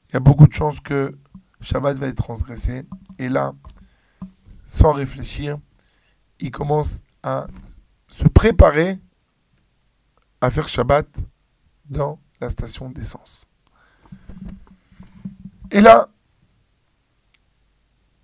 il 0.08 0.14
y 0.14 0.16
a 0.16 0.20
beaucoup 0.20 0.46
de 0.46 0.52
chances 0.52 0.80
que 0.80 1.18
Shabbat 1.60 1.96
va 1.96 2.06
être 2.06 2.22
transgressé. 2.22 2.86
Et 3.18 3.28
là, 3.28 3.52
sans 4.66 4.92
réfléchir, 4.92 5.58
il 6.40 6.50
commence 6.50 7.02
à 7.22 7.46
se 8.08 8.24
préparer 8.24 8.98
à 10.40 10.50
faire 10.50 10.68
Shabbat 10.68 11.06
dans 11.86 12.20
la 12.40 12.50
station 12.50 12.90
d'essence. 12.90 13.44
Et 15.70 15.80
là, 15.80 16.08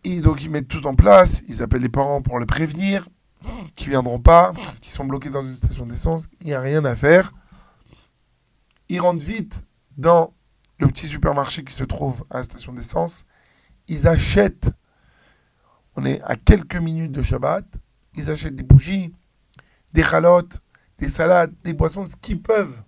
ils, 0.05 0.23
donc 0.23 0.43
ils 0.43 0.51
mettent 0.51 0.69
tout 0.69 0.87
en 0.87 0.95
place, 0.95 1.43
ils 1.49 1.63
appellent 1.63 1.83
les 1.83 1.89
parents 1.89 2.23
pour 2.23 2.39
les 2.39 2.47
prévenir, 2.47 3.09
qui 3.75 3.89
viendront 3.89 4.21
pas, 4.21 4.53
qui 4.81 4.91
sont 4.91 5.05
bloqués 5.05 5.31
dans 5.31 5.43
une 5.43 5.57
station 5.57 5.87
d'essence, 5.87 6.29
il 6.41 6.47
n'y 6.47 6.55
a 6.55 6.61
rien 6.61 6.85
à 6.85 6.95
faire. 6.95 7.33
Ils 8.89 9.01
rentrent 9.01 9.25
vite 9.25 9.65
dans 9.97 10.35
le 10.79 10.89
petit 10.89 11.07
supermarché 11.07 11.65
qui 11.65 11.73
se 11.73 11.85
trouve 11.85 12.25
à 12.31 12.39
la 12.39 12.45
station 12.45 12.73
d'essence, 12.73 13.27
ils 13.89 14.09
achètent, 14.09 14.71
on 15.97 16.05
est 16.05 16.21
à 16.23 16.37
quelques 16.37 16.77
minutes 16.77 17.13
de 17.13 17.23
Shabbat, 17.23 17.67
ils 18.17 18.31
achètent 18.31 18.57
des 18.57 18.63
bougies, 18.63 19.13
des 19.93 20.03
chalotes, 20.03 20.61
des 20.99 21.09
salades, 21.09 21.55
des 21.63 21.73
boissons, 21.73 22.05
ce 22.05 22.17
qu'ils 22.17 22.41
peuvent 22.41 22.83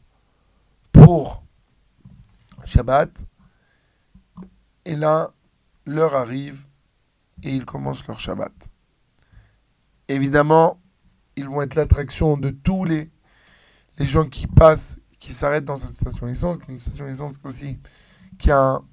pour 0.93 1.43
Shabbat. 2.65 3.25
Et 4.85 4.97
là, 4.97 5.33
l'heure 5.85 6.15
arrive 6.15 6.67
et 7.43 7.55
ils 7.55 7.65
commencent 7.65 8.07
leur 8.07 8.21
Shabbat. 8.21 8.53
Évidemment, 10.09 10.81
ils 11.37 11.49
vont 11.49 11.63
être 11.63 11.75
l'attraction 11.75 12.37
de 12.37 12.51
tous 12.51 12.85
les, 12.85 13.11
les 13.99 14.07
gens 14.07 14.25
qui 14.27 14.47
passent, 14.47 14.99
qui 15.19 15.33
s'arrêtent 15.33 15.65
dans 15.65 15.77
cette 15.77 15.95
station 15.95 16.27
d'essence, 16.27 16.59
qui 16.59 16.71
est 16.71 16.75
une 16.75 16.79
station 16.79 17.07
d'essence 17.07 17.39
aussi 17.45 17.79
qui 18.39 18.51
a 18.51 18.61
un, 18.61 18.85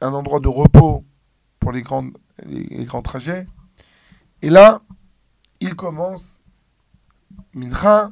un, 0.00 0.12
endroit 0.12 0.40
de 0.40 0.48
repos 0.48 1.04
pour 1.58 1.72
les, 1.72 1.82
grandes, 1.82 2.16
les 2.44 2.84
grands 2.84 3.02
trajets. 3.02 3.46
Et 4.42 4.50
là, 4.50 4.82
ils 5.60 5.76
commencent 5.76 6.42
Mincha, 7.54 8.10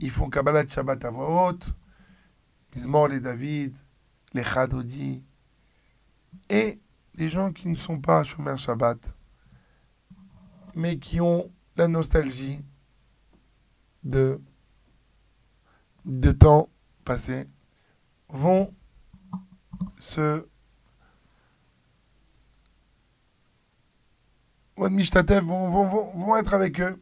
ils 0.00 0.10
font 0.10 0.30
Kabbalah 0.30 0.66
Shabbat 0.66 1.04
à 1.04 1.10
voix 1.10 1.48
haute, 1.48 1.74
Mizmor 2.74 3.08
les 3.08 3.20
David, 3.20 3.76
les 4.32 4.44
Chadodi, 4.44 5.24
et 6.48 6.80
des 7.14 7.28
gens 7.28 7.52
qui 7.52 7.68
ne 7.68 7.76
sont 7.76 8.00
pas 8.00 8.22
Shomer 8.22 8.56
Shabbat, 8.56 9.14
mais 10.74 10.98
qui 10.98 11.20
ont 11.20 11.50
la 11.76 11.88
nostalgie 11.88 12.60
de, 14.04 14.40
de 16.04 16.32
temps 16.32 16.68
passé, 17.04 17.48
vont 18.28 18.72
se 19.98 20.46
vont, 24.80 25.70
vont, 25.70 25.88
vont, 25.88 26.10
vont, 26.14 26.36
être 26.36 26.54
avec 26.54 26.80
eux. 26.80 27.00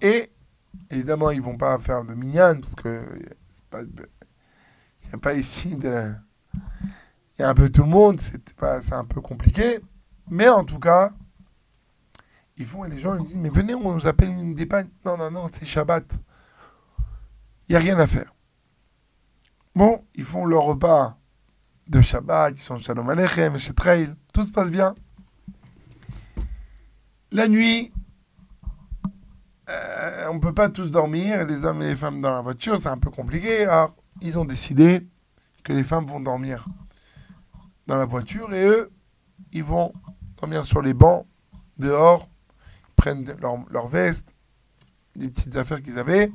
Et 0.00 0.30
évidemment, 0.90 1.30
ils 1.30 1.40
vont 1.40 1.56
pas 1.56 1.78
faire 1.78 2.04
de 2.04 2.14
minyan 2.14 2.60
parce 2.60 2.74
que 2.74 3.02
il 3.72 5.08
n'y 5.08 5.14
a 5.14 5.18
pas 5.18 5.34
ici 5.34 5.76
de. 5.76 6.12
Il 7.38 7.42
y 7.42 7.44
a 7.44 7.50
un 7.50 7.54
peu 7.54 7.68
tout 7.68 7.82
le 7.82 7.88
monde, 7.88 8.20
c'est 8.20 8.92
un 8.92 9.04
peu 9.04 9.20
compliqué. 9.20 9.80
Mais 10.28 10.48
en 10.48 10.64
tout 10.64 10.78
cas, 10.78 11.12
ils 12.56 12.66
font 12.66 12.84
et 12.84 12.88
les 12.88 12.98
gens 12.98 13.16
ils 13.16 13.24
disent 13.24 13.36
Mais 13.36 13.50
venez, 13.50 13.74
on 13.74 13.94
nous 13.94 14.06
appelle 14.06 14.30
une 14.30 14.54
dépanne. 14.54 14.88
Non, 15.04 15.16
non, 15.16 15.30
non, 15.30 15.48
c'est 15.52 15.64
Shabbat. 15.64 16.04
Il 17.68 17.72
n'y 17.72 17.76
a 17.76 17.80
rien 17.80 17.98
à 17.98 18.06
faire. 18.06 18.34
Bon, 19.74 20.04
ils 20.14 20.24
font 20.24 20.46
leur 20.46 20.62
repas 20.62 21.18
de 21.88 22.00
Shabbat, 22.00 22.54
ils 22.56 22.62
sont 22.62 22.78
Shalom 22.80 23.08
Aleichem, 23.10 23.58
chez 23.58 23.74
Trail, 23.74 24.14
tout 24.32 24.42
se 24.42 24.50
passe 24.50 24.70
bien. 24.70 24.94
La 27.32 27.48
nuit, 27.48 27.92
euh, 29.68 30.28
on 30.30 30.34
ne 30.34 30.38
peut 30.38 30.54
pas 30.54 30.68
tous 30.68 30.92
dormir, 30.92 31.44
les 31.44 31.64
hommes 31.64 31.82
et 31.82 31.88
les 31.88 31.96
femmes 31.96 32.20
dans 32.20 32.32
la 32.32 32.40
voiture, 32.40 32.78
c'est 32.78 32.88
un 32.88 32.98
peu 32.98 33.10
compliqué. 33.10 33.64
Alors, 33.64 33.96
ils 34.22 34.38
ont 34.38 34.44
décidé 34.44 35.04
que 35.64 35.72
les 35.72 35.82
femmes 35.82 36.06
vont 36.06 36.20
dormir 36.20 36.66
dans 37.88 37.96
la 37.96 38.04
voiture 38.04 38.54
et 38.54 38.64
eux, 38.64 38.92
ils 39.52 39.64
vont 39.64 39.92
dormir 40.40 40.64
sur 40.64 40.82
les 40.82 40.94
bancs, 40.94 41.26
dehors, 41.78 42.28
ils 42.88 42.94
prennent 42.94 43.24
leur, 43.40 43.56
leur 43.70 43.88
veste, 43.88 44.36
des 45.16 45.28
petites 45.28 45.56
affaires 45.56 45.82
qu'ils 45.82 45.98
avaient, 45.98 46.30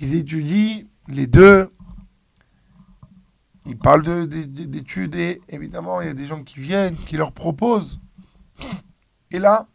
ils 0.00 0.14
étudient 0.14 0.84
les 1.08 1.26
deux, 1.26 1.70
ils 3.66 3.78
parlent 3.78 4.28
d'études 4.28 5.14
et 5.14 5.42
évidemment, 5.50 6.00
il 6.00 6.06
y 6.06 6.10
a 6.10 6.14
des 6.14 6.26
gens 6.26 6.42
qui 6.42 6.60
viennent, 6.60 6.96
qui 6.96 7.18
leur 7.18 7.32
proposent. 7.32 8.00
Et 9.30 9.38
là, 9.38 9.68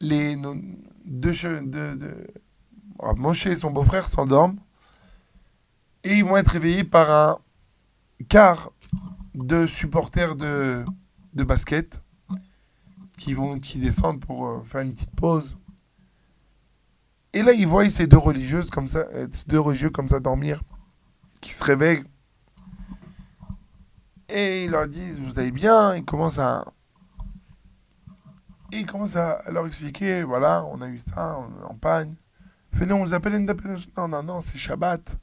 les 0.00 0.36
deux, 0.36 1.32
de, 1.32 1.94
de, 1.94 2.26
Moshe 3.16 3.46
et 3.46 3.54
son 3.54 3.70
beau-frère 3.70 4.08
s'endorment 4.08 4.58
et 6.04 6.16
ils 6.16 6.24
vont 6.24 6.36
être 6.36 6.48
réveillés 6.48 6.84
par 6.84 7.10
un 7.10 7.38
quart 8.28 8.70
de 9.34 9.66
supporters 9.66 10.36
de, 10.36 10.84
de 11.34 11.44
basket 11.44 12.02
qui 13.18 13.34
vont 13.34 13.58
qui 13.58 13.78
descendent 13.78 14.20
pour 14.20 14.46
euh, 14.46 14.62
faire 14.64 14.82
une 14.82 14.92
petite 14.92 15.14
pause. 15.14 15.56
Et 17.32 17.42
là, 17.42 17.52
ils 17.52 17.66
voient 17.66 17.88
ces 17.88 18.06
deux 18.06 18.18
religieuses 18.18 18.70
comme 18.70 18.86
ça, 18.86 19.00
euh, 19.14 19.26
ces 19.30 19.44
deux 19.46 19.58
religieux 19.58 19.90
comme 19.90 20.08
ça 20.08 20.20
dormir, 20.20 20.62
qui 21.40 21.52
se 21.52 21.64
réveillent. 21.64 22.04
Et 24.28 24.64
ils 24.64 24.70
leur 24.70 24.88
disent, 24.88 25.20
vous 25.20 25.38
allez 25.38 25.50
bien? 25.50 25.94
Ils 25.94 26.04
commencent 26.04 26.38
à, 26.38 26.72
et 28.74 28.80
il 28.80 28.86
commence 28.86 29.14
à, 29.14 29.40
leur 29.52 29.66
expliquer, 29.66 30.24
voilà, 30.24 30.64
on 30.64 30.80
a 30.80 30.88
eu 30.88 30.98
ça, 30.98 31.38
en 31.68 31.74
panne. 31.76 32.16
Fait 32.72 32.86
non, 32.86 32.96
on 32.96 33.04
nous 33.04 33.14
appelle 33.14 33.38
Non, 33.96 34.08
non, 34.08 34.22
non, 34.24 34.40
c'est 34.40 34.58
Shabbat. 34.58 35.16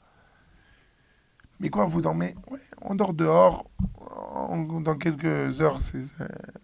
Mais 1.59 1.69
quoi, 1.69 1.85
vous 1.85 2.01
dormez? 2.01 2.33
Ouais, 2.49 2.61
on 2.81 2.95
dort 2.95 3.13
dehors. 3.13 3.69
dans 4.81 4.95
quelques 4.95 5.59
heures, 5.59 5.79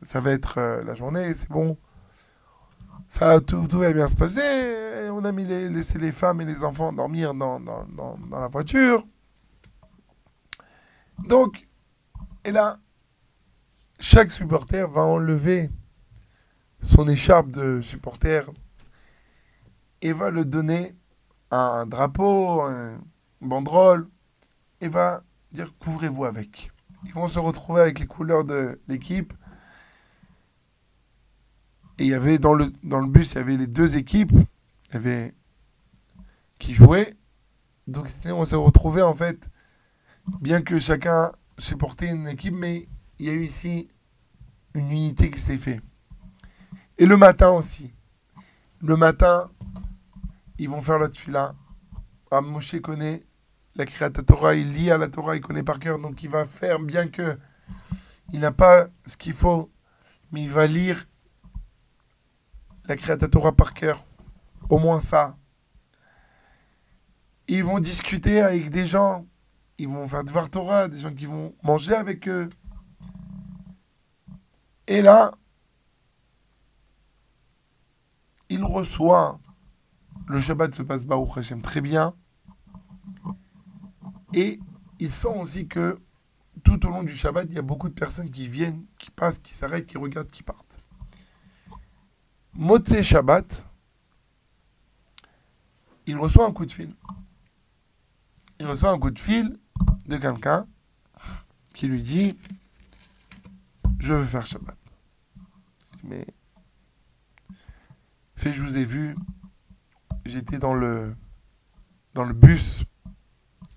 ça 0.02 0.20
va 0.22 0.32
être 0.32 0.60
euh, 0.60 0.84
la 0.86 0.96
journée, 0.96 1.34
c'est 1.34 1.50
bon. 1.50 1.78
Ça, 3.10 3.42
tout, 3.42 3.68
tout, 3.68 3.80
va 3.80 3.92
bien 3.92 4.08
se 4.08 4.16
passer. 4.16 5.10
On 5.12 5.26
a 5.26 5.32
mis 5.34 5.44
les, 5.44 5.70
laissé 5.70 6.00
les 6.00 6.14
femmes 6.14 6.40
et 6.40 6.46
les 6.46 6.64
enfants 6.64 6.94
dormir 6.94 7.34
dans, 7.34 7.60
dans, 7.60 7.86
dans 7.86 8.40
la 8.40 8.48
voiture. 8.48 9.06
Donc, 11.28 11.68
et 12.46 12.52
là, 12.52 12.78
chaque 14.00 14.32
supporter 14.32 14.90
va 14.90 15.02
enlever 15.02 15.70
son 16.82 17.08
écharpe 17.08 17.52
de 17.52 17.82
supporter 17.82 18.50
et 20.02 20.14
va 20.14 20.30
le 20.30 20.46
donner 20.46 20.96
un 21.52 21.86
drapeau, 21.86 22.62
un 22.62 23.00
banderole, 23.42 24.08
et 24.82 24.88
va 24.88 25.24
dire 25.52 25.74
couvrez-vous 25.80 26.26
avec. 26.26 26.72
Ils 27.06 27.14
vont 27.14 27.28
se 27.28 27.40
retrouver 27.40 27.82
avec 27.82 28.00
les 28.00 28.08
couleurs 28.08 28.44
de 28.44 28.80
l'équipe. 28.88 29.34
Et 32.00 32.04
il 32.04 32.10
y 32.10 32.14
avait 32.14 32.38
dans 32.38 32.54
le, 32.54 32.72
dans 32.84 33.00
le 33.00 33.08
bus, 33.08 33.34
il 33.34 33.36
y 33.36 33.42
avait 33.42 33.58
les 33.58 33.68
deux 33.68 33.98
équipes 33.98 34.34
il 34.94 35.34
qui 36.60 36.74
jouaient. 36.74 37.16
Donc 37.88 38.10
on 38.32 38.46
s'est 38.46 38.56
retrouvé 38.56 39.02
en 39.02 39.14
fait, 39.14 39.50
bien 40.42 40.62
que 40.62 40.78
chacun 40.80 41.32
supportait 41.58 42.10
une 42.10 42.28
équipe, 42.28 42.54
mais 42.54 42.88
il 43.20 43.26
y 43.26 43.30
a 43.30 43.34
eu 43.34 43.44
ici 43.44 43.88
une 44.74 44.92
unité 44.92 45.32
qui 45.32 45.40
s'est 45.40 45.58
faite. 45.58 45.82
Et 46.98 47.06
le 47.06 47.18
matin 47.18 47.52
aussi. 47.52 47.94
Le 48.82 48.96
matin, 48.96 49.52
ils 50.58 50.70
vont 50.70 50.82
faire 50.82 50.98
le 50.98 51.10
tfila. 51.10 51.56
Ah, 52.32 52.42
Moshe 52.42 52.80
connaît 52.82 53.22
la 53.76 53.86
Kriyat 53.86 54.10
Torah, 54.10 54.56
il 54.56 54.74
lit 54.74 54.90
à 54.90 54.98
la 54.98 55.08
Torah, 55.08 55.36
il 55.36 55.42
connaît 55.42 55.64
par 55.64 55.80
cœur, 55.80 56.00
donc 56.00 56.24
il 56.24 56.30
va 56.30 56.46
faire, 56.46 56.80
bien 56.80 57.08
que 57.08 57.38
il 58.34 58.40
n'a 58.40 58.52
pas 58.52 58.88
ce 59.06 59.16
qu'il 59.16 59.34
faut, 59.34 59.72
mais 60.32 60.42
il 60.44 60.50
va 60.50 60.66
lire 60.66 61.08
la 62.86 62.96
Kriyat 62.96 63.18
Torah 63.18 63.52
par 63.52 63.74
cœur. 63.74 64.04
Au 64.70 64.80
moins 64.80 65.00
ça. 65.00 65.38
Ils 67.48 67.64
vont 67.64 67.80
discuter 67.80 68.42
avec 68.42 68.72
des 68.72 68.86
gens, 68.86 69.26
ils 69.78 69.88
vont 69.88 70.08
faire 70.08 70.24
Dvar 70.24 70.50
Torah, 70.50 70.88
des 70.88 70.98
gens 70.98 71.14
qui 71.14 71.26
vont 71.26 71.54
manger 71.64 71.94
avec 71.94 72.28
eux. 72.28 72.50
Et 74.88 75.02
là, 75.02 75.32
il 78.50 78.64
reçoit, 78.64 79.40
le 80.28 80.40
Shabbat 80.40 80.74
se 80.74 80.82
passe 80.82 81.06
Baruch 81.06 81.38
Hashem 81.38 81.62
très 81.62 81.82
bien, 81.82 82.14
et 84.34 84.60
il 85.00 85.12
sent 85.12 85.28
aussi 85.36 85.68
que 85.68 86.00
tout 86.64 86.86
au 86.86 86.90
long 86.90 87.04
du 87.04 87.14
Shabbat, 87.14 87.48
il 87.50 87.56
y 87.56 87.60
a 87.60 87.64
beaucoup 87.64 87.90
de 87.90 87.94
personnes 87.94 88.30
qui 88.30 88.48
viennent, 88.48 88.86
qui 88.98 89.12
passent, 89.12 89.40
qui 89.40 89.54
s'arrêtent, 89.54 89.86
qui 89.86 89.98
regardent, 89.98 90.30
qui 90.30 90.44
partent. 90.44 90.80
Motse 92.54 93.02
Shabbat, 93.02 93.66
il 96.08 96.18
reçoit 96.18 96.46
un 96.46 96.52
coup 96.52 96.66
de 96.66 96.72
fil. 96.72 96.90
Il 98.60 98.66
reçoit 98.66 98.90
un 98.90 98.98
coup 98.98 99.12
de 99.12 99.20
fil 99.20 99.60
de 100.08 100.18
quelqu'un 100.18 100.68
qui 101.74 101.88
lui 101.88 102.02
dit 102.02 102.38
Je 104.00 104.14
veux 104.14 104.26
faire 104.26 104.48
Shabbat. 104.48 104.78
Mais 106.04 106.26
fait, 108.38 108.54
je 108.54 108.62
vous 108.62 108.78
ai 108.78 108.84
vu, 108.84 109.16
j'étais 110.26 110.60
dans 110.60 110.74
le 110.74 111.16
dans 112.14 112.26
le 112.26 112.34
bus. 112.34 112.84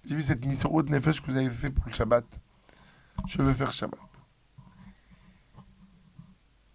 J'ai 0.05 0.15
vu 0.15 0.23
cette 0.23 0.45
mission 0.45 0.73
haute 0.75 0.89
nefesh 0.89 1.21
que 1.21 1.27
vous 1.27 1.37
avez 1.37 1.51
fait 1.51 1.71
pour 1.71 1.87
le 1.87 1.93
Shabbat. 1.93 2.25
Je 3.27 3.43
veux 3.43 3.53
faire 3.53 3.73
Shabbat. 3.73 4.01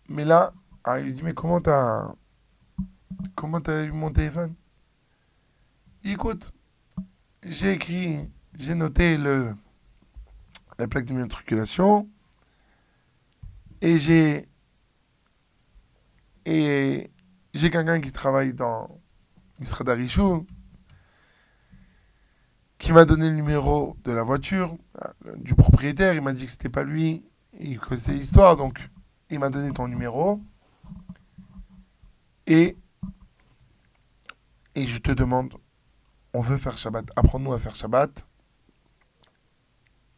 Mais 0.08 0.26
là, 0.26 0.54
ah, 0.84 1.00
il 1.00 1.06
lui 1.06 1.14
dit 1.14 1.24
mais 1.24 1.34
comment 1.34 1.60
t'as 1.62 2.14
comment 3.36 3.62
t'as 3.62 3.84
eu 3.84 3.92
mon 3.92 4.12
téléphone? 4.12 4.54
Écoute, 6.04 6.54
j'ai 7.44 7.74
écrit, 7.74 8.30
j'ai 8.58 8.76
noté 8.76 9.18
le 9.18 9.56
la 10.78 10.88
plaque 10.88 11.06
d'immatriculation 11.06 12.08
et 13.82 13.98
j'ai 13.98 14.48
et 16.46 17.10
j'ai 17.56 17.70
quelqu'un 17.70 18.02
qui 18.02 18.12
travaille 18.12 18.54
dans 18.54 19.02
Misrad 19.60 19.90
qui 22.78 22.92
m'a 22.92 23.06
donné 23.06 23.30
le 23.30 23.36
numéro 23.36 23.96
de 24.04 24.12
la 24.12 24.24
voiture 24.24 24.78
euh, 25.02 25.36
du 25.38 25.56
propriétaire. 25.56 26.14
Il 26.14 26.22
m'a 26.22 26.34
dit 26.34 26.46
que 26.46 26.52
c'était 26.52 26.70
pas 26.70 26.84
lui 26.84 27.24
et 27.58 27.78
que 27.78 27.96
c'est 27.96 28.12
l'histoire. 28.12 28.58
Donc, 28.58 28.90
il 29.30 29.40
m'a 29.40 29.50
donné 29.50 29.72
ton 29.72 29.88
numéro. 29.88 30.42
Et, 32.46 32.78
et 34.76 34.86
je 34.86 35.00
te 35.00 35.12
demande, 35.12 35.54
on 36.34 36.42
veut 36.42 36.58
faire 36.58 36.78
Shabbat. 36.78 37.10
Apprends-nous 37.16 37.54
à 37.54 37.58
faire 37.58 37.76
Shabbat. 37.76 38.28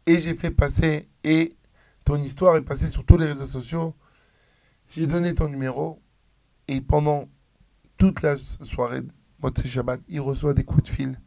Et 0.08 0.20
j'ai 0.20 0.36
fait 0.36 0.52
passer, 0.52 1.08
et 1.24 1.56
ton 2.04 2.18
histoire 2.18 2.56
est 2.58 2.64
passée 2.64 2.88
sur 2.88 3.06
tous 3.06 3.18
les 3.18 3.28
réseaux 3.28 3.46
sociaux. 3.46 3.94
J'ai 4.90 5.06
donné 5.06 5.36
ton 5.36 5.50
numéro. 5.50 6.02
Et 6.68 6.82
pendant 6.82 7.28
toute 7.98 8.22
la 8.22 8.36
soirée 8.64 9.02
de 9.02 9.68
Shabbat, 9.68 10.02
il 10.08 10.22
reçoit 10.22 10.54
des 10.54 10.64
coups 10.64 10.84
de 10.84 10.90
fil. 10.90 11.20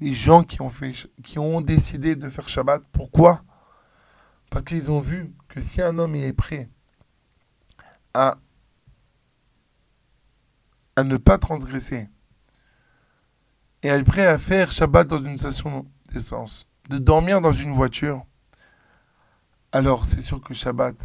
Des 0.00 0.12
gens 0.12 0.42
qui 0.42 0.60
ont, 0.60 0.70
fait, 0.70 0.92
qui 1.22 1.38
ont 1.38 1.60
décidé 1.60 2.16
de 2.16 2.28
faire 2.28 2.48
Shabbat. 2.48 2.82
Pourquoi? 2.92 3.42
Parce 4.50 4.64
qu'ils 4.64 4.90
ont 4.90 5.00
vu 5.00 5.32
que 5.48 5.60
si 5.60 5.80
un 5.80 5.98
homme 5.98 6.14
est 6.14 6.32
prêt 6.32 6.68
à, 8.12 8.38
à 10.96 11.04
ne 11.04 11.16
pas 11.16 11.38
transgresser 11.38 12.08
et 13.82 13.88
est 13.88 14.04
prêt 14.04 14.26
à 14.26 14.38
faire 14.38 14.72
Shabbat 14.72 15.06
dans 15.06 15.22
une 15.22 15.38
station 15.38 15.86
d'essence, 16.12 16.66
de 16.88 16.98
dormir 16.98 17.40
dans 17.40 17.52
une 17.52 17.72
voiture, 17.72 18.24
alors 19.72 20.06
c'est 20.06 20.20
sûr 20.20 20.40
que 20.40 20.54
Shabbat, 20.54 20.96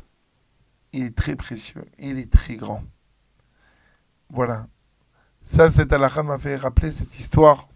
il 0.93 1.05
est 1.05 1.15
très 1.15 1.35
précieux, 1.35 1.85
il 1.97 2.19
est 2.19 2.31
très 2.31 2.55
grand. 2.55 2.83
Voilà. 4.31 4.67
Ça, 5.43 5.69
cette 5.69 5.91
halakha 5.91 6.23
m'a 6.23 6.37
fait 6.37 6.55
rappeler 6.55 6.91
cette 6.91 7.19
histoire. 7.19 7.67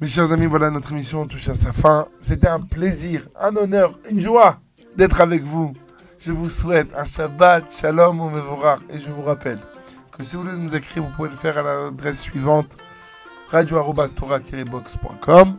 Mes 0.00 0.08
chers 0.08 0.32
amis, 0.32 0.46
voilà, 0.46 0.70
notre 0.70 0.90
émission 0.92 1.24
touche 1.26 1.48
à 1.48 1.54
sa 1.54 1.72
fin. 1.72 2.06
C'était 2.20 2.48
un 2.48 2.60
plaisir, 2.60 3.28
un 3.38 3.54
honneur, 3.56 3.96
une 4.10 4.20
joie 4.20 4.58
d'être 4.96 5.20
avec 5.20 5.44
vous. 5.44 5.72
Je 6.18 6.32
vous 6.32 6.50
souhaite 6.50 6.92
un 6.96 7.04
Shabbat, 7.04 7.70
Shalom 7.70 8.16
Mevorach. 8.16 8.80
Et 8.90 8.98
je 8.98 9.10
vous 9.10 9.22
rappelle 9.22 9.60
que 10.16 10.24
si 10.24 10.36
vous 10.36 10.42
voulez 10.42 10.56
nous 10.56 10.74
écrire, 10.74 11.02
vous 11.02 11.10
pouvez 11.14 11.28
le 11.28 11.36
faire 11.36 11.58
à 11.58 11.62
l'adresse 11.62 12.20
suivante 12.20 12.76
radio-tora-box.com. 13.50 15.58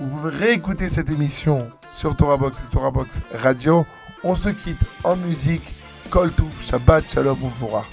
Vous 0.00 0.08
pouvez 0.08 0.30
réécouter 0.30 0.88
cette 0.88 1.10
émission 1.10 1.68
sur 1.88 2.16
ToraBox 2.16 2.66
et 2.66 2.70
ToraBox 2.70 3.20
Radio. 3.34 3.84
On 4.22 4.34
se 4.34 4.48
quitte 4.50 4.80
en 5.04 5.16
musique 5.16 5.74
כל 6.10 6.30
טוב, 6.30 6.62
שבת 6.62 7.08
שלום 7.08 7.42
ומבורך. 7.42 7.86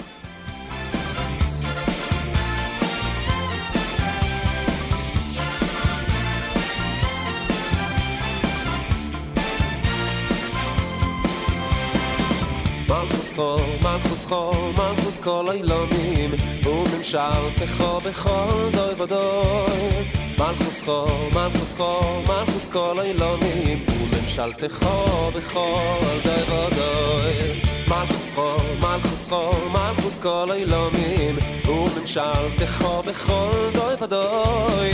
מלכוס 12.88 13.34
חור, 13.34 13.60
מלכוס 13.82 14.26
חור, 14.26 14.72
מלכוס 14.78 15.18
כל 15.22 15.46
אילונים, 15.52 16.30
וממשל 16.64 17.50
תכו 17.56 18.00
בכל 18.00 18.70
דוי 18.72 19.02
ודוי. 19.02 20.04
מלכוס 20.38 20.82
חור, 20.82 21.30
מלכוס 21.34 21.74
חור, 21.76 22.22
מלכוס 22.28 22.66
כל 22.66 23.00
אילונים, 23.02 23.84
וממשל 23.88 24.52
תכו 24.52 25.30
בכל 25.34 26.18
דוי 26.24 26.42
ודוי. 26.42 27.63
מלכוס 27.88 28.32
חו, 28.32 28.56
מלכוס 28.80 29.28
חו, 29.28 29.50
מלכוס 29.70 30.18
כל 30.18 30.52
אילומים 30.52 31.36
וממשלתך 31.66 32.84
בכל 33.06 33.70
דוי 33.74 33.94
ודוי. 34.00 34.90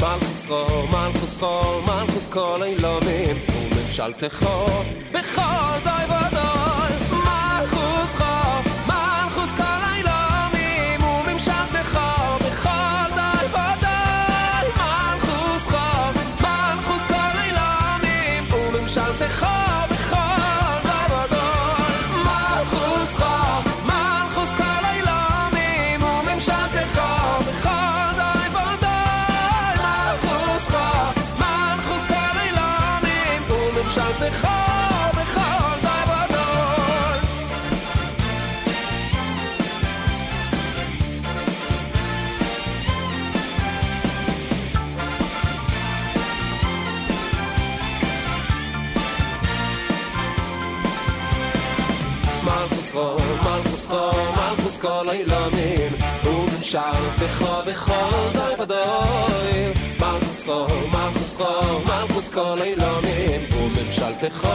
מלכוס 0.00 0.46
חו, 0.46 0.86
מלכוס 0.86 1.38
חו, 1.38 1.80
מלכוס 1.82 2.26
כל 2.26 2.62
אילומים 2.62 3.36
וממשלתך 3.48 4.46
בכל 5.12 5.78
דוי 5.84 6.04
ודוי 6.04 6.13
חו, 53.93 54.11
מלכוס 54.35 54.77
כל 54.77 55.09
אילונים 55.11 55.91
וממשלתך 56.25 57.45
בכל 57.65 58.09
דוי 58.33 58.53
ודוי 58.59 59.73
מלכוס 59.99 60.43
חו, 60.43 60.65
מלכוס 60.91 61.35
חו, 61.35 61.79
מלכוס 61.85 62.29
כל 62.29 62.61
אילונים 62.61 63.41
וממשלתך 63.53 64.47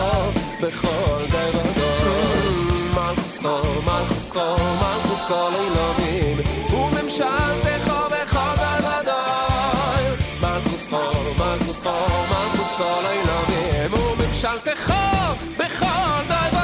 בכל 0.61 1.25
דוי 1.31 1.51
ודוי 1.55 2.55
מלכוס 2.95 3.39
חו, 3.39 3.63
מלכוס 3.87 4.31
חו, 4.31 4.57
מלכוס 4.81 5.23
כל 5.29 5.51
אילונים 5.55 6.37
וממשלתך 6.71 7.93
בכל 8.11 8.55
דוי 8.57 8.91
ודוי 8.91 10.17
מלכוס 10.41 10.89
חו, 10.89 10.97
מלכוס 11.39 11.83
חו, 11.83 11.91
מלכוס 12.29 12.73
כל 12.73 13.03
אילונים 13.11 13.93
וממשלתך 13.95 14.95
בכל 15.59 16.58